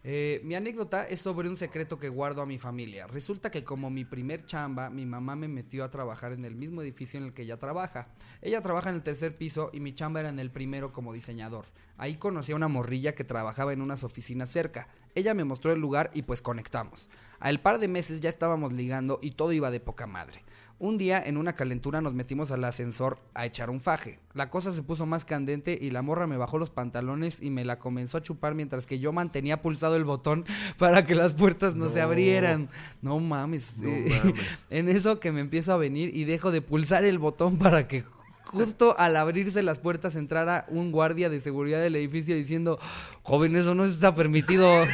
Eh, 0.03 0.41
mi 0.45 0.55
anécdota 0.55 1.05
es 1.05 1.21
sobre 1.21 1.47
un 1.47 1.59
secreto 1.59 1.99
que 1.99 2.09
guardo 2.09 2.41
a 2.41 2.47
mi 2.47 2.57
familia. 2.57 3.07
Resulta 3.07 3.51
que 3.51 3.63
como 3.63 3.91
mi 3.91 4.07
primer 4.07 4.47
chamba, 4.47 4.89
mi 4.89 5.05
mamá 5.05 5.37
me 5.37 5.47
metió 5.47 5.85
a 5.85 5.91
trabajar 5.91 6.33
en 6.33 6.47
el 6.47 6.55
mismo 6.55 6.81
edificio 6.81 7.21
en 7.21 7.27
el 7.27 7.35
que 7.35 7.43
ella 7.43 7.59
trabaja. 7.59 8.09
Ella 8.41 8.63
trabaja 8.63 8.89
en 8.89 8.97
el 8.97 9.03
tercer 9.03 9.35
piso 9.35 9.69
y 9.75 9.81
mi 9.81 9.95
chamba 9.95 10.21
era 10.21 10.31
en 10.31 10.39
el 10.39 10.51
primero 10.51 10.95
como 10.95 11.13
diseñador. 11.13 11.67
Ahí 11.99 12.17
conocí 12.17 12.53
a 12.53 12.57
una 12.57 12.69
morrilla 12.69 13.15
que 13.15 13.25
trabajaba 13.25 13.75
en 13.75 13.83
unas 13.83 14.05
oficinas 14.05 14.49
cerca. 14.49 14.89
Ella 15.15 15.35
me 15.35 15.45
mostró 15.45 15.71
el 15.71 15.81
lugar 15.81 16.11
y 16.15 16.23
pues 16.23 16.41
conectamos. 16.41 17.11
Al 17.39 17.61
par 17.61 17.79
de 17.79 17.89
meses 17.89 18.23
ya 18.23 18.31
estábamos 18.31 18.73
ligando 18.73 19.19
y 19.21 19.33
todo 19.33 19.53
iba 19.53 19.71
de 19.71 19.81
poca 19.81 20.07
madre. 20.07 20.43
Un 20.83 20.97
día, 20.97 21.23
en 21.23 21.37
una 21.37 21.53
calentura, 21.53 22.01
nos 22.01 22.15
metimos 22.15 22.51
al 22.53 22.65
ascensor 22.65 23.19
a 23.35 23.45
echar 23.45 23.69
un 23.69 23.83
faje. 23.83 24.19
La 24.33 24.49
cosa 24.49 24.73
se 24.73 24.83
puso 24.83 25.05
más 25.05 25.27
candente 25.27 25.79
y 25.79 25.91
la 25.91 26.01
morra 26.01 26.27
me 26.27 26.39
bajó 26.39 26.57
los 26.57 26.71
pantalones 26.71 27.43
y 27.43 27.51
me 27.51 27.67
la 27.67 27.79
comenzó 27.79 28.17
a 28.17 28.23
chupar 28.23 28.55
mientras 28.55 28.87
que 28.87 28.99
yo 28.99 29.13
mantenía 29.13 29.61
pulsado 29.61 29.95
el 29.97 30.07
botón 30.07 30.47
para 30.79 31.05
que 31.05 31.15
las 31.15 31.35
puertas 31.35 31.75
no, 31.75 31.91
se 31.91 32.01
abrieran. 32.01 32.71
No 33.03 33.21
mames. 33.21 33.77
No 33.77 33.91
eh, 33.91 34.07
mames. 34.09 34.35
en 34.71 34.89
eso 34.89 35.21
que 35.21 35.33
me 35.33 35.41
empiezo 35.41 35.75
a 35.75 35.77
venir 35.77 36.17
y 36.17 36.25
dejo 36.25 36.51
de 36.51 36.63
pulsar 36.63 37.05
el 37.05 37.19
botón 37.19 37.59
para 37.59 37.87
que 37.87 38.05
justo 38.47 38.97
al 38.99 39.17
abrirse 39.17 39.63
las 39.63 39.81
puertas 39.81 40.17
entrara 40.17 40.65
un 40.69 40.93
guardia 40.93 41.29
de 41.29 41.41
seguridad 41.41 41.83
del 41.83 41.97
edificio 41.97 42.35
diciendo, 42.35 42.79
joven, 43.23 43.55
eso 43.55 43.75
no 43.75 43.85
está 43.85 44.15
permitido. 44.15 44.67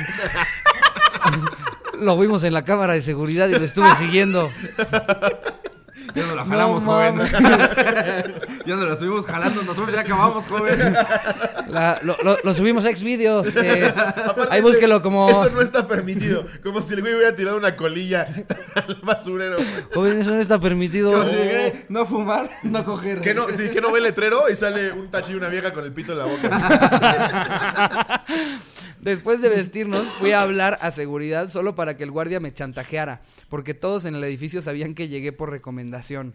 Lo 2.01 2.18
vimos 2.18 2.42
en 2.42 2.55
la 2.55 2.64
cámara 2.64 2.94
de 2.94 3.01
seguridad 3.01 3.49
y 3.49 3.53
lo 3.53 3.64
estuve 3.64 3.88
siguiendo. 3.96 4.51
Ya 6.16 6.26
no 6.26 6.35
la 6.35 6.44
jalamos, 6.44 6.83
No 6.83 6.92
joven. 6.92 7.16
ya 8.66 8.76
no 8.76 8.85
la 8.87 8.92
estuvimos 8.94 9.26
jalando, 9.26 9.62
nosotros 9.62 9.94
ya 9.94 10.00
acabamos, 10.00 10.46
joven. 10.46 10.79
La- 11.68 12.00
lo, 12.02 12.16
lo- 12.24 12.38
lo 12.42 12.55
subimos 12.55 12.85
a 12.87 12.90
Xvideos. 12.96 13.55
eh, 13.57 13.92
ahí 14.50 14.61
búsquelo 14.62 15.02
como. 15.02 15.29
Eso 15.31 15.50
no 15.50 15.61
está 15.61 15.87
permitido. 15.87 16.46
Como 16.62 16.81
si 16.83 16.94
el 16.94 17.02
güey 17.02 17.14
hubiera 17.14 17.37
tirado 17.37 17.59
una 17.59 17.76
colilla 17.76 18.26
al 18.74 18.96
basurero. 19.02 19.59
Joven, 19.94 20.20
eso 20.20 20.31
no 20.31 20.40
está 20.40 20.59
permitido. 20.59 21.12
Como 21.12 21.29
si 21.29 21.37
dijera, 21.37 21.72
no 21.90 22.07
fumar, 22.07 22.50
no 22.62 22.85
coger. 22.85 23.20
Que 23.20 23.35
no, 23.35 23.46
sí, 23.48 23.68
que 23.70 23.81
no 23.81 23.92
ve 23.92 23.98
el 23.98 24.05
letrero 24.05 24.48
y 24.50 24.57
sale 24.57 24.92
un 24.92 25.11
tachi 25.11 25.33
y 25.33 25.35
una 25.37 25.48
vieja 25.48 25.72
con 25.72 25.85
el 25.85 25.92
pito 25.92 26.12
en 26.12 26.18
la 26.18 26.24
boca. 26.24 28.24
Después 29.00 29.40
de 29.40 29.48
vestirnos, 29.50 30.02
fui 30.18 30.33
a 30.33 30.42
hablar 30.42 30.79
a 30.81 30.90
seguridad 30.90 31.48
solo 31.48 31.74
para 31.76 31.96
que 31.96 32.02
el 32.02 32.11
guardia 32.11 32.40
me 32.40 32.52
chantajeara, 32.52 33.20
porque 33.48 33.72
todos 33.74 34.05
en 34.05 34.16
el 34.16 34.24
edificio 34.24 34.62
sabían 34.62 34.94
que 34.94 35.09
llegué 35.09 35.33
por 35.33 35.50
recomendación 35.50 36.05
comunicación. 36.06 36.34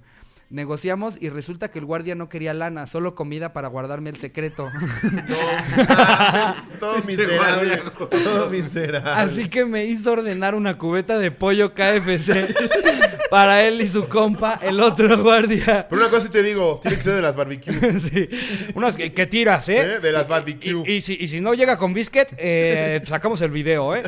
Negociamos 0.51 1.17
y 1.21 1.29
resulta 1.29 1.71
que 1.71 1.79
el 1.79 1.85
guardia 1.85 2.13
no 2.13 2.27
quería 2.27 2.53
lana, 2.53 2.85
solo 2.85 3.15
comida 3.15 3.53
para 3.53 3.69
guardarme 3.69 4.09
el 4.09 4.17
secreto. 4.17 4.69
Todo 6.79 7.01
miserable. 7.03 7.81
Todo 8.09 8.49
miserable. 8.49 9.11
Así 9.11 9.47
que 9.47 9.63
me 9.63 9.85
hizo 9.85 10.11
ordenar 10.11 10.53
una 10.53 10.77
cubeta 10.77 11.17
de 11.19 11.31
pollo 11.31 11.73
KFC 11.73 12.53
para 13.31 13.63
él 13.63 13.79
y 13.79 13.87
su 13.87 14.09
compa, 14.09 14.59
el 14.61 14.81
otro 14.81 15.17
guardia. 15.23 15.87
Pero 15.89 16.01
una 16.01 16.11
cosa 16.11 16.27
sí 16.27 16.33
te 16.33 16.43
digo, 16.43 16.81
tiene 16.81 16.97
que 16.97 17.03
ser 17.03 17.15
de 17.15 17.21
las 17.21 17.35
barbecue. 17.37 17.73
Sí. 18.01 18.27
Unos 18.75 18.97
que, 18.97 19.13
que 19.13 19.27
tiras, 19.27 19.69
¿eh? 19.69 19.95
¿eh? 19.95 19.99
De 19.99 20.11
las 20.11 20.27
barbecue. 20.27 20.83
Y, 20.85 20.93
y 20.95 21.01
si, 21.01 21.17
y 21.19 21.27
si 21.29 21.39
no 21.39 21.53
llega 21.53 21.77
con 21.77 21.93
biscuit, 21.93 22.27
eh, 22.37 22.99
sacamos 23.05 23.41
el 23.41 23.51
video, 23.51 23.95
¿eh? 23.95 24.03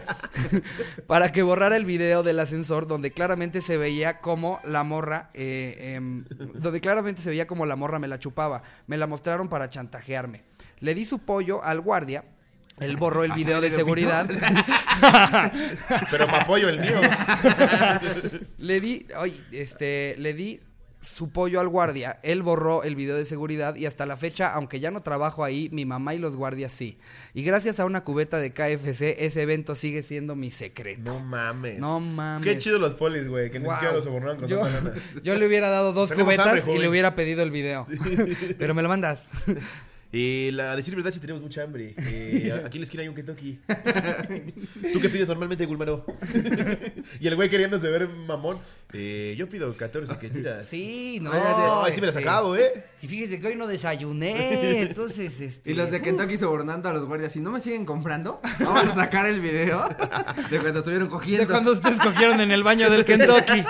Para 1.08 1.32
que 1.32 1.42
borrara 1.42 1.78
el 1.78 1.86
video 1.86 2.24
del 2.24 2.40
ascensor 2.40 2.88
donde 2.88 3.12
claramente 3.12 3.62
se 3.62 3.78
veía 3.78 4.20
como 4.20 4.60
la 4.66 4.84
morra, 4.84 5.30
eh, 5.34 5.94
em, 5.96 6.26
donde 6.38 6.82
claramente 6.82 7.22
se 7.22 7.30
veía 7.30 7.48
como 7.48 7.66
la 7.66 7.76
morra 7.76 8.00
me 8.00 8.08
la 8.08 8.20
chupaba. 8.20 8.64
Me 8.88 8.98
la 8.98 9.08
mostraron 9.08 9.50
para 9.50 9.70
chantajearme. 9.70 10.44
Le 10.80 10.96
di 10.96 11.06
su 11.06 11.20
pollo 11.20 11.64
al 11.64 11.82
guardia. 11.82 12.26
Él 12.80 12.98
borró 12.98 13.24
el 13.24 13.34
video 13.34 13.62
de 13.62 13.72
seguridad. 13.72 14.28
Pero 16.12 16.26
para 16.26 16.42
apoyo 16.42 16.70
el 16.70 16.80
mío. 16.80 17.00
le 18.58 18.80
di, 18.80 19.06
ay, 19.16 19.44
este, 19.52 20.16
le 20.18 20.34
di 20.34 20.60
su 21.04 21.30
pollo 21.30 21.60
al 21.60 21.68
guardia. 21.68 22.20
Él 22.24 22.44
borró 22.44 22.84
el 22.84 22.96
video 22.96 23.16
de 23.16 23.26
seguridad 23.26 23.76
y 23.76 23.86
hasta 23.86 24.06
la 24.06 24.18
fecha, 24.18 24.54
aunque 24.54 24.80
ya 24.80 24.92
no 24.92 25.02
trabajo 25.02 25.44
ahí, 25.44 25.70
mi 25.72 25.86
mamá 25.86 26.16
y 26.16 26.20
los 26.20 26.36
guardias 26.36 26.72
sí. 26.72 26.98
Y 27.34 27.44
gracias 27.44 27.80
a 27.80 27.86
una 27.86 28.04
cubeta 28.04 28.40
de 28.40 28.52
KFC, 28.52 29.16
ese 29.20 29.42
evento 29.42 29.76
sigue 29.76 30.04
siendo 30.04 30.36
mi 30.36 30.52
secreto. 30.52 31.14
No 31.14 31.20
mames. 31.20 31.80
No 31.80 32.00
mames. 32.00 32.48
Qué 32.48 32.58
chido 32.58 32.80
los 32.80 32.96
polis, 32.96 33.28
güey, 33.28 33.52
que 33.52 33.60
ni 33.60 33.70
siquiera 33.70 33.94
los 33.94 34.04
sobornaron 34.04 34.40
con 34.40 34.48
yo, 34.48 34.60
tanta 34.60 34.94
yo 35.24 35.36
le 35.36 35.48
hubiera 35.48 35.70
dado 35.70 35.94
dos 35.94 36.10
Tenemos 36.10 36.34
cubetas 36.34 36.60
hambre, 36.60 36.76
y 36.76 36.80
le 36.80 36.88
hubiera 36.88 37.16
pedido 37.16 37.44
el 37.44 37.52
video. 37.52 37.86
Pero 38.58 38.74
me 38.74 38.82
lo 38.82 38.90
mandas. 38.90 39.24
Y 40.16 40.52
la, 40.52 40.74
a 40.74 40.76
decir 40.76 40.96
verdad, 40.96 41.10
sí 41.10 41.20
tenemos 41.20 41.42
mucha 41.42 41.64
hambre. 41.64 41.96
Eh, 41.98 42.54
aquí 42.66 42.78
en 42.78 42.82
la 42.82 42.84
esquina 42.84 43.02
hay 43.02 43.10
un 43.10 43.16
Kentucky. 43.16 43.60
¿Tú 44.94 45.00
qué 45.02 45.10
pides 45.10 45.28
normalmente, 45.28 45.66
Gulmaro? 45.66 46.06
y 47.20 47.28
el 47.28 47.36
güey 47.36 47.50
queriéndose 47.50 47.90
ver 47.90 48.08
mamón. 48.08 48.60
Eh, 48.94 49.34
yo 49.36 49.50
pido 49.50 49.74
14 49.74 50.16
que 50.20 50.30
tiras. 50.30 50.70
Sí, 50.70 51.18
no. 51.20 51.34
No, 51.34 51.84
ahí 51.84 51.94
sí 51.94 52.00
me 52.00 52.06
las 52.06 52.16
este, 52.16 52.30
acabo, 52.30 52.56
¿eh? 52.56 52.86
Y 53.02 53.08
fíjese 53.08 53.42
que 53.42 53.48
hoy 53.48 53.56
no 53.56 53.66
desayuné, 53.66 54.82
entonces 54.82 55.42
este 55.42 55.72
Y 55.72 55.74
los 55.74 55.90
de 55.90 56.04
Kentucky 56.04 56.38
sobornando 56.38 56.90
a 56.90 56.94
los 56.94 57.06
guardias. 57.06 57.34
Si 57.34 57.40
no 57.40 57.50
me 57.50 57.60
siguen 57.60 57.84
comprando, 57.84 58.40
vamos 58.60 58.90
a 58.90 58.94
sacar 58.94 59.26
el 59.26 59.42
video 59.42 59.84
de 60.52 60.60
cuando 60.60 60.80
estuvieron 60.80 61.08
de 61.08 61.12
cogiendo. 61.12 61.48
cuando 61.52 61.72
ustedes 61.72 62.00
cogieron 62.00 62.40
en 62.40 62.52
el 62.52 62.62
baño 62.62 62.88
del 62.88 63.04
Kentucky. 63.04 63.66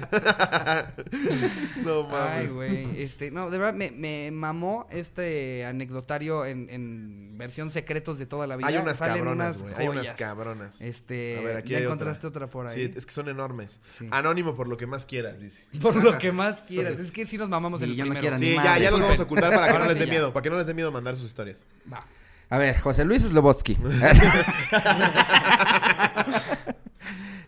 No 1.84 2.04
mames. 2.04 2.30
Ay, 2.30 2.46
güey. 2.48 3.02
Este, 3.02 3.30
no, 3.30 3.50
de 3.50 3.58
verdad 3.58 3.74
me, 3.74 3.90
me 3.90 4.30
mamó 4.30 4.86
este 4.90 5.64
anecdotario 5.64 6.44
en, 6.44 6.68
en 6.70 7.36
versión 7.38 7.70
secretos 7.70 8.18
de 8.18 8.26
toda 8.26 8.46
la 8.46 8.56
vida. 8.56 8.66
hay 8.68 8.76
unas 8.76 8.98
Salen 8.98 9.16
cabronas, 9.16 9.62
güey. 9.62 9.74
Hay 9.76 9.88
unas 9.88 10.12
cabronas. 10.14 10.80
Este, 10.80 11.38
A 11.38 11.42
ver, 11.42 11.56
aquí 11.56 11.70
ya 11.70 11.78
hay 11.78 11.84
encontraste 11.84 12.26
otra, 12.26 12.48
por 12.48 12.66
ahí. 12.66 12.86
Sí, 12.86 12.92
es 12.96 13.06
que 13.06 13.12
son 13.12 13.28
enormes. 13.28 13.80
Sí. 13.98 14.08
Anónimo 14.10 14.54
por 14.54 14.68
lo 14.68 14.76
que 14.76 14.86
más 14.86 15.06
quieras, 15.06 15.40
dice. 15.40 15.62
Por 15.80 15.96
lo 16.02 16.18
que 16.18 16.32
más 16.32 16.60
quieras. 16.68 16.98
Es 16.98 17.10
que 17.12 17.26
sí 17.26 17.38
nos 17.38 17.48
mamamos 17.48 17.80
Y 17.80 17.84
el 17.84 17.90
no 17.96 18.02
primero. 18.02 18.20
quiero 18.20 18.38
Ni 18.38 18.46
Sí, 18.50 18.54
ya, 18.54 18.62
madre. 18.62 18.82
ya 18.84 18.90
los 18.90 19.00
vamos 19.00 19.18
a 19.20 19.22
ocultar 19.22 19.50
para 19.54 19.72
que 19.72 19.78
no 19.78 19.86
les 19.86 19.98
dé 19.98 20.06
ya. 20.06 20.10
miedo. 20.10 20.32
Para 20.32 20.42
que 20.42 20.50
no 20.50 20.58
les 20.58 20.66
dé 20.66 20.74
miedo 20.74 20.92
mandar 20.92 21.16
sus 21.16 21.26
historias. 21.26 21.58
Va. 21.92 22.04
A 22.52 22.58
ver, 22.58 22.78
José 22.80 23.04
Luis 23.04 23.22
Slobotsky. 23.22 23.78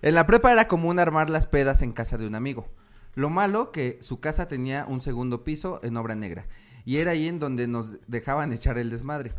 En 0.02 0.14
la 0.14 0.26
prepa 0.26 0.52
era 0.52 0.68
común 0.68 0.98
armar 0.98 1.30
las 1.30 1.46
pedas 1.46 1.82
en 1.82 1.92
casa 1.92 2.18
de 2.18 2.26
un 2.26 2.34
amigo. 2.34 2.68
Lo 3.14 3.30
malo 3.30 3.72
que 3.72 3.98
su 4.00 4.20
casa 4.20 4.48
tenía 4.48 4.84
un 4.86 5.00
segundo 5.00 5.44
piso 5.44 5.80
en 5.82 5.96
obra 5.96 6.14
negra. 6.14 6.46
Y 6.84 6.96
era 6.96 7.12
ahí 7.12 7.28
en 7.28 7.38
donde 7.38 7.68
nos 7.68 7.96
dejaban 8.08 8.52
echar 8.52 8.78
el 8.78 8.90
desmadre. 8.90 9.32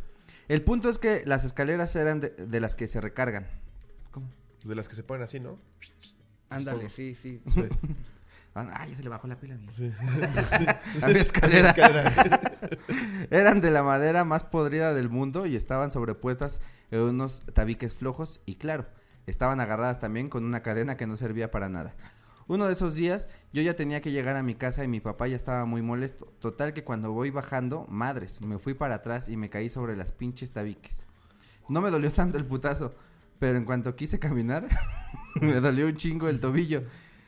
El 0.47 0.63
punto 0.63 0.89
es 0.89 0.97
que 0.97 1.23
las 1.25 1.43
escaleras 1.43 1.95
eran 1.95 2.19
de, 2.19 2.29
de 2.29 2.59
las 2.59 2.75
que 2.75 2.87
se 2.87 3.01
recargan. 3.01 3.47
De 4.63 4.75
las 4.75 4.87
que 4.87 4.95
se 4.95 5.03
ponen 5.03 5.23
así, 5.23 5.39
¿no? 5.39 5.59
Ándale, 6.49 6.89
sí, 6.89 7.15
sí. 7.15 7.41
Sí. 7.53 7.63
Ah, 8.55 8.85
ya 8.87 8.95
se 8.95 9.01
le 9.01 9.09
bajó 9.09 9.27
la 9.27 9.35
pila. 9.39 9.57
Sí. 9.71 9.91
Había 11.01 11.21
escalera. 11.21 11.69
Escalera. 11.71 12.39
Eran 13.31 13.61
de 13.61 13.71
la 13.71 13.81
madera 13.81 14.25
más 14.25 14.43
podrida 14.43 14.93
del 14.93 15.09
mundo 15.09 15.47
y 15.47 15.55
estaban 15.55 15.89
sobrepuestas 15.89 16.61
en 16.91 16.99
unos 17.01 17.41
tabiques 17.53 17.95
flojos 17.95 18.41
y 18.45 18.57
claro, 18.57 18.85
estaban 19.27 19.59
agarradas 19.59 19.99
también 19.99 20.29
con 20.29 20.43
una 20.43 20.61
cadena 20.61 20.97
que 20.97 21.07
no 21.07 21.17
servía 21.17 21.51
para 21.51 21.69
nada. 21.69 21.95
Uno 22.47 22.67
de 22.67 22.73
esos 22.73 22.95
días 22.95 23.29
yo 23.53 23.61
ya 23.61 23.75
tenía 23.75 24.01
que 24.01 24.11
llegar 24.11 24.35
a 24.35 24.43
mi 24.43 24.55
casa 24.55 24.83
y 24.83 24.87
mi 24.87 24.99
papá 24.99 25.27
ya 25.27 25.35
estaba 25.35 25.65
muy 25.65 25.81
molesto. 25.81 26.25
Total 26.39 26.73
que 26.73 26.83
cuando 26.83 27.11
voy 27.11 27.29
bajando, 27.29 27.85
madres, 27.87 28.41
me 28.41 28.59
fui 28.59 28.73
para 28.73 28.95
atrás 28.95 29.29
y 29.29 29.37
me 29.37 29.49
caí 29.49 29.69
sobre 29.69 29.95
las 29.95 30.11
pinches 30.11 30.51
tabiques. 30.51 31.05
No 31.69 31.81
me 31.81 31.89
dolió 31.89 32.11
tanto 32.11 32.37
el 32.37 32.45
putazo, 32.45 32.93
pero 33.39 33.57
en 33.57 33.65
cuanto 33.65 33.95
quise 33.95 34.19
caminar, 34.19 34.67
me 35.41 35.59
dolió 35.61 35.87
un 35.87 35.95
chingo 35.95 36.27
el 36.27 36.41
tobillo 36.41 36.83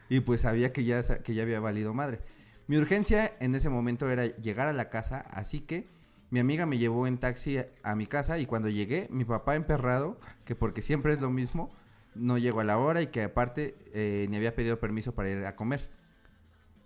y 0.09 0.19
pues 0.19 0.41
sabía 0.41 0.73
que 0.73 0.83
ya, 0.83 1.01
que 1.23 1.33
ya 1.33 1.43
había 1.43 1.59
valido 1.61 1.93
madre. 1.93 2.21
Mi 2.67 2.77
urgencia 2.77 3.33
en 3.39 3.55
ese 3.55 3.69
momento 3.69 4.09
era 4.09 4.25
llegar 4.25 4.67
a 4.67 4.73
la 4.73 4.89
casa, 4.89 5.19
así 5.31 5.61
que 5.61 5.87
mi 6.29 6.39
amiga 6.39 6.65
me 6.65 6.77
llevó 6.77 7.07
en 7.07 7.19
taxi 7.19 7.59
a 7.83 7.95
mi 7.95 8.07
casa 8.07 8.39
y 8.39 8.45
cuando 8.45 8.67
llegué, 8.69 9.07
mi 9.11 9.23
papá 9.23 9.55
emperrado, 9.55 10.19
que 10.43 10.55
porque 10.55 10.81
siempre 10.81 11.13
es 11.13 11.21
lo 11.21 11.29
mismo, 11.29 11.71
no 12.15 12.37
llegó 12.37 12.61
a 12.61 12.63
la 12.63 12.77
hora 12.77 13.01
y 13.01 13.07
que 13.07 13.23
aparte 13.23 13.75
eh, 13.93 14.27
ni 14.29 14.37
había 14.37 14.55
pedido 14.55 14.79
permiso 14.79 15.13
para 15.13 15.29
ir 15.29 15.45
a 15.45 15.55
comer. 15.55 15.89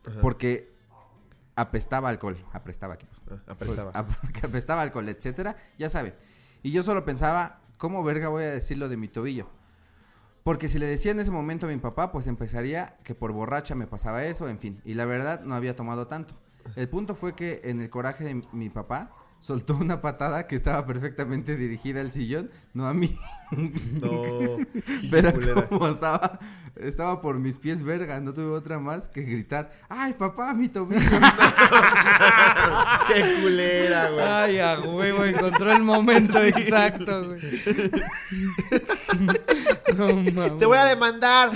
Ajá. 0.05 0.19
Porque 0.21 0.73
apestaba 1.55 2.09
alcohol, 2.09 2.38
apestaba 2.53 2.95
aquí. 2.95 3.07
Ah, 3.30 3.38
apestaba. 3.47 3.91
Ah, 3.93 4.07
Porque 4.21 4.45
apestaba 4.45 4.82
alcohol, 4.82 5.07
etcétera, 5.09 5.55
ya 5.77 5.89
saben. 5.89 6.13
Y 6.63 6.71
yo 6.71 6.84
solo 6.84 7.05
pensaba, 7.05 7.61
¿cómo 7.77 8.03
verga 8.03 8.30
voy 8.30 8.43
a 8.43 8.51
decir 8.51 8.77
lo 8.77 8.89
de 8.89 8.97
mi 8.97 9.07
tobillo? 9.07 9.49
Porque 10.43 10.67
si 10.67 10.80
le 10.80 10.86
decía 10.88 11.11
en 11.11 11.19
ese 11.19 11.32
momento 11.32 11.67
a 11.67 11.69
mi 11.69 11.77
papá, 11.77 12.11
pues 12.11 12.27
empezaría 12.27 12.97
que 13.03 13.13
por 13.13 13.34
borracha 13.34 13.75
me 13.75 13.88
pasaba 13.88 14.23
eso, 14.23 14.47
en 14.47 14.57
fin. 14.59 14.82
Y 14.86 14.93
la 14.93 15.05
verdad 15.05 15.41
no 15.41 15.53
había 15.53 15.75
tomado 15.75 16.07
tanto. 16.07 16.34
El 16.75 16.89
punto 16.89 17.15
fue 17.15 17.36
que 17.36 17.61
en 17.65 17.82
el 17.82 17.89
coraje 17.89 18.23
de 18.23 18.41
mi 18.51 18.69
papá 18.69 19.11
soltó 19.40 19.76
una 19.76 20.02
patada 20.02 20.48
que 20.48 20.56
estaba 20.56 20.86
perfectamente 20.86 21.56
dirigida 21.56 22.02
al 22.02 22.12
sillón, 22.12 22.50
no 22.74 22.88
a 22.88 22.94
mí. 22.94 23.16
No. 23.52 24.58
Pero 25.10 25.34
culera. 25.34 25.68
como 25.68 25.88
estaba, 25.88 26.38
estaba 26.76 27.20
por 27.20 27.40
mis 27.40 27.58
pies 27.58 27.82
verga, 27.82 28.20
no 28.20 28.32
tuve 28.32 28.56
otra 28.56 28.78
más 28.78 29.08
que 29.08 29.24
gritar, 29.24 29.72
¡ay 29.90 30.14
papá, 30.14 30.54
mi 30.54 30.70
tobillo! 30.70 31.02
Qué 33.08 33.40
culera, 33.42 34.12
güey. 34.12 34.24
Ay, 34.24 34.60
a 34.60 34.80
huevo, 34.80 35.26
encontró 35.26 35.72
el 35.72 35.82
momento 35.82 36.38
exacto, 36.44 37.26
güey. 37.26 37.40
No 39.98 40.16
mames. 40.16 40.60
Te 40.60 40.66
voy 40.68 40.78
a 40.78 40.86
demandar. 40.86 41.50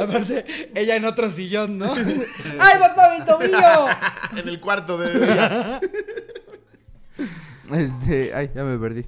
Aparte, 0.00 0.46
ella 0.74 0.96
en 0.96 1.04
otro 1.04 1.30
sillón, 1.30 1.76
¿no? 1.76 1.92
¡Ay, 2.58 2.78
papá, 2.78 3.16
mi 3.18 3.24
tobillo! 3.26 3.86
En 4.36 4.48
el 4.48 4.60
cuarto 4.60 4.96
de 4.96 5.12
ella. 5.12 5.80
Este, 7.72 8.32
ay, 8.32 8.50
ya 8.54 8.64
me 8.64 8.78
perdí. 8.78 9.06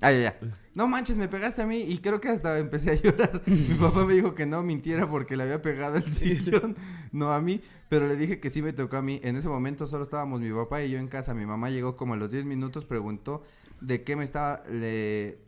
Ay, 0.00 0.22
ya, 0.22 0.38
ya. 0.40 0.50
No 0.74 0.86
manches, 0.88 1.16
me 1.16 1.26
pegaste 1.26 1.62
a 1.62 1.66
mí 1.66 1.78
y 1.78 1.98
creo 1.98 2.20
que 2.20 2.28
hasta 2.28 2.58
empecé 2.58 2.90
a 2.90 2.94
llorar. 2.94 3.40
Mi 3.46 3.74
papá 3.80 4.04
me 4.04 4.14
dijo 4.14 4.34
que 4.34 4.44
no 4.44 4.62
mintiera 4.62 5.08
porque 5.08 5.36
le 5.36 5.44
había 5.44 5.62
pegado 5.62 5.96
el 5.96 6.06
sillón, 6.06 6.76
no 7.12 7.32
a 7.32 7.40
mí, 7.40 7.62
pero 7.88 8.06
le 8.06 8.16
dije 8.16 8.38
que 8.38 8.50
sí 8.50 8.60
me 8.60 8.74
tocó 8.74 8.98
a 8.98 9.02
mí. 9.02 9.20
En 9.22 9.36
ese 9.36 9.48
momento 9.48 9.86
solo 9.86 10.04
estábamos 10.04 10.40
mi 10.40 10.52
papá 10.52 10.82
y 10.82 10.90
yo 10.90 10.98
en 10.98 11.08
casa. 11.08 11.32
Mi 11.32 11.46
mamá 11.46 11.70
llegó 11.70 11.96
como 11.96 12.12
a 12.12 12.16
los 12.16 12.30
10 12.30 12.44
minutos, 12.44 12.84
preguntó 12.84 13.42
de 13.80 14.04
qué 14.04 14.16
me 14.16 14.24
estaba, 14.24 14.62
le, 14.70 15.38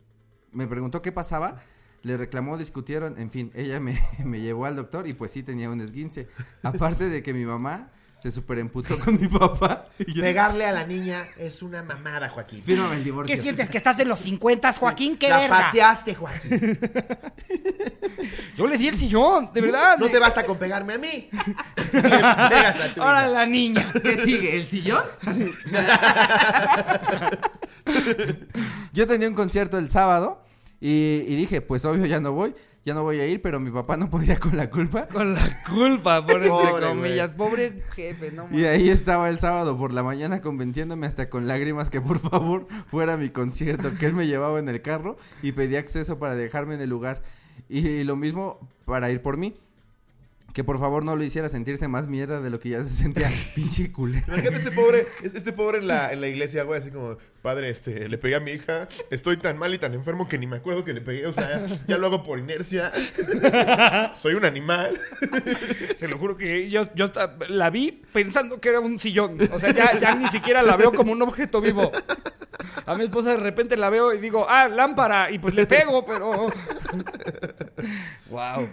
me 0.51 0.65
preguntó 0.65 1.01
qué 1.01 1.11
pasaba. 1.11 1.61
Le 2.01 2.17
reclamó, 2.17 2.57
discutieron, 2.57 3.19
en 3.19 3.29
fin, 3.29 3.51
ella 3.53 3.79
me, 3.79 3.99
me 4.25 4.41
llevó 4.41 4.65
al 4.65 4.75
doctor 4.75 5.05
y 5.05 5.13
pues 5.13 5.31
sí 5.31 5.43
tenía 5.43 5.69
un 5.69 5.81
esguince. 5.81 6.27
Aparte 6.63 7.09
de 7.09 7.21
que 7.21 7.33
mi 7.33 7.45
mamá 7.45 7.91
se 8.19 8.31
superemputó 8.31 8.99
con 8.99 9.19
mi 9.19 9.27
papá. 9.27 9.87
y 9.97 10.13
yo- 10.13 10.21
Pegarle 10.21 10.65
a 10.65 10.71
la 10.71 10.85
niña 10.85 11.25
es 11.37 11.61
una 11.61 11.81
mamada, 11.83 12.29
Joaquín. 12.29 12.61
Fírmame 12.61 12.97
el 12.97 13.03
divorcio. 13.03 13.33
¿Qué 13.35 13.41
sientes? 13.41 13.69
¿Que 13.69 13.77
estás 13.77 13.99
en 13.99 14.09
los 14.09 14.19
50, 14.19 14.73
Joaquín? 14.73 15.17
¡Qué 15.17 15.29
la 15.29 15.37
verga! 15.39 15.59
pateaste, 15.67 16.15
Joaquín. 16.15 16.79
Yo 18.57 18.67
le 18.67 18.77
di 18.77 18.89
el 18.89 18.97
sillón, 18.97 19.51
de 19.53 19.61
verdad. 19.61 19.97
No 19.97 20.07
te 20.09 20.19
basta 20.19 20.43
con 20.45 20.57
pegarme 20.59 20.93
a 20.93 20.97
mí. 20.97 21.29
Le 21.93 22.01
pegas 22.01 22.79
a 22.81 22.93
tu 22.93 23.01
Ahora 23.01 23.21
hija. 23.23 23.29
la 23.31 23.45
niña. 23.45 23.91
¿Qué 24.03 24.17
sigue? 24.17 24.55
¿El 24.57 24.67
sillón? 24.67 25.03
Yo 28.93 29.07
tenía 29.07 29.27
un 29.27 29.33
concierto 29.35 29.77
el 29.77 29.89
sábado 29.89 30.41
y, 30.81 31.23
y 31.27 31.35
dije, 31.35 31.61
pues 31.61 31.85
obvio 31.85 32.05
ya 32.05 32.19
no 32.19 32.31
voy, 32.33 32.53
ya 32.85 32.93
no 32.93 33.03
voy 33.03 33.19
a 33.19 33.27
ir, 33.27 33.41
pero 33.41 33.59
mi 33.59 33.71
papá 33.71 33.97
no 33.97 34.09
podía 34.09 34.39
con 34.39 34.55
la 34.57 34.69
culpa. 34.69 35.07
Con 35.07 35.33
la 35.33 35.41
culpa, 35.69 36.25
por 36.25 36.37
entre 36.37 36.49
Pobre, 36.49 36.87
comillas. 36.87 37.31
Pobre 37.31 37.81
jefe, 37.95 38.31
no 38.31 38.45
Y 38.45 38.55
mames. 38.61 38.65
ahí 38.67 38.89
estaba 38.89 39.29
el 39.29 39.39
sábado 39.39 39.77
por 39.77 39.93
la 39.93 40.01
mañana 40.03 40.41
convenciéndome 40.41 41.05
hasta 41.07 41.29
con 41.29 41.47
lágrimas 41.47 41.89
que 41.89 42.01
por 42.01 42.19
favor 42.19 42.67
fuera 42.87 43.13
a 43.13 43.17
mi 43.17 43.29
concierto, 43.29 43.91
que 43.99 44.05
él 44.05 44.13
me 44.13 44.27
llevaba 44.27 44.59
en 44.59 44.69
el 44.69 44.81
carro 44.81 45.17
y 45.41 45.51
pedía 45.51 45.79
acceso 45.79 46.19
para 46.19 46.35
dejarme 46.35 46.75
en 46.75 46.81
el 46.81 46.89
lugar. 46.89 47.21
Y 47.67 48.03
lo 48.03 48.15
mismo 48.15 48.59
para 48.85 49.11
ir 49.11 49.21
por 49.21 49.37
mí. 49.37 49.53
Que 50.53 50.63
por 50.63 50.79
favor 50.79 51.03
no 51.05 51.15
lo 51.15 51.23
hiciera 51.23 51.47
sentirse 51.49 51.87
más 51.87 52.07
mierda 52.07 52.41
de 52.41 52.49
lo 52.49 52.59
que 52.59 52.69
ya 52.69 52.83
se 52.83 52.89
sentía 52.89 53.29
pinche 53.55 53.91
culero. 53.91 54.25
Imagínate 54.27 54.57
este 54.57 54.71
pobre, 54.71 55.05
es- 55.23 55.33
este 55.35 55.53
pobre 55.53 55.77
en 55.79 55.87
la, 55.87 56.11
en 56.11 56.21
la 56.21 56.27
iglesia, 56.27 56.63
güey, 56.63 56.79
así 56.79 56.91
como, 56.91 57.17
padre, 57.41 57.69
este, 57.69 58.09
le 58.09 58.17
pegué 58.17 58.35
a 58.35 58.39
mi 58.39 58.51
hija, 58.51 58.87
estoy 59.11 59.37
tan 59.37 59.57
mal 59.57 59.73
y 59.73 59.77
tan 59.77 59.93
enfermo 59.93 60.27
que 60.27 60.37
ni 60.37 60.47
me 60.47 60.57
acuerdo 60.57 60.83
que 60.83 60.93
le 60.93 61.01
pegué, 61.01 61.27
o 61.27 61.33
sea, 61.33 61.65
ya 61.87 61.97
lo 61.97 62.07
hago 62.07 62.23
por 62.23 62.39
inercia. 62.39 62.91
Soy 64.15 64.33
un 64.33 64.45
animal. 64.45 64.99
Se 65.97 66.07
lo 66.07 66.17
juro 66.17 66.35
que 66.37 66.69
yo, 66.69 66.81
yo 66.95 67.05
hasta 67.05 67.35
la 67.47 67.69
vi 67.69 68.01
pensando 68.13 68.59
que 68.59 68.69
era 68.69 68.79
un 68.79 68.97
sillón. 68.99 69.37
O 69.51 69.59
sea, 69.59 69.73
ya, 69.73 69.99
ya 69.99 70.15
ni 70.15 70.27
siquiera 70.27 70.61
la 70.61 70.75
veo 70.77 70.91
como 70.91 71.11
un 71.11 71.21
objeto 71.21 71.61
vivo. 71.61 71.91
A 72.85 72.95
mi 72.95 73.03
esposa 73.03 73.29
de 73.31 73.37
repente 73.37 73.77
la 73.77 73.89
veo 73.89 74.13
y 74.13 74.17
digo, 74.19 74.45
ah, 74.49 74.67
lámpara. 74.67 75.29
Y 75.31 75.39
pues 75.39 75.53
le 75.55 75.65
pego, 75.67 76.05
pero. 76.05 76.47
wow. 78.29 78.67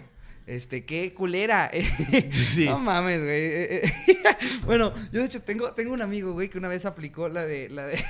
Este, 0.47 0.85
qué 0.85 1.13
culera. 1.13 1.71
Sí. 2.33 2.65
No 2.65 2.79
mames, 2.79 3.21
güey. 3.21 3.45
Eh, 3.45 3.83
eh, 3.85 3.93
bueno, 4.65 4.93
yo 5.13 5.21
de 5.21 5.27
hecho 5.27 5.43
tengo, 5.43 5.73
tengo 5.73 5.93
un 5.93 6.03
amigo, 6.03 6.33
güey, 6.33 6.49
que 6.49 6.59
una 6.59 6.69
vez 6.69 6.87
aplicó 6.87 7.29
la 7.29 7.45
de, 7.45 7.69
la 7.69 7.87
de, 7.87 8.03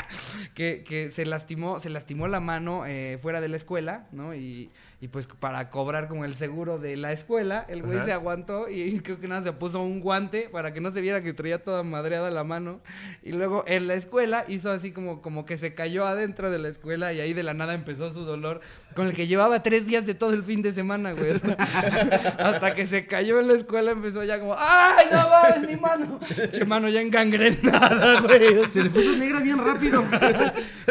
que, 0.54 0.82
que 0.84 1.10
se 1.10 1.24
lastimó, 1.24 1.78
se 1.80 1.90
lastimó 1.90 2.28
la 2.28 2.40
mano 2.40 2.84
eh, 2.86 3.18
fuera 3.22 3.40
de 3.40 3.48
la 3.48 3.56
escuela, 3.56 4.08
¿no? 4.12 4.34
Y, 4.34 4.70
y 5.04 5.08
pues 5.08 5.26
para 5.26 5.68
cobrar 5.68 6.08
como 6.08 6.24
el 6.24 6.34
seguro 6.34 6.78
de 6.78 6.96
la 6.96 7.12
escuela, 7.12 7.66
el 7.68 7.82
güey 7.82 7.98
Ajá. 7.98 8.06
se 8.06 8.12
aguantó 8.14 8.70
y 8.70 9.00
creo 9.04 9.20
que 9.20 9.28
nada, 9.28 9.42
se 9.42 9.52
puso 9.52 9.82
un 9.82 10.00
guante 10.00 10.48
para 10.50 10.72
que 10.72 10.80
no 10.80 10.90
se 10.92 11.02
viera 11.02 11.22
que 11.22 11.34
traía 11.34 11.62
toda 11.62 11.82
madreada 11.82 12.30
la 12.30 12.42
mano. 12.42 12.80
Y 13.22 13.32
luego 13.32 13.64
en 13.66 13.86
la 13.86 13.92
escuela 13.92 14.46
hizo 14.48 14.70
así 14.70 14.92
como, 14.92 15.20
como 15.20 15.44
que 15.44 15.58
se 15.58 15.74
cayó 15.74 16.06
adentro 16.06 16.50
de 16.50 16.58
la 16.58 16.70
escuela 16.70 17.12
y 17.12 17.20
ahí 17.20 17.34
de 17.34 17.42
la 17.42 17.52
nada 17.52 17.74
empezó 17.74 18.10
su 18.14 18.24
dolor, 18.24 18.62
con 18.94 19.06
el 19.06 19.14
que 19.14 19.26
llevaba 19.26 19.62
tres 19.62 19.84
días 19.84 20.06
de 20.06 20.14
todo 20.14 20.32
el 20.32 20.42
fin 20.42 20.62
de 20.62 20.72
semana, 20.72 21.12
güey. 21.12 21.32
Hasta 22.38 22.74
que 22.74 22.86
se 22.86 23.06
cayó 23.06 23.40
en 23.40 23.48
la 23.48 23.54
escuela 23.54 23.90
empezó 23.90 24.24
ya 24.24 24.40
como, 24.40 24.56
¡ay, 24.58 25.04
no 25.12 25.28
mames, 25.28 25.68
mi 25.68 25.76
mano! 25.76 26.18
Che, 26.50 26.64
mano 26.64 26.88
ya 26.88 27.02
engangrenada, 27.02 28.22
güey. 28.22 28.70
Se 28.70 28.82
le 28.82 28.88
puso 28.88 29.14
negra 29.16 29.40
bien 29.40 29.58
rápido. 29.58 30.02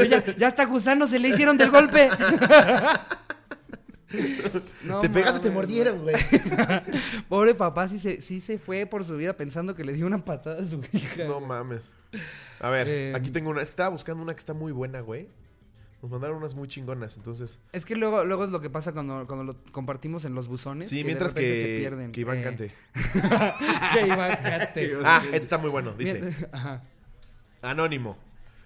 Ya, 0.07 0.23
ya 0.35 0.47
hasta 0.49 0.65
gusano 0.65 1.07
se 1.07 1.17
le 1.17 1.29
hicieron 1.29 1.57
del 1.57 1.71
golpe. 1.71 2.11
No 4.83 4.99
te 4.99 5.09
pegas 5.09 5.35
o 5.35 5.41
te 5.41 5.49
mordieron, 5.49 6.01
güey. 6.01 6.15
Pobre 7.29 7.55
papá 7.55 7.87
sí 7.87 7.99
se, 7.99 8.21
sí 8.21 8.39
se 8.41 8.57
fue 8.57 8.85
por 8.85 9.03
su 9.03 9.17
vida 9.17 9.33
pensando 9.35 9.75
que 9.75 9.83
le 9.83 9.93
dio 9.93 10.05
una 10.05 10.23
patada 10.23 10.61
a 10.61 10.65
su 10.65 10.81
hija. 10.93 11.25
No 11.25 11.39
mames. 11.39 11.91
A 12.59 12.69
ver, 12.69 12.87
Eh, 12.87 13.13
aquí 13.15 13.29
tengo 13.31 13.49
una. 13.49 13.61
Es 13.61 13.69
que 13.69 13.73
estaba 13.73 13.89
buscando 13.89 14.21
una 14.23 14.33
que 14.33 14.39
está 14.39 14.53
muy 14.53 14.71
buena, 14.71 14.99
güey. 15.01 15.27
Nos 16.01 16.11
mandaron 16.11 16.35
unas 16.37 16.53
muy 16.53 16.67
chingonas, 16.67 17.15
entonces. 17.15 17.59
Es 17.71 17.85
que 17.85 17.95
luego, 17.95 18.25
luego 18.25 18.43
es 18.43 18.49
lo 18.49 18.59
que 18.59 18.69
pasa 18.69 18.91
cuando, 18.91 19.25
cuando 19.25 19.45
lo 19.45 19.63
compartimos 19.71 20.25
en 20.25 20.35
los 20.35 20.49
buzones. 20.49 20.89
Sí, 20.89 20.97
que 20.97 21.05
mientras 21.05 21.33
que, 21.33 21.61
se 21.61 21.77
pierden. 21.77 22.11
que 22.11 22.21
Iván 22.21 22.39
Eh, 22.39 22.41
cante. 22.43 22.73
que 23.93 24.07
Iván 24.07 24.37
cante. 24.43 24.97
Ah, 25.05 25.21
este 25.25 25.37
está 25.37 25.57
muy 25.57 25.69
bueno, 25.69 25.93
dice. 25.93 26.35
Ajá. 26.51 26.83
Anónimo. 27.61 28.17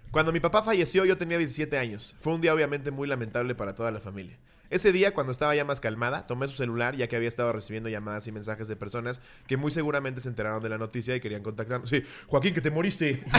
Cuando 0.09 0.31
mi 0.31 0.39
papá 0.39 0.63
falleció 0.63 1.05
yo 1.05 1.17
tenía 1.17 1.37
17 1.37 1.77
años. 1.77 2.15
Fue 2.19 2.33
un 2.33 2.41
día 2.41 2.53
obviamente 2.53 2.89
muy 2.91 3.07
lamentable 3.07 3.53
para 3.53 3.75
toda 3.75 3.91
la 3.91 3.99
familia. 3.99 4.37
Ese 4.69 4.91
día, 4.91 5.13
cuando 5.13 5.31
estaba 5.31 5.55
ya 5.55 5.63
más 5.63 5.79
calmada, 5.79 6.27
tomé 6.27 6.47
su 6.47 6.55
celular 6.55 6.95
ya 6.95 7.07
que 7.07 7.15
había 7.15 7.29
estado 7.29 7.53
recibiendo 7.53 7.89
llamadas 7.89 8.27
y 8.27 8.31
mensajes 8.31 8.67
de 8.67 8.75
personas 8.75 9.21
que 9.47 9.55
muy 9.55 9.71
seguramente 9.71 10.19
se 10.21 10.29
enteraron 10.29 10.61
de 10.61 10.69
la 10.69 10.77
noticia 10.77 11.15
y 11.15 11.21
querían 11.21 11.43
contactarnos. 11.43 11.89
Sí, 11.89 12.03
Joaquín, 12.27 12.53
que 12.53 12.61
te 12.61 12.71
moriste. 12.71 13.23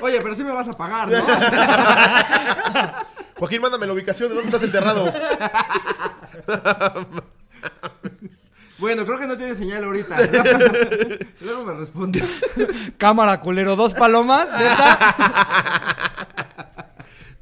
Oye, 0.00 0.20
pero 0.22 0.34
sí 0.34 0.44
me 0.44 0.52
vas 0.52 0.68
a 0.68 0.72
pagar, 0.72 1.10
¿no? 1.10 1.22
Joaquín, 3.38 3.60
mándame 3.60 3.86
la 3.86 3.92
ubicación 3.92 4.30
de 4.30 4.34
dónde 4.34 4.48
estás 4.48 4.62
enterrado. 4.62 5.04
bueno, 8.78 9.04
creo 9.04 9.18
que 9.18 9.26
no 9.26 9.36
tiene 9.36 9.54
señal 9.54 9.84
ahorita. 9.84 10.16
Luego 11.40 11.64
me 11.64 11.74
responde. 11.74 12.24
Cámara, 12.96 13.40
culero, 13.40 13.76
dos 13.76 13.92
palomas. 13.94 14.48
¿neta? 14.52 16.07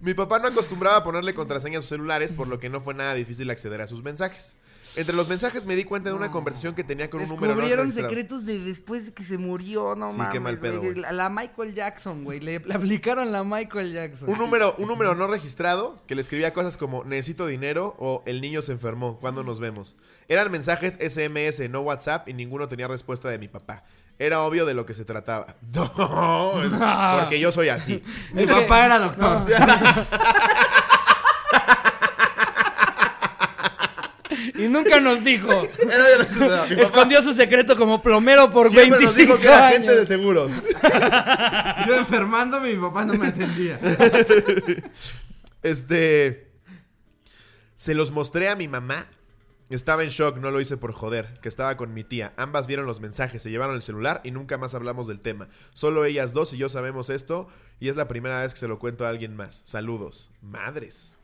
Mi 0.07 0.15
papá 0.15 0.39
no 0.39 0.47
acostumbraba 0.47 0.99
a 0.99 1.03
ponerle 1.03 1.35
contraseña 1.35 1.79
a 1.79 1.81
sus 1.81 1.89
celulares, 1.89 2.33
por 2.33 2.47
lo 2.47 2.61
que 2.61 2.69
no 2.69 2.81
fue 2.81 2.95
nada 2.95 3.13
difícil 3.15 3.51
acceder 3.51 3.81
a 3.81 3.89
sus 3.89 4.05
mensajes. 4.05 4.57
Entre 4.95 5.17
los 5.17 5.29
mensajes 5.29 5.67
me 5.67 5.75
di 5.75 5.83
cuenta 5.83 6.11
de 6.11 6.15
una 6.15 6.31
conversación 6.31 6.77
que 6.77 6.85
tenía 6.85 7.11
con 7.11 7.21
un 7.21 7.29
número 7.29 7.57
no 7.57 7.61
Descubrieron 7.61 7.91
secretos 7.91 8.47
de 8.47 8.61
después 8.61 9.07
de 9.07 9.13
que 9.13 9.25
se 9.25 9.37
murió, 9.37 9.97
no 9.97 10.07
Sí, 10.07 10.17
mames. 10.17 10.33
qué 10.33 10.39
mal 10.39 10.61
pedo, 10.61 10.79
güey. 10.79 10.93
güey. 10.93 11.03
La, 11.03 11.11
la 11.11 11.29
Michael 11.29 11.75
Jackson, 11.75 12.23
güey. 12.23 12.39
Le, 12.39 12.61
le 12.61 12.75
aplicaron 12.75 13.33
la 13.33 13.43
Michael 13.43 13.93
Jackson. 13.93 14.29
Un 14.31 14.39
número, 14.39 14.77
un 14.79 14.87
número 14.87 15.17
no 15.17 15.27
registrado 15.27 16.01
que 16.07 16.15
le 16.15 16.21
escribía 16.21 16.53
cosas 16.53 16.77
como 16.77 17.03
necesito 17.03 17.45
dinero 17.49 17.97
o 17.99 18.23
el 18.27 18.41
niño 18.41 18.63
se 18.63 18.71
enfermó, 18.71 19.19
¿cuándo 19.19 19.43
nos 19.43 19.59
vemos? 19.59 19.97
Eran 20.29 20.53
mensajes 20.53 20.97
SMS, 21.01 21.69
no 21.69 21.81
WhatsApp 21.81 22.29
y 22.29 22.33
ninguno 22.33 22.69
tenía 22.69 22.87
respuesta 22.87 23.29
de 23.29 23.41
mi 23.41 23.49
papá. 23.49 23.83
Era 24.19 24.43
obvio 24.43 24.65
de 24.65 24.73
lo 24.75 24.87
que 24.87 24.95
se 24.95 25.05
trataba. 25.05 25.55
No, 25.75 25.91
porque 27.21 27.39
yo 27.41 27.53
soy 27.53 27.69
así. 27.69 28.03
Mi 28.33 28.43
Es 28.43 28.49
que- 28.49 28.55
papá 28.55 28.87
era 28.87 28.99
doctor. 28.99 29.47
Y 34.55 34.69
nunca 34.69 35.01
nos 35.01 35.23
dijo. 35.23 35.51
Escondió 36.79 37.23
su 37.23 37.33
secreto 37.35 37.77
como 37.77 38.03
plomero 38.03 38.51
por 38.51 38.71
siempre 38.71 38.99
25 38.99 39.05
nos 39.07 39.17
dijo 39.17 39.39
que 39.39 39.47
era 39.47 39.69
años. 39.69 39.75
agente 39.77 39.97
de 39.97 40.07
seguros. 40.07 40.53
Yo 41.87 41.95
enfermándome, 41.95 42.75
mi 42.75 42.81
papá 42.81 43.05
no 43.05 43.15
me 43.15 43.29
atendía. 43.29 43.79
Este. 45.63 46.51
Se 47.77 47.95
los 47.95 48.11
mostré 48.11 48.49
a 48.49 48.57
mi 48.57 48.67
mamá. 48.69 49.07
Estaba 49.69 50.05
en 50.05 50.11
shock, 50.11 50.37
no 50.37 50.53
lo 50.53 50.61
hice 50.61 50.77
por 50.77 50.93
joder, 50.93 51.35
que 51.43 51.49
estaba 51.49 51.77
con 51.77 51.93
mi 51.93 52.05
tía. 52.05 52.33
Ambas 52.37 52.69
vieron 52.69 52.87
los 52.87 53.01
mensajes, 53.01 53.43
se 53.43 53.51
llevaron 53.51 53.75
el 53.75 53.83
celular 53.83 54.21
y 54.23 54.31
nunca 54.31 54.59
más 54.59 54.77
hablamos 54.77 55.09
del 55.09 55.21
tema. 55.21 55.49
Solo 55.75 56.05
ellas 56.05 56.33
dos 56.33 56.53
y 56.53 56.57
yo 56.57 56.69
sabemos 56.69 57.11
esto 57.11 57.49
y 57.81 57.89
es 57.89 57.97
la 57.97 58.07
primera 58.07 58.43
vez 58.43 58.55
que 58.55 58.61
se 58.61 58.69
lo 58.69 58.79
cuento 58.79 59.05
a 59.05 59.09
alguien 59.09 59.35
más. 59.35 59.63
Saludos. 59.65 60.31
Madres. 60.41 61.16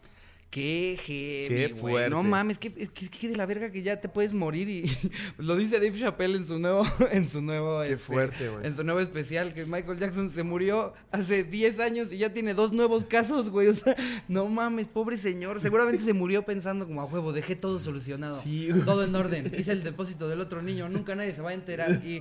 Qué 0.53 0.99
heavy, 1.03 1.49
Qué 1.49 1.69
güey. 1.69 1.81
fuerte. 1.81 2.11
No 2.11 2.23
mames, 2.23 2.59
que, 2.59 2.69
es 2.77 2.91
que, 2.91 3.07
es 3.07 3.11
que 3.11 3.27
de 3.27 3.37
la 3.37 3.47
verga 3.47 3.71
que 3.73 3.83
ya 3.83 4.03
te 4.03 4.11
puedes 4.11 4.35
morir 4.35 4.69
y 4.69 4.83
pues 5.37 5.49
lo 5.49 5.57
dice 5.57 5.77
Dave 5.77 5.93
Chappelle 5.93 6.37
en 6.37 6.47
su 6.47 6.59
nuevo 6.59 6.87
en 7.11 7.27
su 7.27 7.41
nuevo 7.41 7.81
Qué 7.81 7.93
este, 7.93 7.97
fuerte, 7.97 8.49
güey. 8.51 8.67
En 8.67 8.77
su 8.77 8.85
nuevo 8.85 9.01
especial 9.01 9.55
que 9.55 9.65
Michael 9.65 9.99
Jackson 9.99 10.29
se 10.29 10.43
murió 10.43 10.93
hace 11.11 11.45
10 11.45 11.81
años 11.81 12.13
y 12.13 12.19
ya 12.19 12.35
tiene 12.35 12.53
dos 12.53 12.73
nuevos 12.73 13.07
casos, 13.07 13.49
güey. 13.49 13.69
O 13.69 13.75
sea, 13.75 13.97
no 14.29 14.47
mames, 14.47 14.89
pobre 14.89 15.17
señor. 15.17 15.63
Seguramente 15.63 16.05
se 16.05 16.13
murió 16.13 16.43
pensando 16.43 16.87
como 16.87 17.01
a 17.01 17.07
huevo, 17.07 17.33
dejé 17.33 17.57
todo 17.57 17.79
solucionado. 17.79 18.39
Sí. 18.43 18.69
Todo 18.85 19.05
en 19.05 19.15
orden. 19.15 19.51
Hice 19.57 19.73
el 19.73 19.83
depósito 19.83 20.29
del 20.29 20.43
otro 20.43 20.61
niño, 20.61 20.87
nunca 20.91 21.15
nadie 21.15 21.33
se 21.33 21.41
va 21.41 21.49
a 21.49 21.55
enterar 21.55 21.93
y, 22.05 22.21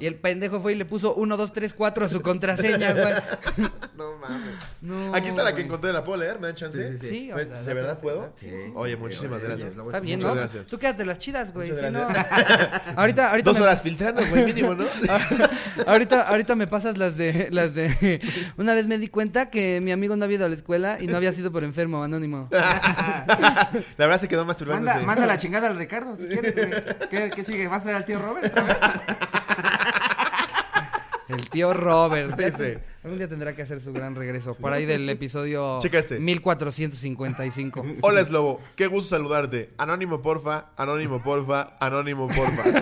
y 0.00 0.06
el 0.06 0.14
pendejo 0.14 0.62
fue 0.62 0.72
y 0.72 0.76
le 0.76 0.86
puso 0.86 1.14
1 1.14 1.36
2 1.36 1.52
3 1.52 1.74
4 1.74 2.06
a 2.06 2.08
su 2.08 2.22
contraseña, 2.22 2.94
güey. 2.94 3.68
No 3.98 4.15
mames. 4.28 4.54
No. 4.80 5.14
Aquí 5.14 5.28
está 5.28 5.42
la 5.42 5.54
que 5.54 5.62
encontré, 5.62 5.92
¿la 5.92 6.04
puedo 6.04 6.18
leer? 6.18 6.38
¿Me 6.38 6.48
dan 6.48 6.56
chance? 6.56 6.92
Sí, 6.92 6.98
sí, 7.00 7.08
Sí, 7.08 7.26
¿Me- 7.26 7.32
ahorita, 7.32 7.62
¿De 7.62 7.74
verdad 7.74 7.98
puedo? 8.00 8.22
date, 8.22 8.40
sí, 8.40 8.50
sí, 8.50 8.72
Oye, 8.74 8.94
sí. 8.94 8.98
muchísimas 9.00 9.38
Oye, 9.38 9.46
gracias. 9.48 9.76
Está 9.76 10.00
bien, 10.00 10.18
Muchas 10.18 10.34
¿no? 10.34 10.40
gracias. 10.40 10.66
Tú 10.66 10.78
quédate 10.78 11.04
las 11.04 11.18
chidas, 11.18 11.52
güey. 11.52 11.70
Muchas 11.70 11.86
si 11.86 11.92
no- 11.92 12.06
ahorita, 12.96 13.30
ahorita 13.30 13.50
Dos 13.50 13.58
me- 13.58 13.64
horas 13.64 13.82
filtrando, 13.82 14.22
güey, 14.26 14.44
mínimo, 14.46 14.74
¿no? 14.74 14.84
ahorita, 15.86 16.22
ahorita 16.22 16.54
me 16.56 16.66
pasas 16.66 16.98
las 16.98 17.16
de, 17.16 17.48
las 17.50 17.74
de. 17.74 18.20
Una 18.56 18.74
vez 18.74 18.86
me 18.86 18.98
di 18.98 19.08
cuenta 19.08 19.50
que 19.50 19.80
mi 19.80 19.92
amigo 19.92 20.16
no 20.16 20.24
había 20.24 20.36
ido 20.36 20.46
a 20.46 20.48
la 20.48 20.54
escuela 20.54 20.98
y 21.00 21.06
no 21.06 21.16
había 21.16 21.32
sido 21.32 21.52
por 21.52 21.64
enfermo, 21.64 22.02
anónimo. 22.02 22.48
La 22.50 23.70
verdad 23.96 24.20
se 24.20 24.28
quedó 24.28 24.44
masturbándose. 24.44 24.94
Manda, 24.94 25.06
manda 25.06 25.26
la 25.26 25.38
chingada 25.38 25.68
al 25.68 25.76
Ricardo, 25.78 26.16
si 26.16 26.26
quieres, 26.26 26.54
güey. 26.54 26.70
¿Qué, 27.10 27.30
qué 27.34 27.44
sigue? 27.44 27.68
¿Vas 27.68 27.82
a 27.82 27.84
traer 27.84 27.96
al 27.98 28.04
tío 28.04 28.18
Robert 28.18 28.46
otra 28.46 28.62
vez? 28.62 28.76
El 31.28 31.48
tío 31.50 31.72
Robert. 31.72 32.38
Ese. 32.40 32.80
Algún 33.02 33.18
día 33.18 33.28
tendrá 33.28 33.54
que 33.54 33.62
hacer 33.62 33.80
su 33.80 33.92
gran 33.92 34.14
regreso. 34.14 34.54
Por 34.54 34.72
ahí 34.72 34.86
del 34.86 35.08
episodio 35.08 35.78
Checa 35.80 35.98
este. 35.98 36.18
1455. 36.18 37.84
Hola, 38.02 38.24
Slobo. 38.24 38.60
Qué 38.74 38.86
gusto 38.86 39.10
saludarte. 39.10 39.70
Anónimo, 39.78 40.22
porfa. 40.22 40.70
Anónimo, 40.76 41.22
porfa. 41.22 41.76
Anónimo, 41.80 42.28
porfa. 42.28 42.64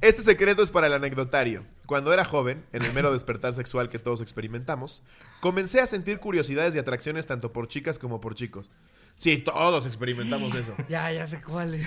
Este 0.00 0.22
secreto 0.22 0.62
es 0.62 0.70
para 0.70 0.86
el 0.86 0.92
anecdotario. 0.92 1.66
Cuando 1.86 2.12
era 2.12 2.24
joven, 2.24 2.64
en 2.72 2.82
el 2.82 2.92
mero 2.92 3.12
despertar 3.12 3.52
sexual 3.52 3.88
que 3.88 3.98
todos 3.98 4.20
experimentamos, 4.20 5.02
comencé 5.40 5.80
a 5.80 5.86
sentir 5.86 6.20
curiosidades 6.20 6.74
y 6.74 6.78
atracciones 6.78 7.26
tanto 7.26 7.52
por 7.52 7.66
chicas 7.66 7.98
como 7.98 8.20
por 8.20 8.36
chicos. 8.36 8.70
Sí, 9.20 9.38
todos 9.38 9.84
experimentamos 9.84 10.54
eso. 10.54 10.74
Ya, 10.88 11.10
ya 11.12 11.26
sé 11.26 11.42
cuál 11.42 11.74
es. 11.74 11.86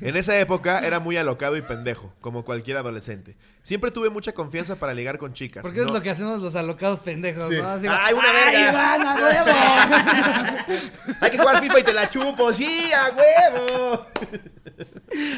En 0.00 0.16
esa 0.16 0.38
época 0.40 0.80
era 0.80 0.98
muy 0.98 1.16
alocado 1.18 1.56
y 1.58 1.62
pendejo, 1.62 2.12
como 2.22 2.42
cualquier 2.44 2.78
adolescente. 2.78 3.36
Siempre 3.62 3.90
tuve 3.90 4.08
mucha 4.08 4.32
confianza 4.32 4.76
para 4.76 4.94
ligar 4.94 5.18
con 5.18 5.34
chicas. 5.34 5.62
Porque 5.62 5.80
es 5.80 5.86
No- 5.86 5.92
lo 5.92 6.02
que 6.02 6.08
hacemos 6.08 6.40
los 6.42 6.56
alocados 6.56 7.00
pendejos, 7.00 7.48
Sí. 7.50 7.56
¿no? 7.60 7.68
Así, 7.68 7.86
¡Ay, 7.86 8.14
una 8.14 8.32
verga! 8.32 8.58
¡Ay, 8.58 8.70
Iván, 8.70 9.06
a 9.06 9.14
huevo! 9.14 10.80
Hay 11.20 11.30
que 11.30 11.38
jugar 11.38 11.60
FIFA 11.60 11.80
y 11.80 11.82
te 11.82 11.92
la 11.92 12.08
chupo, 12.08 12.50
sí, 12.54 12.90
a 12.94 13.10
huevo. 13.14 14.06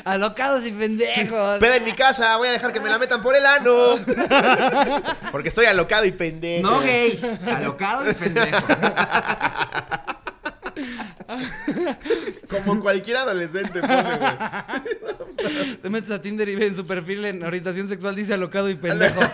alocados 0.05 0.65
y 0.65 0.71
pendejos. 0.71 1.59
Peda 1.59 1.77
en 1.77 1.85
mi 1.85 1.93
casa, 1.93 2.37
voy 2.37 2.49
a 2.49 2.53
dejar 2.53 2.73
que 2.73 2.79
me 2.81 2.89
la 2.89 2.99
metan 2.99 3.21
por 3.21 3.35
el 3.35 3.45
ano. 3.45 3.97
Porque 5.33 5.49
estoy 5.49 5.67
alocado 5.67 6.05
y 6.05 6.13
pendejo. 6.13 6.71
No 6.71 6.81
gay. 6.81 7.21
Alocado 7.47 8.09
y 8.09 8.15
pendejo. 8.15 8.65
Como 12.49 12.81
cualquier 12.81 13.19
adolescente 13.19 13.81
pone, 13.81 14.19
güey. 14.19 15.77
Te 15.77 15.91
metes 15.91 16.11
a 16.11 16.21
Tinder 16.21 16.49
y 16.49 16.55
ves 16.55 16.69
en 16.69 16.75
su 16.77 16.87
perfil 16.87 17.25
en 17.25 17.43
orientación 17.43 17.89
sexual 17.89 18.15
dice 18.15 18.35
alocado 18.35 18.69
y 18.69 18.75
pendejo. 18.75 19.21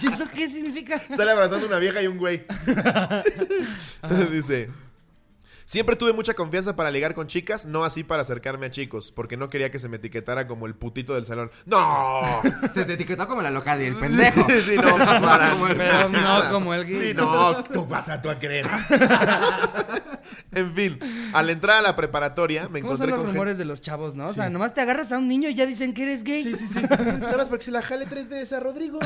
¿Y 0.00 0.06
eso 0.06 0.24
qué 0.34 0.46
significa? 0.48 1.00
Sale 1.14 1.32
abrazando 1.32 1.66
una 1.66 1.78
vieja 1.78 2.02
y 2.02 2.06
un 2.06 2.18
güey. 2.18 2.44
Dice. 4.30 4.68
Siempre 5.68 5.96
tuve 5.96 6.14
mucha 6.14 6.32
confianza 6.32 6.76
para 6.76 6.90
ligar 6.90 7.12
con 7.12 7.26
chicas, 7.26 7.66
no 7.66 7.84
así 7.84 8.02
para 8.02 8.22
acercarme 8.22 8.64
a 8.64 8.70
chicos, 8.70 9.12
porque 9.14 9.36
no 9.36 9.50
quería 9.50 9.70
que 9.70 9.78
se 9.78 9.90
me 9.90 9.98
etiquetara 9.98 10.46
como 10.46 10.64
el 10.64 10.74
putito 10.74 11.12
del 11.14 11.26
salón. 11.26 11.50
¡No! 11.66 12.40
Se 12.72 12.86
te 12.86 12.94
etiquetó 12.94 13.28
como 13.28 13.42
la 13.42 13.50
loca 13.50 13.78
y 13.78 13.84
el 13.84 13.94
pendejo. 13.94 14.46
Sí, 14.48 14.62
sí, 14.62 14.76
no, 14.76 14.96
para 14.96 15.54
Pero 15.76 16.08
no 16.08 16.08
nada. 16.08 16.50
como 16.50 16.72
el 16.72 16.86
gay. 16.86 17.08
Sí, 17.08 17.14
no, 17.14 17.62
tú 17.64 17.84
vas 17.84 18.08
a 18.08 18.22
tú 18.22 18.30
a 18.30 18.38
creer. 18.38 18.66
en 20.52 20.72
fin, 20.74 20.98
al 21.32 21.50
entrar 21.50 21.78
a 21.78 21.82
la 21.82 21.96
preparatoria 21.96 22.68
me 22.68 22.80
¿Cómo 22.80 22.94
encontré 22.94 23.06
son 23.06 23.10
los 23.10 23.16
con 23.18 23.26
gente- 23.26 23.32
rumores 23.38 23.58
de 23.58 23.64
los 23.64 23.80
chavos, 23.80 24.14
no? 24.14 24.26
O 24.26 24.32
sea, 24.32 24.50
nomás 24.50 24.74
te 24.74 24.80
agarras 24.80 25.12
a 25.12 25.18
un 25.18 25.28
niño 25.28 25.48
y 25.48 25.54
ya 25.54 25.66
dicen 25.66 25.94
que 25.94 26.02
eres 26.04 26.24
gay. 26.24 26.42
Sí, 26.44 26.54
sí, 26.56 26.68
sí. 26.68 26.80
Nada 26.90 27.36
más 27.36 27.48
porque 27.48 27.64
se 27.64 27.70
la 27.70 27.82
jale 27.82 28.06
tres 28.06 28.28
veces 28.28 28.52
a 28.52 28.60
Rodrigo. 28.60 28.98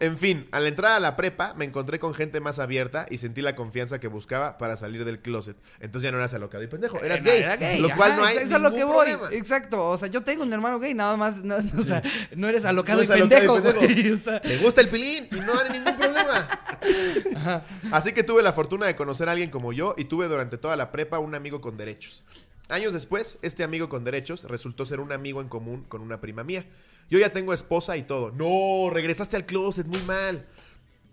en 0.00 0.16
fin, 0.16 0.48
al 0.52 0.66
entrar 0.66 0.92
a 0.92 1.00
la 1.00 1.16
prepa 1.16 1.54
me 1.54 1.64
encontré 1.64 1.98
con 1.98 2.14
gente 2.14 2.40
más 2.40 2.58
abierta 2.58 3.06
y 3.10 3.18
sentí 3.18 3.42
la 3.42 3.54
confianza 3.54 3.98
que 4.00 4.08
buscaba 4.08 4.58
para 4.58 4.76
salir 4.76 5.04
del 5.04 5.20
closet. 5.20 5.56
Entonces 5.80 6.08
ya 6.08 6.12
no 6.12 6.18
eras 6.18 6.34
alocado 6.34 6.62
y 6.62 6.66
pendejo, 6.66 7.00
eras 7.02 7.22
No, 7.22 7.30
gay. 7.30 7.42
era 7.42 7.56
gay, 7.56 7.80
Lo 7.80 7.90
cual 7.94 8.12
ajá, 8.12 8.20
no 8.20 8.26
hay 8.26 8.36
Eso 8.36 8.46
es 8.46 8.52
a 8.52 8.58
lo 8.58 8.72
que 8.74 8.84
voy. 8.84 9.06
problema. 9.12 9.28
Exacto. 9.36 9.88
O 9.88 9.98
sea, 9.98 10.08
yo 10.08 10.22
tengo 10.22 10.42
un 10.42 10.52
hermano 10.52 10.78
gay, 10.78 10.94
nada 10.94 11.16
más. 11.16 11.36
No, 11.44 11.56
o 11.56 11.82
sea, 11.82 12.02
no 12.36 12.48
eres 12.48 12.64
alocado 12.64 12.98
No 13.02 13.04
y 13.04 13.06
alocado 13.12 13.26
y 13.26 13.28
pendejo, 13.28 13.54
pendejo. 13.62 13.78
güey. 13.80 14.12
O 14.12 14.18
sea, 14.18 14.40
Le 14.44 14.58
gusta 14.58 14.80
el 14.80 14.88
pilín 14.88 15.28
y 15.30 15.36
no 15.36 15.58
hay 15.58 15.70
ningún 15.70 15.96
problema. 15.96 16.48
Así 17.92 18.12
que 18.12 18.22
tuve 18.22 18.42
la 18.42 18.52
fortuna 18.52 18.86
de 18.86 18.96
conocer 18.98 19.30
a 19.30 19.32
alguien 19.32 19.48
como 19.48 19.72
yo 19.72 19.94
y 19.96 20.04
tuve 20.04 20.28
durante 20.28 20.58
toda 20.58 20.76
la 20.76 20.92
prepa 20.92 21.18
un 21.18 21.34
amigo 21.34 21.62
con 21.62 21.78
derechos. 21.78 22.24
Años 22.68 22.92
después, 22.92 23.38
este 23.40 23.64
amigo 23.64 23.88
con 23.88 24.04
derechos 24.04 24.44
resultó 24.44 24.84
ser 24.84 25.00
un 25.00 25.12
amigo 25.12 25.40
en 25.40 25.48
común 25.48 25.84
con 25.88 26.02
una 26.02 26.20
prima 26.20 26.44
mía. 26.44 26.66
Yo 27.08 27.18
ya 27.18 27.32
tengo 27.32 27.54
esposa 27.54 27.96
y 27.96 28.02
todo. 28.02 28.30
No, 28.32 28.90
regresaste 28.90 29.36
al 29.36 29.46
closet, 29.46 29.86
muy 29.86 30.02
mal. 30.02 30.44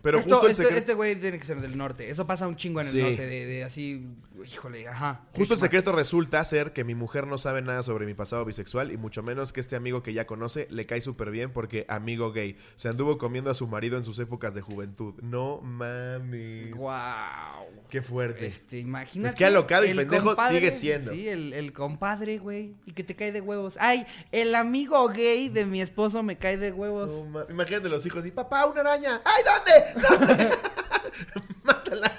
Pero 0.06 0.20
esto- 0.20 0.36
justo 0.36 0.46
el 0.46 0.52
esto- 0.52 0.62
secreto... 0.64 0.80
este 0.80 0.94
güey 0.94 1.16
tiene 1.20 1.40
que 1.40 1.46
ser 1.46 1.60
del 1.60 1.76
norte. 1.78 2.10
Eso 2.12 2.28
pasa 2.28 2.48
un 2.48 2.56
chingo 2.56 2.80
en 2.80 2.88
el 2.88 3.00
norte. 3.02 3.26
De, 3.26 3.46
de 3.48 3.64
así, 3.64 4.08
híjole, 4.46 4.88
ajá. 4.88 5.22
Justo 5.34 5.56
el 5.56 5.60
secreto 5.60 5.92
resulta 5.92 6.46
ser 6.46 6.74
que 6.74 6.84
mi 6.84 6.94
mujer 6.94 7.26
no 7.26 7.38
sabe 7.40 7.62
nada 7.64 7.82
sobre 7.82 8.06
mi 8.06 8.14
pasado 8.14 8.46
bisexual 8.46 8.92
y 8.92 8.98
mucho 8.98 9.24
menos 9.24 9.52
que 9.52 9.62
este 9.62 9.76
amigo 9.76 10.04
que 10.04 10.14
ya 10.14 10.28
conoce 10.28 10.68
le 10.70 10.86
cae 10.86 11.02
súper 11.02 11.32
bien 11.32 11.52
porque 11.52 11.86
amigo 11.90 12.32
gay. 12.32 12.56
Se 12.76 12.88
anduvo 12.88 13.18
comiendo 13.18 13.50
a 13.50 13.56
su 13.56 13.66
marido 13.68 13.98
en 13.98 14.04
sus 14.04 14.20
épocas 14.20 14.54
de 14.54 14.62
juventud. 14.62 15.16
No 15.24 15.60
mames. 15.62 16.72
Wow. 16.76 16.94
Qué 17.90 18.02
fuerte. 18.02 18.46
Este, 18.46 18.78
imagínate. 18.80 19.30
Es 19.30 19.36
que 19.36 19.46
alocado 19.46 19.86
y 19.86 19.94
pendejo 19.94 20.36
sigue 20.50 20.72
siendo. 20.72 21.12
Sí, 21.14 21.28
el, 21.28 21.54
el 21.54 21.74
compadre, 21.74 22.38
güey. 22.38 22.74
Y 22.86 22.92
que 22.94 23.04
te 23.04 23.16
cae 23.16 23.32
de 23.32 23.42
huevos. 23.42 23.76
Ay, 23.80 24.06
el 24.32 24.54
amigo 24.56 25.08
gay 25.10 25.50
de 25.50 25.66
mi 25.66 25.82
esposo 25.82 26.22
me 26.24 26.38
cae 26.38 26.58
de 26.58 26.72
huevos. 26.72 27.12
No 27.28 27.46
Imagínate 27.50 27.90
los 27.90 28.06
hijos 28.06 28.26
y 28.26 28.32
papá, 28.32 28.66
una 28.66 28.82
araña. 28.82 29.22
¡Ay, 29.24 29.44
dónde! 29.46 29.95
Mátala. 31.64 32.12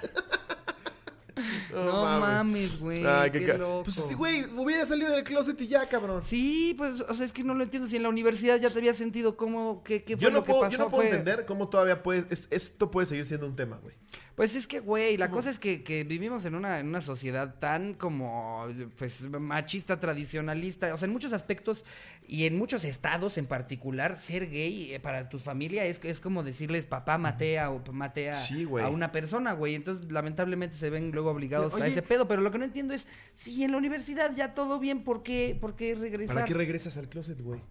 No, 1.74 2.02
mames, 2.20 2.80
güey. 2.80 3.04
Ay, 3.06 3.30
qué 3.30 3.40
loco. 3.58 3.82
Pues 3.84 3.96
sí, 3.96 4.14
güey, 4.14 4.44
hubiera 4.56 4.86
salido 4.86 5.10
del 5.10 5.22
closet 5.22 5.60
y 5.60 5.66
ya, 5.68 5.86
cabrón. 5.88 6.22
Sí, 6.22 6.74
pues, 6.78 7.02
o 7.02 7.14
sea, 7.14 7.26
es 7.26 7.32
que 7.32 7.44
no 7.44 7.54
lo 7.54 7.62
entiendo. 7.64 7.86
Si 7.88 7.96
en 7.96 8.02
la 8.02 8.08
universidad 8.08 8.56
ya 8.58 8.70
te 8.70 8.78
había 8.78 8.94
sentido 8.94 9.36
cómo, 9.36 9.82
qué, 9.84 10.02
qué 10.02 10.16
fue 10.16 10.22
Yo 10.24 10.30
no, 10.30 10.38
lo 10.38 10.44
que 10.44 10.52
pasó. 10.52 10.70
yo 10.70 10.78
no 10.78 10.88
puedo 10.90 11.02
Fue- 11.02 11.10
entender 11.10 11.44
cómo 11.44 11.68
todavía 11.68 12.02
puede, 12.02 12.24
es- 12.30 12.48
esto 12.50 12.90
puede 12.90 13.06
seguir 13.06 13.26
siendo 13.26 13.46
un 13.46 13.54
tema, 13.56 13.76
güey. 13.82 13.94
Pues 14.36 14.54
es 14.54 14.66
que, 14.66 14.80
güey, 14.80 15.16
la 15.16 15.30
cosa 15.30 15.48
es 15.48 15.58
que, 15.58 15.82
que 15.82 16.04
vivimos 16.04 16.44
en 16.44 16.54
una, 16.54 16.78
en 16.78 16.88
una 16.88 17.00
sociedad 17.00 17.54
tan 17.58 17.94
como, 17.94 18.66
pues, 18.98 19.30
machista, 19.30 19.98
tradicionalista, 19.98 20.92
o 20.92 20.98
sea, 20.98 21.06
en 21.06 21.12
muchos 21.12 21.32
aspectos 21.32 21.86
y 22.28 22.44
en 22.44 22.58
muchos 22.58 22.84
estados 22.84 23.38
en 23.38 23.46
particular, 23.46 24.18
ser 24.18 24.50
gay 24.50 24.92
eh, 24.92 25.00
para 25.00 25.30
tu 25.30 25.38
familia 25.38 25.86
es, 25.86 26.00
es 26.02 26.20
como 26.20 26.42
decirles 26.42 26.84
papá 26.84 27.16
matea 27.16 27.70
o 27.70 27.82
matea 27.92 28.34
Sí, 28.34 28.68
a 28.78 28.88
una 28.88 29.10
persona, 29.10 29.54
güey. 29.54 29.74
Entonces, 29.74 30.12
lamentablemente 30.12 30.76
se 30.76 30.90
ven 30.90 31.12
luego 31.12 31.30
obligados 31.30 31.80
a 31.80 31.86
ese 31.86 32.02
pedo, 32.02 32.28
pero 32.28 32.42
lo 32.42 32.50
que 32.50 32.58
no 32.58 32.66
entiendo 32.66 32.92
es, 32.92 33.06
si 33.36 33.64
en 33.64 33.72
la 33.72 33.78
universidad 33.78 34.34
ya 34.36 34.52
todo 34.52 34.78
bien, 34.78 35.02
¿por 35.02 35.22
qué, 35.22 35.56
por 35.58 35.76
qué 35.76 35.94
regresar? 35.94 36.34
¿Para 36.34 36.46
qué 36.46 36.52
regresas 36.52 36.98
al 36.98 37.08
closet, 37.08 37.40
güey? 37.40 37.62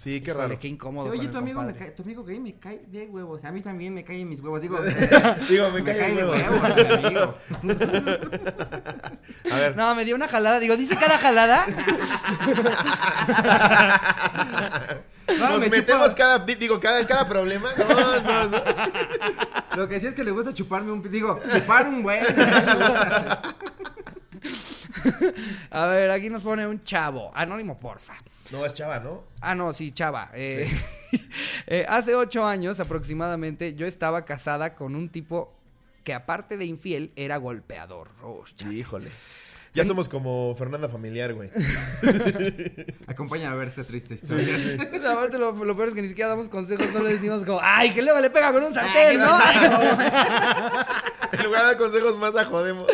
Sí, 0.00 0.20
qué 0.20 0.30
Híjole, 0.30 0.46
raro. 0.46 0.58
qué 0.60 0.68
incómodo. 0.68 1.10
Oye, 1.10 1.26
tu 1.26 1.38
amigo, 1.38 1.60
me 1.60 1.74
cae, 1.74 1.90
tu 1.90 2.04
amigo 2.04 2.22
gay 2.22 2.38
me 2.38 2.54
cae 2.56 2.84
de 2.86 3.06
huevos. 3.06 3.44
A 3.44 3.50
mí 3.50 3.62
también 3.62 3.92
me 3.94 4.04
caen 4.04 4.28
mis 4.28 4.40
huevos. 4.40 4.60
Digo, 4.62 4.78
Digo, 5.50 5.70
me, 5.72 5.82
cae, 5.82 6.14
de 6.14 6.14
de 6.14 6.24
huevos, 6.24 6.40
huevos. 6.62 6.76
mi 6.76 6.94
amigo. 7.06 7.34
A 9.50 9.56
ver, 9.56 9.76
No, 9.76 9.96
me 9.96 10.04
dio 10.04 10.14
una 10.14 10.28
jalada. 10.28 10.60
Digo, 10.60 10.76
¿dice 10.76 10.94
cada 10.96 11.18
jalada? 11.18 11.66
No, 15.36 15.48
nos 15.50 15.60
me 15.60 15.68
metemos 15.68 16.12
chupa- 16.12 16.16
cada, 16.16 16.38
digo, 16.38 16.78
cada, 16.80 17.04
cada 17.06 17.28
problema. 17.28 17.68
No, 17.76 18.20
no, 18.20 18.48
no. 18.48 18.62
Lo 19.76 19.88
que 19.88 19.98
sí 20.00 20.06
es 20.06 20.14
que 20.14 20.22
le 20.24 20.30
gusta 20.30 20.54
chuparme 20.54 20.90
un... 20.92 21.02
Digo, 21.10 21.40
chupar 21.52 21.86
un 21.88 22.02
güey. 22.02 22.20
A 25.70 25.86
ver, 25.86 26.10
aquí 26.10 26.30
nos 26.30 26.42
pone 26.42 26.66
un 26.66 26.82
chavo. 26.84 27.30
Anónimo, 27.34 27.78
porfa. 27.78 28.14
No, 28.50 28.64
es 28.64 28.74
chava, 28.74 28.98
¿no? 29.00 29.24
Ah, 29.40 29.54
no, 29.54 29.72
sí, 29.72 29.92
chava. 29.92 30.30
Eh, 30.34 30.68
eh, 31.66 31.84
hace 31.88 32.14
ocho 32.14 32.44
años 32.44 32.80
aproximadamente 32.80 33.74
yo 33.74 33.86
estaba 33.86 34.24
casada 34.24 34.74
con 34.74 34.94
un 34.94 35.08
tipo 35.10 35.54
que 36.04 36.14
aparte 36.14 36.56
de 36.56 36.64
infiel 36.64 37.12
era 37.16 37.36
golpeador. 37.36 38.08
Oh, 38.22 38.44
Híjole. 38.70 39.10
Ya 39.78 39.84
somos 39.84 40.08
como 40.08 40.54
Fernanda 40.56 40.88
Familiar, 40.88 41.32
güey. 41.34 41.50
Acompáñame 43.06 43.52
a 43.54 43.56
ver 43.56 43.68
esta 43.68 43.84
triste 43.84 44.14
historia. 44.14 44.54
Aparte, 45.12 45.38
lo, 45.38 45.52
lo 45.64 45.76
peor 45.76 45.88
es 45.88 45.94
que 45.94 46.02
ni 46.02 46.08
siquiera 46.08 46.28
damos 46.30 46.48
consejos, 46.48 46.86
solo 46.92 47.04
le 47.04 47.14
decimos 47.14 47.44
como, 47.44 47.60
¡ay, 47.62 47.92
que 47.92 48.02
luego 48.02 48.20
le 48.20 48.30
pega 48.30 48.52
con 48.52 48.62
un 48.64 48.74
sartén, 48.74 49.18
¿no? 49.18 49.38
En 51.32 51.44
lugar 51.44 51.60
de 51.62 51.66
dar 51.68 51.76
consejos 51.78 52.18
más 52.18 52.34
la 52.34 52.44
jodemos. 52.44 52.86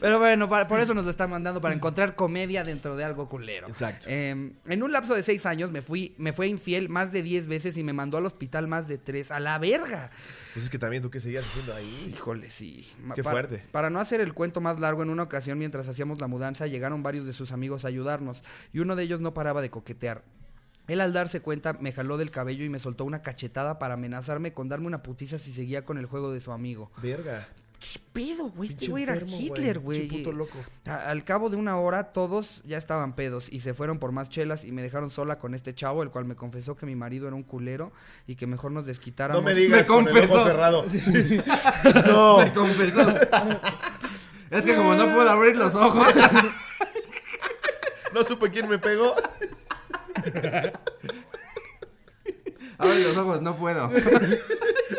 Pero 0.00 0.18
bueno, 0.18 0.48
por 0.48 0.80
eso 0.80 0.94
nos 0.94 1.04
lo 1.04 1.10
están 1.10 1.30
mandando, 1.30 1.60
para 1.60 1.74
encontrar 1.74 2.14
comedia 2.14 2.64
dentro 2.64 2.96
de 2.96 3.04
algo 3.04 3.28
culero. 3.28 3.68
Exacto. 3.68 4.06
Eh, 4.08 4.52
en 4.66 4.82
un 4.82 4.92
lapso 4.92 5.14
de 5.14 5.22
seis 5.22 5.44
años 5.46 5.70
me 5.70 5.82
fui, 5.82 6.14
me 6.18 6.32
fue 6.32 6.46
infiel 6.46 6.88
más 6.88 7.12
de 7.12 7.22
diez 7.22 7.46
veces 7.48 7.76
y 7.76 7.82
me 7.82 7.92
mandó 7.92 8.18
al 8.18 8.26
hospital 8.26 8.68
más 8.68 8.88
de 8.88 8.98
tres. 8.98 9.30
¡A 9.30 9.40
la 9.40 9.58
verga! 9.58 10.10
Pues 10.54 10.64
es 10.64 10.70
que 10.70 10.78
también 10.78 11.02
tú 11.02 11.10
qué 11.10 11.20
seguías 11.20 11.44
haciendo 11.44 11.74
ahí. 11.74 12.12
Híjole, 12.14 12.48
sí. 12.50 12.88
Ma- 13.02 13.14
Qué 13.14 13.22
pa- 13.22 13.30
fuerte. 13.32 13.62
Para 13.72 13.90
no 13.90 14.00
hacer 14.00 14.20
el 14.20 14.32
cuento 14.32 14.60
más 14.60 14.78
largo, 14.80 15.02
en 15.02 15.10
una 15.10 15.24
ocasión 15.24 15.58
mientras 15.66 15.88
hacíamos 15.88 16.20
la 16.20 16.28
mudanza 16.28 16.68
llegaron 16.68 17.02
varios 17.02 17.26
de 17.26 17.32
sus 17.32 17.50
amigos 17.50 17.84
a 17.84 17.88
ayudarnos 17.88 18.44
y 18.72 18.78
uno 18.78 18.94
de 18.94 19.02
ellos 19.02 19.20
no 19.20 19.34
paraba 19.34 19.60
de 19.62 19.68
coquetear. 19.70 20.22
Él 20.86 21.00
al 21.00 21.12
darse 21.12 21.40
cuenta 21.40 21.72
me 21.72 21.90
jaló 21.92 22.16
del 22.16 22.30
cabello 22.30 22.64
y 22.64 22.68
me 22.68 22.78
soltó 22.78 23.04
una 23.04 23.20
cachetada 23.20 23.80
para 23.80 23.94
amenazarme 23.94 24.52
con 24.52 24.68
darme 24.68 24.86
una 24.86 25.02
putiza 25.02 25.38
si 25.38 25.52
seguía 25.52 25.84
con 25.84 25.98
el 25.98 26.06
juego 26.06 26.30
de 26.32 26.40
su 26.40 26.52
amigo. 26.52 26.92
Verga. 27.02 27.48
¿Qué 27.80 28.00
pedo, 28.12 28.48
güey? 28.48 28.70
Este 28.70 28.86
güey 28.86 29.02
era 29.02 29.16
Hitler, 29.16 29.80
güey. 29.80 30.08
puto 30.08 30.32
loco. 30.32 30.56
Al 30.86 31.24
cabo 31.24 31.50
de 31.50 31.56
una 31.56 31.76
hora 31.78 32.04
todos 32.12 32.62
ya 32.64 32.78
estaban 32.78 33.14
pedos 33.14 33.52
y 33.52 33.60
se 33.60 33.74
fueron 33.74 33.98
por 33.98 34.12
más 34.12 34.30
chelas 34.30 34.64
y 34.64 34.72
me 34.72 34.80
dejaron 34.80 35.10
sola 35.10 35.38
con 35.38 35.54
este 35.54 35.74
chavo, 35.74 36.02
el 36.02 36.10
cual 36.10 36.24
me 36.24 36.36
confesó 36.36 36.74
que 36.76 36.86
mi 36.86 36.94
marido 36.96 37.26
era 37.26 37.36
un 37.36 37.42
culero 37.42 37.92
y 38.26 38.36
que 38.36 38.46
mejor 38.46 38.70
nos 38.72 38.86
desquitáramos. 38.86 39.42
No 39.42 39.48
me 39.48 39.54
digas 39.54 39.80
Me 39.80 39.86
con 39.86 40.06
el 40.06 40.12
confesó. 40.14 40.34
ojo 40.34 40.44
cerrado. 40.46 40.86
no. 42.06 42.38
Me 42.38 42.52
confesó. 42.52 43.14
Es 44.50 44.64
que 44.64 44.74
como 44.76 44.94
no 44.94 45.04
puedo 45.14 45.28
abrir 45.30 45.56
los 45.56 45.74
ojos. 45.74 46.08
No 48.12 48.24
supe 48.24 48.50
quién 48.50 48.66
me 48.66 48.78
pegó. 48.78 49.14
Abre 52.78 53.02
los 53.04 53.16
ojos, 53.16 53.42
no 53.42 53.54
puedo. 53.56 53.90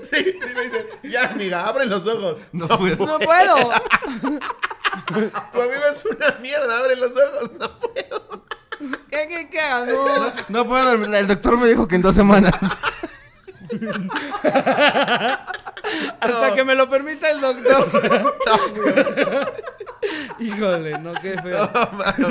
Sí, 0.03 0.17
sí 0.23 0.39
me 0.55 0.63
dicen, 0.63 0.85
ya 1.03 1.31
amiga, 1.31 1.65
abre 1.65 1.85
los 1.85 2.05
ojos. 2.05 2.37
No 2.51 2.67
puedo. 2.67 3.05
¡No 3.05 3.17
puedo! 3.19 3.55
Tu 5.51 5.61
amigo 5.61 5.81
es 5.91 6.05
una 6.05 6.31
mierda, 6.41 6.77
abre 6.77 6.95
los 6.97 7.11
ojos. 7.11 7.51
No 7.57 7.79
puedo. 7.79 8.45
¿Qué, 9.09 9.27
qué, 9.27 9.49
qué? 9.49 9.61
No. 9.87 10.31
No 10.49 10.65
puedo. 10.67 10.91
El, 10.91 11.13
el 11.15 11.27
doctor 11.27 11.57
me 11.57 11.67
dijo 11.67 11.87
que 11.87 11.95
en 11.95 12.01
dos 12.03 12.15
semanas. 12.15 12.53
Hasta 16.19 16.55
que 16.55 16.63
me 16.63 16.75
lo 16.75 16.89
permita 16.89 17.29
el 17.29 17.41
doctor. 17.41 17.85
Híjole, 20.39 20.99
no, 20.99 21.13
qué 21.13 21.35
feo. 21.41 21.69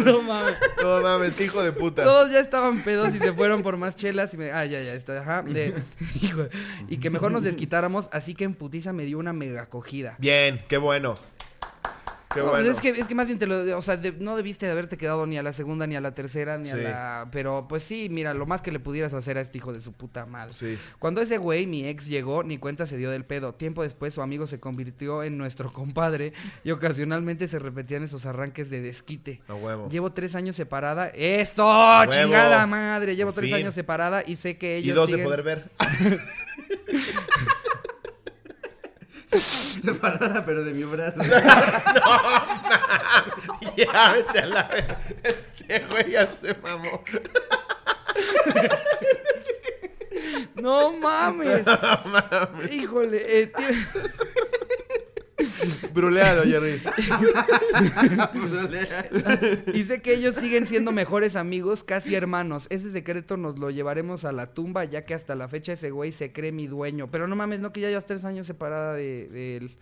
No 0.05 0.23
mames. 0.23 0.55
No 0.81 1.03
mames, 1.03 1.35
qué 1.35 1.45
hijo 1.45 1.63
de 1.63 1.73
puta. 1.73 2.05
Todos 2.05 2.31
ya 2.31 2.41
estaban 2.41 2.83
pedos 2.83 3.15
y 3.15 3.19
se 3.19 3.33
fueron 3.33 3.63
por 3.63 3.77
más 3.77 3.97
chelas 3.97 4.33
y 4.35 4.37
me... 4.37 4.53
Ah, 4.53 4.65
ya, 4.65 4.81
ya, 4.83 4.95
está, 4.95 5.21
ajá. 5.21 5.43
De, 5.43 5.75
híjole. 6.23 6.51
y 6.89 6.99
que 6.99 7.11
mejor 7.11 7.33
nos 7.33 7.43
desquitáramos, 7.43 8.09
así 8.13 8.35
que 8.35 8.45
en 8.45 8.55
putiza 8.55 8.93
me 8.93 9.05
dio 9.05 9.19
una 9.19 9.33
mega 9.33 9.63
acogida. 9.63 10.17
Bien, 10.19 10.63
qué 10.69 10.77
bueno. 10.77 11.19
Qué 12.37 12.41
No, 12.43 12.49
bueno. 12.51 12.65
pues 12.65 12.77
es 12.77 12.81
que, 12.81 13.01
es 13.01 13.09
que 13.09 13.15
más 13.15 13.27
bien 13.27 13.39
te 13.39 13.47
lo, 13.47 13.77
o 13.77 13.83
sea, 13.83 13.97
de- 13.97 14.13
no 14.13 14.37
debiste 14.37 14.67
de 14.67 14.73
haberte 14.73 14.97
quedado 14.97 15.27
ni 15.27 15.37
a 15.39 15.43
la 15.43 15.53
segunda, 15.53 15.87
ni 15.87 15.97
a 15.97 16.01
la 16.01 16.15
tercera, 16.15 16.59
ni 16.59 16.71
a 16.71 16.77
la, 16.77 17.29
pero 17.33 17.67
pues 17.69 17.83
sí, 17.83 18.09
mira, 18.11 18.33
lo 18.35 18.47
más 18.47 18.63
que 18.63 18.71
le 18.71 18.79
pudieras 18.81 19.13
hacer 19.15 19.39
a 19.39 19.41
este 19.41 19.59
hijo 19.59 19.73
de 19.73 19.81
su 19.81 19.93
puta 19.93 20.27
madre. 20.27 20.53
Sí. 20.55 20.79
Cuando 20.99 21.21
ese 21.21 21.39
güey, 21.39 21.67
mi 21.67 21.87
ex, 21.87 22.07
llegó, 22.07 22.43
ni 22.45 22.59
cuenta 22.59 22.87
se 22.87 22.97
dio 22.97 23.11
del 23.11 23.25
pedo. 23.25 23.55
Tiempo 23.55 23.83
después, 23.83 24.15
su 24.15 24.23
amigo 24.23 24.47
se 24.47 24.61
convirtió 24.61 25.23
en 25.23 25.37
nuestro 25.39 25.73
compadre 25.73 26.33
y 26.63 26.71
ocasionalmente 26.71 27.49
se 27.49 27.59
repetían 27.59 28.03
esos 28.03 28.27
arranques 28.27 28.71
de 28.71 28.81
desquite. 28.83 29.41
A 29.49 29.55
huevo. 29.55 29.89
Llevo 29.89 30.13
tres 30.13 30.35
años 30.35 30.55
separada. 30.57 31.09
¡Eso! 31.09 31.65
¡Chingada 32.09 32.67
madre! 32.67 33.17
Llevo 33.17 33.31
Por 33.33 33.41
tres 33.43 33.51
fin. 33.55 33.63
años 33.63 33.75
separada 33.75 34.23
y 34.27 34.37
sé 34.37 34.57
que 34.59 34.77
ellos 34.77 34.93
Y 34.93 34.95
dos 34.95 35.07
siguen... 35.07 35.21
de 35.21 35.25
poder 35.25 35.43
ver. 35.43 35.71
Separada, 39.83 40.45
pero 40.45 40.65
de 40.65 40.73
mi 40.73 40.85
brazo. 40.85 41.21
ya, 43.77 44.13
vete 44.15 44.39
a 44.41 44.47
la. 44.47 44.99
Este 45.23 45.85
güey 45.91 46.11
ya 46.13 46.27
se 46.33 46.55
mamó. 46.63 47.03
¡No 50.55 50.93
mames! 50.93 51.65
Híjole, 52.73 53.43
eh, 53.43 53.47
tío- 53.49 53.67
Brulealo, 55.93 56.45
Jerry. 56.45 56.81
Sé 59.87 60.03
que 60.03 60.15
ellos 60.15 60.35
siguen 60.35 60.67
siendo 60.67 60.93
mejores 60.93 61.37
amigos, 61.37 61.85
casi 61.85 62.15
hermanos. 62.15 62.67
Ese 62.71 62.91
secreto 62.91 63.37
nos 63.37 63.59
lo 63.59 63.71
llevaremos 63.71 64.25
a 64.25 64.33
la 64.33 64.53
tumba, 64.53 64.85
ya 64.85 65.05
que 65.05 65.15
hasta 65.15 65.35
la 65.35 65.49
fecha 65.49 65.75
ese 65.75 65.91
güey 65.91 66.13
se 66.13 66.33
cree 66.33 66.53
mi 66.53 66.67
dueño. 66.67 67.11
Pero 67.11 67.29
no 67.29 67.37
mames, 67.37 67.61
no 67.61 67.73
que 67.73 67.81
ya 67.81 67.89
llevas 67.89 68.07
tres 68.07 68.25
años 68.25 68.47
separada 68.47 68.95
de, 68.95 69.29
de 69.29 69.57
él. 69.57 69.77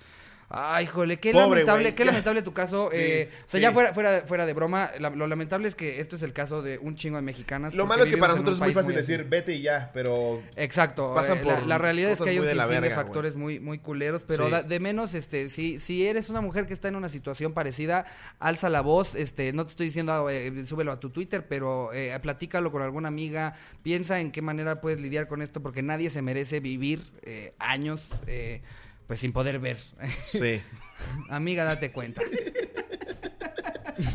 Ay, 0.49 0.85
híjole, 0.85 1.19
qué 1.19 1.33
Pobre 1.33 1.49
lamentable, 1.49 1.95
qué 1.95 2.05
lamentable 2.05 2.43
tu 2.43 2.53
caso. 2.53 2.89
Sí, 2.93 2.99
eh, 3.01 3.29
o 3.31 3.35
sea, 3.49 3.59
sí. 3.59 3.61
ya 3.61 3.73
fuera, 3.73 3.93
fuera, 3.95 4.23
fuera 4.27 4.47
de 4.47 4.53
broma, 4.53 4.91
la- 5.01 5.11
lo 5.11 5.27
lamentable 5.27 5.67
es 5.69 5.75
que 5.75 6.01
esto 6.01 6.17
es 6.17 6.23
el 6.23 6.33
caso 6.33 6.63
de 6.63 6.79
un 6.79 6.95
chingo 6.97 7.17
de 7.17 7.23
mexicanas. 7.23 7.75
Lo 7.75 7.87
malo 7.87 8.05
es 8.05 8.11
que 8.11 8.19
para 8.19 8.35
nosotros 8.35 8.57
es 8.57 8.61
muy 8.63 8.73
fácil 8.75 8.95
decir 8.95 9.25
vete 9.25 9.55
y 9.55 9.63
ya, 9.63 9.91
pero 9.95 10.43
Exacto. 10.57 11.15
Pasan 11.15 11.39
eh, 11.39 11.45
la, 11.45 11.55
por 11.57 11.67
la 11.67 11.79
realidad 11.79 12.11
es 12.13 12.21
que 12.21 12.31
hay 12.31 12.39
un 12.39 12.45
de 12.47 12.53
sinfín 12.53 12.81
de 12.83 12.91
factores 12.91 13.37
muy, 13.37 13.59
muy 13.61 13.79
culeros, 13.79 14.23
pero 14.27 14.45
Sí. 14.47 14.51
da- 14.51 14.63
de 14.63 14.81
menos, 14.81 15.15
este, 15.15 15.49
si, 15.49 15.81
si 15.81 16.07
eres 16.07 16.29
una 16.31 16.41
mujer 16.41 16.67
que 16.67 16.75
está 16.75 16.89
en 16.89 16.97
una 16.97 17.09
situación 17.09 17.53
parecida, 17.55 18.05
alza 18.39 18.69
la 18.69 18.81
voz, 18.83 19.15
este, 19.15 19.53
no 19.53 19.65
te 19.65 19.71
estoy 19.71 19.87
diciendo 19.87 20.29
eh, 20.31 20.65
súbelo 20.67 20.93
a 20.93 21.01
tu 21.01 21.11
Twitter, 21.11 21.47
pero 21.49 21.93
eh, 21.93 22.17
platícalo 22.23 22.71
con 22.71 22.83
alguna 22.83 23.09
amiga, 23.09 23.55
piensa 23.83 24.21
en 24.21 24.31
qué 24.31 24.43
manera 24.43 24.81
puedes 24.81 25.01
lidiar 25.01 25.27
con 25.27 25.43
esto, 25.43 25.63
porque 25.63 25.83
nadie 25.83 26.11
se 26.11 26.23
merece 26.23 26.61
vivir 26.61 27.03
eh, 27.23 27.55
años, 27.59 28.11
eh, 28.27 28.63
pues 29.07 29.21
sin 29.21 29.33
poder 29.33 29.59
ver. 29.59 29.79
sí. 30.25 30.63
amiga, 31.29 31.65
date 31.65 31.93
cuenta. 31.93 32.23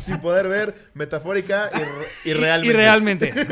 Sin 0.02 0.20
poder 0.20 0.46
ver, 0.46 0.90
metafórica 0.92 1.70
y, 2.24 2.28
y 2.28 2.34
realmente. 2.34 2.68
Y, 2.68 2.72
realmente. 2.76 3.34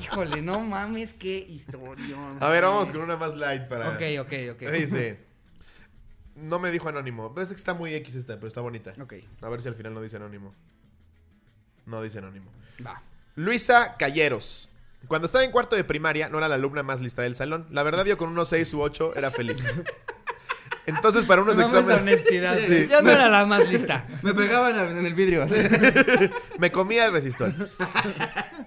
Híjole, 0.00 0.40
no 0.40 0.60
mames, 0.60 1.14
qué 1.14 1.38
historia. 1.38 2.16
A 2.38 2.48
ver, 2.48 2.62
vamos 2.62 2.92
con 2.92 3.00
una 3.00 3.16
más 3.16 3.34
light 3.34 3.64
para. 3.64 3.90
Ok, 3.90 4.02
ok, 4.20 4.32
ok. 4.52 4.70
Dice. 4.70 5.26
No 6.36 6.58
me 6.60 6.70
dijo 6.70 6.88
anónimo. 6.88 7.34
Es 7.38 7.48
que 7.48 7.54
está 7.56 7.74
muy 7.74 7.94
X 7.94 8.14
esta, 8.14 8.36
pero 8.36 8.46
está 8.46 8.60
bonita. 8.60 8.92
Ok, 9.00 9.14
A 9.40 9.48
ver 9.48 9.62
si 9.62 9.68
al 9.68 9.74
final 9.74 9.94
no 9.94 10.00
dice 10.02 10.16
anónimo. 10.16 10.54
No 11.84 12.00
dice 12.02 12.18
anónimo. 12.18 12.52
va. 12.86 13.02
Luisa 13.34 13.96
Calleros. 13.98 14.70
Cuando 15.08 15.26
estaba 15.26 15.44
en 15.44 15.50
cuarto 15.50 15.76
de 15.76 15.84
primaria, 15.84 16.28
no 16.28 16.38
era 16.38 16.48
la 16.48 16.56
alumna 16.56 16.82
más 16.82 17.00
lista 17.00 17.22
del 17.22 17.34
salón. 17.34 17.66
La 17.70 17.82
verdad, 17.82 18.04
yo 18.04 18.16
con 18.16 18.28
unos 18.28 18.48
6 18.48 18.74
u 18.74 18.80
8 18.82 19.14
era 19.16 19.30
feliz. 19.30 19.64
Entonces, 20.86 21.24
para 21.24 21.42
unos 21.42 21.58
exámenes. 21.58 22.00
honestidad. 22.00 22.58
Sí. 22.58 22.86
Yo 22.88 23.02
no 23.02 23.10
era 23.10 23.28
la 23.28 23.44
más 23.44 23.68
lista. 23.68 24.06
Me 24.22 24.32
pegaban 24.32 24.96
en 24.96 25.04
el 25.04 25.14
vidrio. 25.14 25.44
Me 26.58 26.70
comía 26.70 27.06
el 27.06 27.12
resistor. 27.12 27.52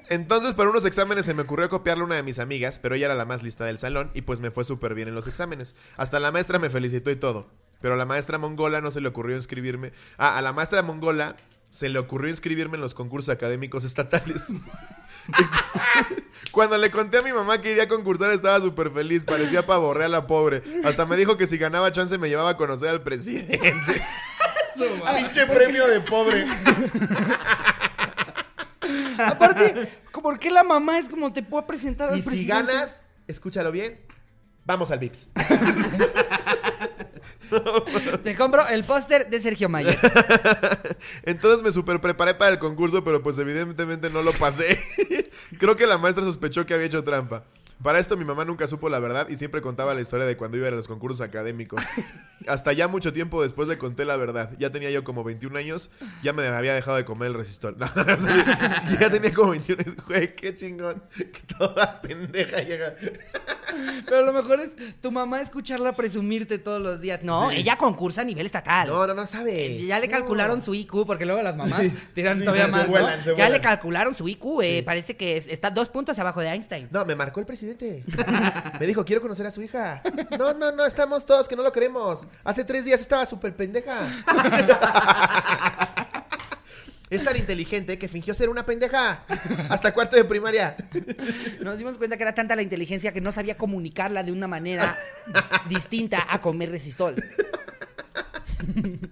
Entonces, 0.09 0.53
para 0.53 0.69
unos 0.69 0.83
exámenes 0.85 1.25
se 1.25 1.33
me 1.33 1.43
ocurrió 1.43 1.69
copiarle 1.69 2.03
a 2.03 2.05
una 2.05 2.15
de 2.15 2.23
mis 2.23 2.39
amigas, 2.39 2.79
pero 2.79 2.95
ella 2.95 3.05
era 3.05 3.15
la 3.15 3.25
más 3.25 3.43
lista 3.43 3.63
del 3.65 3.77
salón 3.77 4.11
y 4.13 4.23
pues 4.23 4.39
me 4.39 4.51
fue 4.51 4.65
súper 4.65 4.95
bien 4.95 5.07
en 5.07 5.15
los 5.15 5.27
exámenes. 5.27 5.75
Hasta 5.97 6.19
la 6.19 6.31
maestra 6.31 6.59
me 6.59 6.69
felicitó 6.69 7.09
y 7.11 7.15
todo. 7.15 7.47
Pero 7.79 7.93
a 7.93 7.97
la 7.97 8.05
maestra 8.05 8.37
mongola 8.37 8.81
no 8.81 8.91
se 8.91 9.01
le 9.01 9.07
ocurrió 9.07 9.37
inscribirme. 9.37 9.91
Ah, 10.17 10.37
a 10.37 10.41
la 10.41 10.51
maestra 10.51 10.81
mongola 10.81 11.37
se 11.69 11.89
le 11.89 11.99
ocurrió 11.99 12.29
inscribirme 12.29 12.75
en 12.75 12.81
los 12.81 12.93
concursos 12.93 13.33
académicos 13.33 13.83
estatales. 13.83 14.47
Cuando 16.51 16.77
le 16.77 16.89
conté 16.89 17.19
a 17.19 17.21
mi 17.21 17.31
mamá 17.31 17.61
que 17.61 17.71
iría 17.71 17.83
a 17.83 17.87
concursar 17.87 18.31
estaba 18.31 18.59
súper 18.59 18.91
feliz, 18.91 19.25
parecía 19.25 19.65
pavorrea 19.65 20.07
la 20.07 20.25
pobre. 20.25 20.63
Hasta 20.83 21.05
me 21.05 21.15
dijo 21.15 21.37
que 21.37 21.45
si 21.47 21.57
ganaba 21.57 21.91
chance 21.91 22.17
me 22.17 22.29
llevaba 22.29 22.49
a 22.51 22.57
conocer 22.57 22.89
al 22.89 23.03
presidente. 23.03 23.59
Pinche 25.17 25.45
premio 25.45 25.87
de 25.87 25.99
pobre. 26.01 26.47
Aparte, 29.19 30.01
¿por 30.11 30.39
qué 30.39 30.49
la 30.49 30.63
mamá 30.63 30.97
es 30.97 31.09
como 31.09 31.33
te 31.33 31.43
puedo 31.43 31.67
presentar 31.67 32.09
al 32.09 32.17
Y 32.17 32.21
si 32.21 32.29
presidente? 32.29 32.73
ganas, 32.73 33.01
escúchalo 33.27 33.71
bien, 33.71 33.99
vamos 34.65 34.89
al 34.91 34.99
VIPS. 34.99 35.29
Te 38.23 38.35
compro 38.35 38.67
el 38.67 38.83
póster 38.83 39.29
de 39.29 39.41
Sergio 39.41 39.69
Mayer. 39.69 39.97
Entonces 41.23 41.63
me 41.63 41.71
super 41.71 41.99
preparé 42.01 42.35
para 42.35 42.51
el 42.51 42.59
concurso, 42.59 43.03
pero 43.03 43.21
pues 43.21 43.37
evidentemente 43.37 44.09
no 44.09 44.23
lo 44.23 44.31
pasé. 44.33 44.79
Creo 45.59 45.75
que 45.75 45.87
la 45.87 45.97
maestra 45.97 46.23
sospechó 46.23 46.65
que 46.65 46.73
había 46.73 46.87
hecho 46.87 47.03
trampa. 47.03 47.43
Para 47.81 47.99
esto 47.99 48.17
mi 48.17 48.25
mamá 48.25 48.43
nunca 48.43 48.67
supo 48.67 48.89
la 48.89 48.99
verdad 48.99 49.29
y 49.29 49.37
siempre 49.37 49.61
contaba 49.61 49.93
la 49.93 50.01
historia 50.01 50.25
de 50.25 50.35
cuando 50.35 50.57
iba 50.57 50.67
a 50.67 50.71
los 50.71 50.87
concursos 50.87 51.21
académicos. 51.21 51.81
Hasta 52.45 52.73
ya 52.73 52.89
mucho 52.89 53.13
tiempo 53.13 53.41
después 53.41 53.69
le 53.69 53.77
conté 53.77 54.03
la 54.03 54.17
verdad. 54.17 54.51
Ya 54.59 54.69
tenía 54.69 54.89
yo 54.91 55.05
como 55.05 55.23
21 55.23 55.57
años, 55.57 55.89
ya 56.21 56.33
me 56.33 56.45
había 56.45 56.73
dejado 56.73 56.97
de 56.97 57.05
comer 57.05 57.29
el 57.29 57.35
resistor. 57.35 57.77
No, 57.77 57.87
ya 58.99 59.09
tenía 59.09 59.33
como 59.33 59.51
21 59.51 59.81
años. 59.81 59.95
Güey, 60.05 60.35
qué 60.35 60.55
chingón. 60.57 61.03
Que 61.15 61.55
toda 61.57 62.01
pendeja 62.01 62.61
llega. 62.63 62.95
Pero 64.05 64.23
lo 64.23 64.33
mejor 64.33 64.59
es 64.59 64.71
tu 65.01 65.11
mamá 65.11 65.41
escucharla 65.41 65.93
presumirte 65.93 66.57
todos 66.57 66.81
los 66.81 66.99
días. 67.01 67.21
No, 67.23 67.51
ella 67.51 67.77
concursa 67.77 68.21
a 68.21 68.25
nivel 68.25 68.45
estatal. 68.45 68.87
No, 68.87 69.05
no, 69.07 69.13
no 69.13 69.25
sabes. 69.25 69.81
Ya 69.85 69.99
le 69.99 70.07
No. 70.07 70.11
calcularon 70.11 70.63
su 70.63 70.73
IQ, 70.73 71.05
porque 71.05 71.25
luego 71.25 71.41
las 71.41 71.55
mamás 71.55 71.83
tiran 72.13 72.39
Sí, 72.39 72.45
todavía 72.45 72.65
se 72.65 72.71
más. 72.71 72.83
¿no? 72.83 72.89
vuelan, 72.89 73.19
se 73.19 73.25
ya 73.29 73.33
vuelan. 73.33 73.51
le 73.53 73.61
calcularon 73.61 74.15
su 74.15 74.27
IQ, 74.27 74.61
eh, 74.63 74.83
parece 74.83 75.15
que 75.15 75.37
es- 75.37 75.47
está 75.47 75.69
dos 75.71 75.89
puntos 75.89 76.17
abajo 76.19 76.41
de 76.41 76.47
Einstein. 76.49 76.87
No, 76.91 77.05
me 77.05 77.15
marcó 77.15 77.39
el 77.39 77.45
presidente. 77.45 78.03
Me 78.79 78.85
dijo, 78.87 79.03
quiero 79.05 79.21
conocer 79.21 79.45
a 79.45 79.51
su 79.51 79.61
hija. 79.61 80.01
No, 80.37 80.53
no, 80.53 80.71
no, 80.71 80.85
estamos 80.85 81.25
todos 81.25 81.47
que 81.47 81.55
no 81.55 81.63
lo 81.63 81.71
queremos. 81.71 82.25
Hace 82.43 82.63
tres 82.63 82.85
días 82.85 83.01
estaba 83.01 83.25
súper 83.25 83.55
pendeja. 83.55 84.07
Es 87.09 87.23
tan 87.23 87.35
inteligente 87.37 87.97
que 87.97 88.07
fingió 88.07 88.35
ser 88.35 88.49
una 88.49 88.65
pendeja. 88.65 89.25
Hasta 89.69 89.93
cuarto 89.93 90.15
de 90.15 90.25
primaria. 90.25 90.75
Nos 91.61 91.77
dimos 91.77 91.97
cuenta 91.97 92.17
que 92.17 92.23
era 92.23 92.35
tanta 92.35 92.55
la 92.55 92.61
inteligencia 92.61 93.11
que 93.11 93.21
no 93.21 93.31
sabía 93.31 93.57
comunicarla 93.57 94.23
de 94.23 94.31
una 94.31 94.47
manera 94.47 94.97
distinta 95.67 96.25
a 96.29 96.39
comer 96.39 96.69
resistol. 96.69 97.15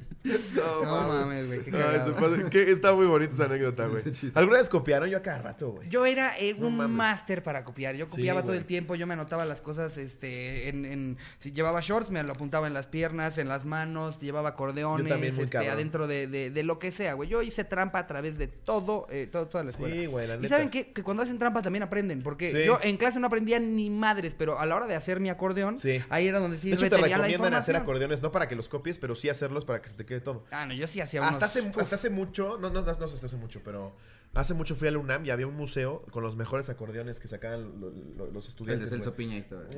No, 0.56 0.84
No 0.84 1.08
mames, 1.08 1.48
güey, 1.48 1.62
qué 1.62 1.72
No, 1.72 1.78
cagado. 1.78 2.12
eso 2.12 2.16
pasa- 2.16 2.50
que 2.50 2.70
está 2.70 2.93
muy 2.93 3.06
bonita 3.06 3.34
esa 3.34 3.45
anécdota, 3.45 3.88
güey. 3.88 4.04
¿Alguna 4.34 4.58
vez 4.58 4.68
copiaron? 4.68 5.10
Yo 5.10 5.18
a 5.20 5.22
cada 5.22 5.41
rato, 5.41 5.70
güey. 5.72 5.88
Yo 5.89 6.06
era 6.06 6.38
eh, 6.38 6.54
No 6.60 6.68
un 6.68 6.91
máster 6.95 7.43
para 7.43 7.64
copiar. 7.64 7.95
Yo 7.95 8.08
copiaba 8.10 8.43
todo 8.43 8.54
el 8.54 8.66
tiempo, 8.66 8.95
yo 8.95 9.08
me 9.08 9.14
anotaba 9.14 9.45
las 9.45 9.62
cosas, 9.62 9.98
este, 9.98 10.68
en, 10.68 10.86
en- 10.86 11.18
si 11.38 11.54
llevaba 11.54 11.80
shorts, 11.82 12.12
me 12.12 12.22
lo 12.24 12.34
apuntaba 12.34 12.68
en 12.68 12.74
las 12.74 12.88
piernas, 12.88 13.38
en 13.38 13.48
las 13.48 13.64
manos, 13.64 14.20
llevaba 14.20 14.50
acordeones, 14.50 15.06
Yo 15.06 15.14
también, 15.14 15.34
muy 15.34 15.45
este, 15.45 15.54
cabrón. 15.56 15.74
adentro 15.74 16.08
de, 16.08 16.28
de- 16.28 16.50
de 16.52 16.64
lo 16.64 16.78
que 16.80 16.91
sea, 16.91 17.14
güey. 17.14 17.30
Yo 17.30 17.41
hice 17.41 17.64
trampa 17.64 18.00
a 18.00 18.08
través 18.08 18.38
de 18.38 18.48
todo, 18.48 19.08
eh, 19.10 19.28
todo 19.32 19.48
toda 19.48 19.64
la 19.64 19.72
escuela. 19.72 19.95
Sí, 19.95 20.08
güey, 20.08 20.28
la 20.28 20.36
y 20.36 20.48
saben 20.50 20.70
qué? 20.70 20.91
que 20.91 21.04
cuando 21.04 21.24
hacen 21.24 21.38
trampa 21.38 21.62
también 21.62 21.84
aprenden, 21.84 22.22
porque 22.22 22.52
Sí. 22.52 22.66
yo 22.66 22.80
en 22.84 22.98
clase 22.98 23.22
no 23.22 23.28
aprendía 23.28 23.60
ni 23.60 23.89
madres, 23.89 24.36
pero 24.38 24.60
a 24.60 24.66
la 24.66 24.76
hora 24.76 24.88
de 24.88 24.95
hacer 24.95 25.22
mi 25.22 25.30
acordeón, 25.30 25.80
Sí. 25.80 26.02
ahí 26.10 26.28
era 26.28 26.39
donde 26.39 26.58
sí 26.58 26.70
de 26.70 26.76
hecho, 26.76 26.89
te 26.89 26.98
la 27.08 27.58
hacer 27.58 27.76
acordeones, 27.78 28.22
no 28.22 28.32
para 28.32 28.48
que 28.50 28.56
los 28.56 28.68
copies, 28.68 28.98
pero 29.00 29.16
sí 29.16 29.30
hacerlos 29.38 29.65
para 29.65 29.81
que 29.81 29.89
se 29.89 29.95
te 29.95 30.05
quede 30.05 30.21
todo. 30.21 30.45
Ah, 30.51 30.65
no, 30.65 30.73
yo 30.73 30.88
sí 30.88 31.01
hacía 31.01 31.21
unos... 31.21 31.33
Hasta 31.33 31.45
hace, 31.45 31.71
hasta 31.79 31.95
hace 31.95 32.09
mucho, 32.09 32.57
no, 32.59 32.69
no, 32.69 32.81
no, 32.81 32.93
no 32.93 33.07
sé 33.07 33.13
hasta 33.15 33.25
hace 33.27 33.38
mucho, 33.38 33.61
pero 33.63 33.95
hace 34.33 34.53
mucho 34.53 34.75
fui 34.75 34.88
al 34.88 34.97
UNAM 34.97 35.25
y 35.25 35.29
había 35.29 35.47
un 35.47 35.55
museo 35.55 36.03
con 36.11 36.23
los 36.23 36.35
mejores 36.35 36.69
acordeones 36.69 37.19
que 37.19 37.27
sacaban 37.27 37.79
lo- 37.79 37.89
lo- 37.91 38.31
los 38.31 38.45
El 38.45 38.49
estudiantes. 38.49 38.89
de 38.89 38.95
Celso. 38.97 39.13
Piña 39.15 39.38
y 39.38 39.41
todo. 39.43 39.63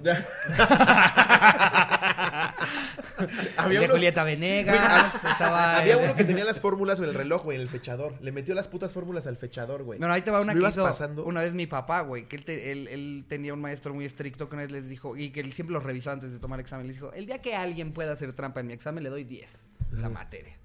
Había 3.58 3.80
de 3.80 3.86
unos- 3.86 3.98
Julieta 3.98 4.24
Venegas, 4.24 5.14
estaba... 5.16 5.78
Había 5.78 5.94
el- 5.98 6.04
uno 6.06 6.16
que 6.16 6.24
tenía 6.24 6.46
las 6.46 6.60
fórmulas 6.60 7.00
en 7.00 7.06
el 7.06 7.14
reloj, 7.14 7.44
güey, 7.44 7.56
en 7.56 7.62
el 7.62 7.70
fechador. 7.70 8.14
Le 8.22 8.32
metió 8.32 8.56
las 8.56 8.68
putas 8.68 8.94
fórmulas 8.94 9.28
al 9.28 9.38
fechador, 9.38 9.84
güey. 9.84 10.00
Bueno, 10.00 10.14
ahí 10.14 10.22
te 10.22 10.32
va 10.32 10.42
una 10.42 10.54
que 10.54 10.60
hizo 10.60 10.84
pasando. 10.84 11.26
una 11.26 11.42
vez 11.42 11.54
mi 11.54 11.68
papá, 11.68 12.02
güey, 12.02 12.28
que 12.28 12.36
él, 12.36 12.46
te- 12.46 12.72
él, 12.72 12.88
él 12.88 13.26
tenía 13.28 13.54
un 13.54 13.62
maestro 13.62 13.94
muy 13.94 14.06
estricto 14.06 14.50
que 14.50 14.56
una 14.56 14.64
vez 14.64 14.72
les 14.72 14.90
dijo, 14.90 15.16
y 15.18 15.30
que 15.32 15.40
él 15.42 15.52
siempre 15.54 15.74
los 15.74 15.84
revisaba 15.84 16.14
antes 16.14 16.32
de 16.32 16.40
tomar 16.40 16.60
examen, 16.60 16.88
les 16.88 16.96
dijo, 16.96 17.12
el 17.14 17.26
día 17.26 17.42
que 17.42 17.56
alguien 17.56 17.92
pueda 17.94 18.14
hacer 18.14 18.34
trampa 18.34 18.60
en 18.60 18.68
mi 18.68 18.74
examen 18.74 19.04
le 19.04 19.10
doy 19.10 19.24
10, 19.24 19.60
la 19.94 20.10
materia. 20.10 20.56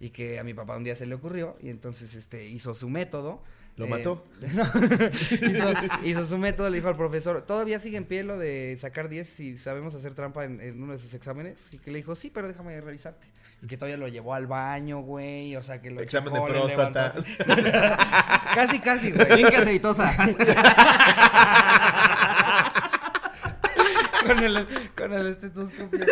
Y 0.00 0.10
que 0.10 0.38
a 0.38 0.44
mi 0.44 0.54
papá 0.54 0.76
un 0.76 0.84
día 0.84 0.94
se 0.94 1.06
le 1.06 1.14
ocurrió, 1.16 1.56
y 1.60 1.70
entonces 1.70 2.14
este 2.14 2.46
hizo 2.46 2.74
su 2.74 2.88
método, 2.88 3.42
¿Lo 3.78 3.86
Eh, 3.86 3.88
mató? 3.88 4.26
no, 4.54 4.62
hizo, 5.48 5.72
hizo 6.04 6.26
su 6.26 6.36
método, 6.36 6.68
le 6.68 6.76
dijo 6.76 6.88
al 6.88 6.96
profesor, 6.96 7.42
¿todavía 7.42 7.78
sigue 7.78 7.96
en 7.96 8.04
pie 8.04 8.24
lo 8.24 8.36
de 8.36 8.76
sacar 8.78 9.08
10 9.08 9.26
si 9.28 9.56
sabemos 9.56 9.94
hacer 9.94 10.14
trampa 10.14 10.44
en, 10.44 10.60
en 10.60 10.82
uno 10.82 10.92
de 10.92 10.98
sus 10.98 11.14
exámenes? 11.14 11.72
Y 11.72 11.78
que 11.78 11.90
le 11.92 11.98
dijo, 11.98 12.14
sí, 12.16 12.30
pero 12.30 12.48
déjame 12.48 12.78
revisarte. 12.80 13.28
Y 13.62 13.66
que 13.66 13.76
todavía 13.76 13.96
lo 13.96 14.08
llevó 14.08 14.34
al 14.34 14.46
baño, 14.46 15.00
güey, 15.00 15.56
o 15.56 15.62
sea, 15.62 15.80
que 15.80 15.90
lo 15.90 16.00
Examen 16.00 16.32
de 16.32 16.40
checó, 16.40 16.52
le 16.52 16.60
próstata. 16.60 17.12
casi, 18.54 18.78
casi, 18.80 19.12
güey. 19.12 19.36
Bien 19.36 19.48
que 19.48 19.56
aceitosa. 19.56 20.12
con 24.26 24.44
el, 24.44 24.66
con 24.96 25.12
el 25.12 25.26
estetoscopio. 25.28 26.06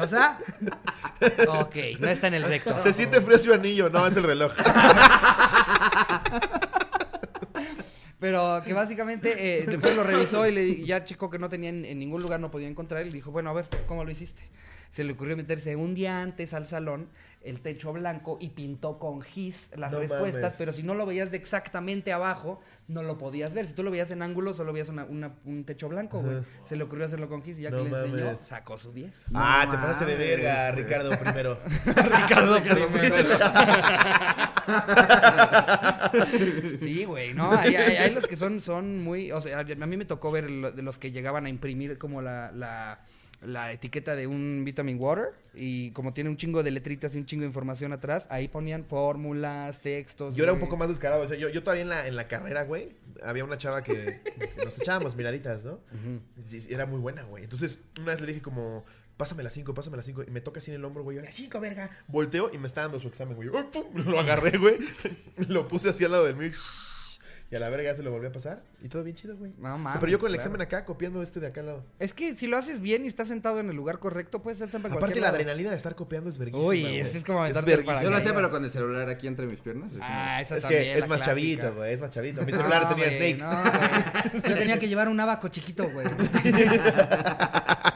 ¿Tosa? 0.00 0.38
Ok, 1.48 1.76
no 2.00 2.08
está 2.08 2.28
en 2.28 2.34
el 2.34 2.42
recto. 2.42 2.72
Se 2.72 2.92
siente 2.92 3.20
frío 3.20 3.38
su 3.38 3.52
anillo, 3.52 3.90
no, 3.90 4.06
es 4.06 4.16
el 4.16 4.22
reloj. 4.24 4.52
Pero 8.18 8.62
que 8.64 8.74
básicamente 8.74 9.62
eh, 9.62 9.66
después 9.66 9.96
lo 9.96 10.04
revisó 10.04 10.46
y 10.46 10.52
le 10.52 10.68
y 10.68 10.84
ya 10.84 11.04
chico 11.04 11.30
que 11.30 11.38
no 11.38 11.48
tenía 11.48 11.70
en, 11.70 11.86
en 11.86 11.98
ningún 11.98 12.20
lugar, 12.20 12.38
no 12.38 12.50
podía 12.50 12.68
encontrar. 12.68 13.06
Y 13.06 13.10
le 13.10 13.16
dijo, 13.16 13.30
bueno, 13.30 13.50
a 13.50 13.54
ver, 13.54 13.66
¿cómo 13.86 14.04
lo 14.04 14.10
hiciste? 14.10 14.42
Se 14.90 15.04
le 15.04 15.12
ocurrió 15.12 15.36
meterse 15.36 15.76
un 15.76 15.94
día 15.94 16.20
antes 16.20 16.52
al 16.52 16.66
salón, 16.66 17.08
el 17.42 17.60
techo 17.62 17.92
blanco, 17.92 18.38
y 18.40 18.48
pintó 18.50 18.98
con 18.98 19.22
gis 19.22 19.70
las 19.76 19.92
No 19.92 20.00
respuestas. 20.00 20.42
mames. 20.42 20.54
Pero 20.58 20.72
si 20.72 20.82
no 20.82 20.94
lo 20.94 21.06
veías 21.06 21.30
de 21.30 21.36
exactamente 21.36 22.12
abajo, 22.12 22.60
no 22.88 23.02
lo 23.04 23.16
podías 23.16 23.54
ver. 23.54 23.66
Si 23.68 23.72
tú 23.74 23.84
lo 23.84 23.90
veías 23.92 24.10
en 24.10 24.20
ángulo, 24.20 24.52
solo 24.52 24.72
veías 24.72 24.88
una- 24.88 25.04
una- 25.04 25.34
un 25.44 25.64
techo 25.64 25.88
blanco, 25.88 26.20
güey. 26.20 26.38
Se 26.64 26.74
le 26.76 26.82
ocurrió 26.84 27.06
hacerlo 27.06 27.28
con 27.28 27.42
gis 27.42 27.58
y 27.58 27.62
ya 27.62 27.70
No 27.70 27.84
que 27.84 27.90
le 27.90 27.96
enseñó, 27.98 28.24
mames. 28.26 28.46
sacó 28.46 28.76
su 28.78 28.92
10. 28.92 29.14
ah, 29.32 29.62
No 29.66 29.72
te 29.72 29.78
pasaste 29.78 30.04
de 30.06 30.16
verga. 30.16 30.72
Ricardo 30.72 31.10
primero. 31.18 31.58
Ricardo 31.86 32.60
primero. 32.62 33.28
sí, 36.80 37.04
güey, 37.04 37.34
no, 37.34 37.52
hay, 37.52 37.76
hay- 37.76 37.96
hay 37.96 38.14
los 38.14 38.26
que 38.26 38.36
son, 38.36 38.60
son 38.60 39.02
muy, 39.02 39.32
o 39.32 39.40
sea, 39.40 39.60
a 39.60 39.64
mí 39.64 39.96
me 39.96 40.04
tocó 40.04 40.30
ver 40.30 40.50
lo- 40.50 40.72
de 40.72 40.82
los 40.82 40.98
que 40.98 41.12
llegaban 41.12 41.46
a 41.46 41.48
imprimir 41.48 41.98
como 41.98 42.22
la, 42.22 42.50
la, 42.52 43.00
la 43.42 43.72
etiqueta 43.72 44.14
de 44.16 44.26
un 44.26 44.62
vitamin 44.64 44.98
water 45.00 45.32
y 45.54 45.90
como 45.92 46.12
tiene 46.12 46.30
un 46.30 46.36
chingo 46.36 46.62
de 46.62 46.70
letritas 46.70 47.14
y 47.14 47.18
un 47.18 47.26
chingo 47.26 47.42
de 47.42 47.46
información 47.48 47.92
atrás, 47.92 48.26
ahí 48.30 48.48
ponían 48.48 48.84
fórmulas, 48.84 49.80
textos. 49.80 50.36
Yo 50.36 50.44
era 50.44 50.52
un 50.52 50.60
poco 50.60 50.76
más 50.76 50.88
descarado. 50.88 51.22
O 51.22 51.26
sea, 51.26 51.36
yo, 51.36 51.48
yo 51.48 51.62
todavía 51.62 51.82
en 51.82 51.88
la, 51.88 52.06
en 52.06 52.16
la 52.16 52.28
carrera, 52.28 52.64
güey, 52.64 52.96
había 53.22 53.44
una 53.44 53.56
chava 53.56 53.82
que, 53.82 54.20
nos 54.64 54.78
echábamos 54.78 55.16
miraditas, 55.16 55.64
¿no? 55.64 55.80
Y 56.50 56.72
era 56.72 56.86
muy 56.86 57.00
buena, 57.00 57.22
güey. 57.22 57.44
Entonces, 57.44 57.80
una 57.98 58.12
vez 58.12 58.20
le 58.20 58.28
dije 58.28 58.42
como, 58.42 58.84
pásame 59.16 59.42
las 59.42 59.52
cinco, 59.52 59.74
pásame 59.74 59.96
las 59.96 60.06
cinco. 60.06 60.22
Y 60.26 60.30
me 60.30 60.40
toca 60.40 60.58
así 60.58 60.70
en 60.70 60.76
el 60.76 60.84
hombro, 60.84 61.02
güey. 61.02 61.18
Las 61.20 61.34
cinco, 61.34 61.60
verga. 61.60 61.90
Volteo 62.08 62.50
y 62.52 62.58
me 62.58 62.66
está 62.66 62.82
dando 62.82 63.00
su 63.00 63.08
examen, 63.08 63.36
güey. 63.36 63.48
Yo, 63.48 63.70
¡pum! 63.70 63.84
Lo 64.06 64.20
agarré, 64.20 64.58
güey. 64.58 64.78
Lo 65.48 65.66
puse 65.66 65.88
así 65.88 66.04
al 66.04 66.12
lado 66.12 66.24
del 66.24 66.36
mío. 66.36 66.50
Y 67.52 67.56
a 67.56 67.58
la 67.58 67.68
verga 67.68 67.90
ya 67.90 67.96
se 67.96 68.04
lo 68.04 68.12
volví 68.12 68.26
a 68.28 68.32
pasar. 68.32 68.62
Y 68.80 68.88
todo 68.88 69.02
bien 69.02 69.16
chido, 69.16 69.36
güey. 69.36 69.50
No 69.58 69.58
O 69.58 69.62
sea, 69.72 69.76
mames, 69.76 69.98
pero 69.98 70.12
yo 70.12 70.18
con 70.20 70.28
el 70.28 70.34
claro. 70.36 70.40
examen 70.50 70.60
acá, 70.60 70.84
copiando 70.84 71.20
este 71.20 71.40
de 71.40 71.48
acá 71.48 71.60
al 71.62 71.66
lado. 71.66 71.84
Es 71.98 72.14
que 72.14 72.36
si 72.36 72.46
lo 72.46 72.56
haces 72.56 72.80
bien 72.80 73.04
y 73.04 73.08
estás 73.08 73.26
sentado 73.26 73.58
en 73.58 73.68
el 73.70 73.74
lugar 73.74 73.98
correcto, 73.98 74.40
puedes 74.40 74.58
ser 74.58 74.70
trampa 74.70 74.86
en 74.86 74.92
Aparte, 74.92 75.00
cualquier 75.06 75.22
la 75.22 75.28
lado. 75.28 75.34
adrenalina 75.36 75.70
de 75.70 75.76
estar 75.76 75.96
copiando 75.96 76.30
es 76.30 76.38
verguísima, 76.38 76.64
Uy, 76.64 76.82
güey. 76.82 77.00
ese 77.00 77.18
es 77.18 77.24
como 77.24 77.40
aventarte 77.40 77.68
verguísima. 77.72 78.02
Yo 78.02 78.10
lo 78.10 78.16
hacía, 78.18 78.34
pero 78.34 78.50
con 78.50 78.64
el 78.64 78.70
celular 78.70 79.08
aquí 79.08 79.26
entre 79.26 79.46
mis 79.46 79.58
piernas. 79.58 79.92
Ah, 80.00 80.40
esa 80.40 80.56
Es 80.58 80.62
también, 80.62 80.82
que 80.84 80.92
es 80.94 81.00
la 81.00 81.06
más 81.08 81.22
clásica. 81.22 81.34
chavito, 81.64 81.74
güey. 81.74 81.92
Es 81.92 82.00
más 82.00 82.10
chavito. 82.10 82.42
Mi 82.42 82.52
celular 82.52 82.82
No, 82.84 82.88
tenía 82.90 83.06
güey, 83.06 83.16
Snake. 83.16 83.38
No, 83.38 83.62
güey. 83.62 84.42
Yo 84.52 84.58
tenía 84.58 84.78
que 84.78 84.86
llevar 84.88 85.08
un 85.08 85.18
abaco 85.18 85.48
chiquito, 85.48 85.90
güey. 85.90 86.06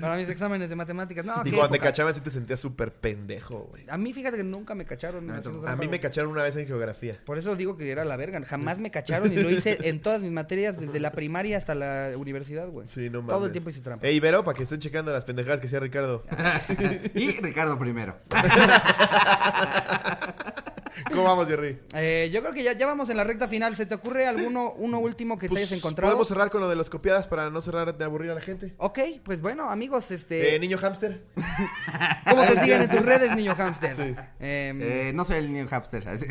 Para 0.00 0.16
mis 0.16 0.28
exámenes 0.28 0.68
de 0.68 0.76
matemáticas. 0.76 1.24
No, 1.24 1.42
Y 1.44 1.50
cuando 1.50 1.70
te 1.70 1.80
cachaban, 1.80 2.14
sí 2.14 2.20
te 2.20 2.30
sentías 2.30 2.60
súper 2.60 2.92
pendejo, 2.92 3.68
güey. 3.70 3.84
A 3.88 3.98
mí, 3.98 4.12
fíjate 4.12 4.36
que 4.36 4.44
nunca 4.44 4.74
me 4.74 4.84
cacharon. 4.84 5.30
Ah, 5.30 5.38
haciendo 5.38 5.66
A 5.66 5.76
mí 5.76 5.88
me 5.88 6.00
cacharon 6.00 6.30
una 6.30 6.42
vez 6.42 6.56
en 6.56 6.66
geografía. 6.66 7.20
Por 7.24 7.38
eso 7.38 7.56
digo 7.56 7.76
que 7.76 7.90
era 7.90 8.04
la 8.04 8.16
verga. 8.16 8.42
Jamás 8.44 8.78
me 8.78 8.90
cacharon 8.90 9.32
y 9.32 9.36
lo 9.36 9.50
hice 9.50 9.78
en 9.82 10.00
todas 10.00 10.22
mis 10.22 10.30
materias, 10.30 10.78
desde 10.78 11.00
la 11.00 11.12
primaria 11.12 11.56
hasta 11.56 11.74
la 11.74 12.12
universidad, 12.16 12.68
güey. 12.68 12.88
Sí, 12.88 13.10
no 13.10 13.22
mames. 13.22 13.36
Todo 13.36 13.46
el 13.46 13.52
tiempo 13.52 13.70
hice 13.70 13.80
trampa. 13.80 14.06
Ey, 14.06 14.20
Vero, 14.20 14.44
para 14.44 14.56
que 14.56 14.62
estén 14.62 14.78
checando 14.78 15.12
las 15.12 15.24
pendejadas 15.24 15.60
que 15.60 15.66
hacía 15.66 15.80
Ricardo. 15.80 16.24
y 17.14 17.32
Ricardo 17.32 17.78
primero. 17.78 18.16
¿Cómo 21.10 21.24
vamos, 21.24 21.46
Jerry? 21.48 21.78
Eh, 21.94 22.30
yo 22.32 22.40
creo 22.40 22.52
que 22.52 22.62
ya, 22.62 22.72
ya 22.72 22.86
vamos 22.86 23.08
en 23.10 23.16
la 23.16 23.24
recta 23.24 23.48
final. 23.48 23.74
¿Se 23.76 23.86
te 23.86 23.94
ocurre 23.94 24.26
alguno 24.26 24.72
uno 24.76 24.98
último 24.98 25.38
que 25.38 25.48
te 25.48 25.56
hayas 25.56 25.72
encontrado? 25.72 26.08
Pues, 26.08 26.12
Podemos 26.16 26.28
cerrar 26.28 26.50
con 26.50 26.60
lo 26.60 26.68
de 26.68 26.76
las 26.76 26.90
copiadas 26.90 27.26
para 27.28 27.50
no 27.50 27.60
cerrar 27.62 27.96
de 27.96 28.04
aburrir 28.04 28.30
a 28.30 28.34
la 28.34 28.40
gente. 28.40 28.74
Ok, 28.78 28.98
pues 29.22 29.40
bueno, 29.40 29.70
amigos, 29.70 30.10
este... 30.10 30.54
Eh, 30.54 30.58
niño 30.58 30.78
hamster. 30.78 31.24
¿Cómo 32.28 32.42
te 32.44 32.58
siguen 32.60 32.82
en 32.82 32.90
tus 32.90 33.02
redes, 33.02 33.34
niño 33.36 33.54
hamster? 33.54 33.96
Sí. 33.96 34.14
Em, 34.40 34.80
Eh, 34.82 35.12
no 35.14 35.24
soy 35.24 35.38
el 35.38 35.52
niño 35.52 35.66
hamster. 35.68 36.08
así. 36.08 36.26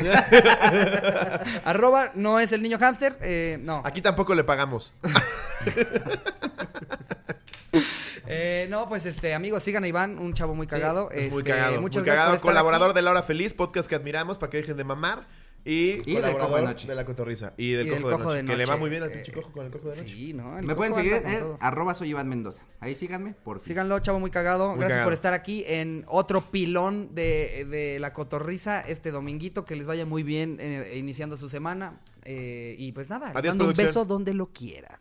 Arroba 1.64 2.10
no 2.14 2.40
es 2.40 2.52
el 2.52 2.62
niño 2.62 2.78
hamster. 2.78 3.16
eh, 3.22 3.58
no. 3.60 3.82
Aquí 3.84 4.02
tampoco 4.02 4.34
le 4.34 4.44
pagamos. 4.44 4.92
Eh, 8.28 8.66
no, 8.70 8.88
pues 8.88 9.06
este, 9.06 9.34
amigos, 9.34 9.62
sigan 9.62 9.84
a 9.84 9.88
Iván, 9.88 10.18
un 10.18 10.32
chavo 10.34 10.52
muy 10.54 10.66
cagado. 10.66 11.10
Es 11.12 11.30
muy 11.30 11.42
Este, 11.42 11.50
cagado. 11.52 11.80
Muchas 11.80 12.00
muy 12.02 12.06
gracias 12.06 12.14
cagado. 12.16 12.30
por 12.30 12.36
estar 12.38 12.50
Colaborador 12.50 12.90
aquí. 12.90 12.96
de 12.96 13.02
La 13.02 13.10
Hora 13.12 13.22
Feliz, 13.22 13.54
podcast 13.54 13.88
que 13.88 13.94
admiramos 13.94 14.36
para 14.38 14.50
que 14.50 14.56
dejen 14.56 14.76
de 14.76 14.82
mamar. 14.84 15.28
Y, 15.64 16.00
Y 16.10 16.14
del 16.16 16.36
Cojo 16.36 16.56
de 16.56 16.62
Noche. 16.62 16.86
de 16.88 16.94
la 16.96 17.04
cotorriza. 17.04 17.54
Y 17.56 17.72
del, 17.72 17.86
Y 17.86 17.90
del 17.90 18.02
cojo, 18.02 18.08
de 18.10 18.16
Cojo 18.16 18.24
noche, 18.30 18.42
de 18.42 18.50
Que 18.50 18.56
le 18.56 18.64
va 18.64 18.70
Noche. 18.72 18.80
muy 18.80 18.90
bien 18.90 19.02
al 19.04 19.10
Eh, 19.10 19.14
pinche 19.14 19.32
cojo 19.32 19.50
con 19.52 19.66
el 19.66 19.72
cojo 19.72 19.90
de 19.90 19.96
noche. 19.96 20.08
Sí, 20.08 20.32
¿no? 20.32 20.58
El 20.58 20.64
Me 20.64 20.74
pueden 20.76 20.94
seguir 20.94 21.12
en 21.14 21.38
todo. 21.40 21.56
arroba 21.60 21.94
soy 21.94 22.10
Iván 22.10 22.28
Mendoza. 22.28 22.62
Ahí 22.80 22.94
síganme, 22.96 23.34
por 23.44 23.58
fin. 23.58 23.66
Síganlo, 23.68 23.98
chavo 24.00 24.18
muy 24.20 24.30
cagado. 24.30 24.70
Muy 24.70 24.78
Gracias 24.78 24.90
cagado. 24.98 25.06
por 25.06 25.12
estar 25.14 25.32
aquí 25.34 25.64
en 25.68 26.04
otro 26.08 26.40
pilón 26.52 27.14
de, 27.14 27.64
de 27.68 27.98
la 28.00 28.12
cotorriza 28.12 28.80
este 28.80 29.10
dominguito. 29.12 29.64
Que 29.64 29.74
les 29.76 29.86
vaya 29.86 30.04
muy 30.06 30.22
bien 30.24 30.58
eh, 30.60 30.94
iniciando 30.96 31.36
su 31.36 31.48
semana. 31.48 32.00
Eh, 32.24 32.74
y 32.78 32.90
pues 32.92 33.08
nada, 33.10 33.32
les 33.34 33.44
mando 33.46 33.66
un 33.66 33.72
beso 33.74 34.04
donde 34.04 34.34
lo 34.34 34.52
quieran. 34.52 34.98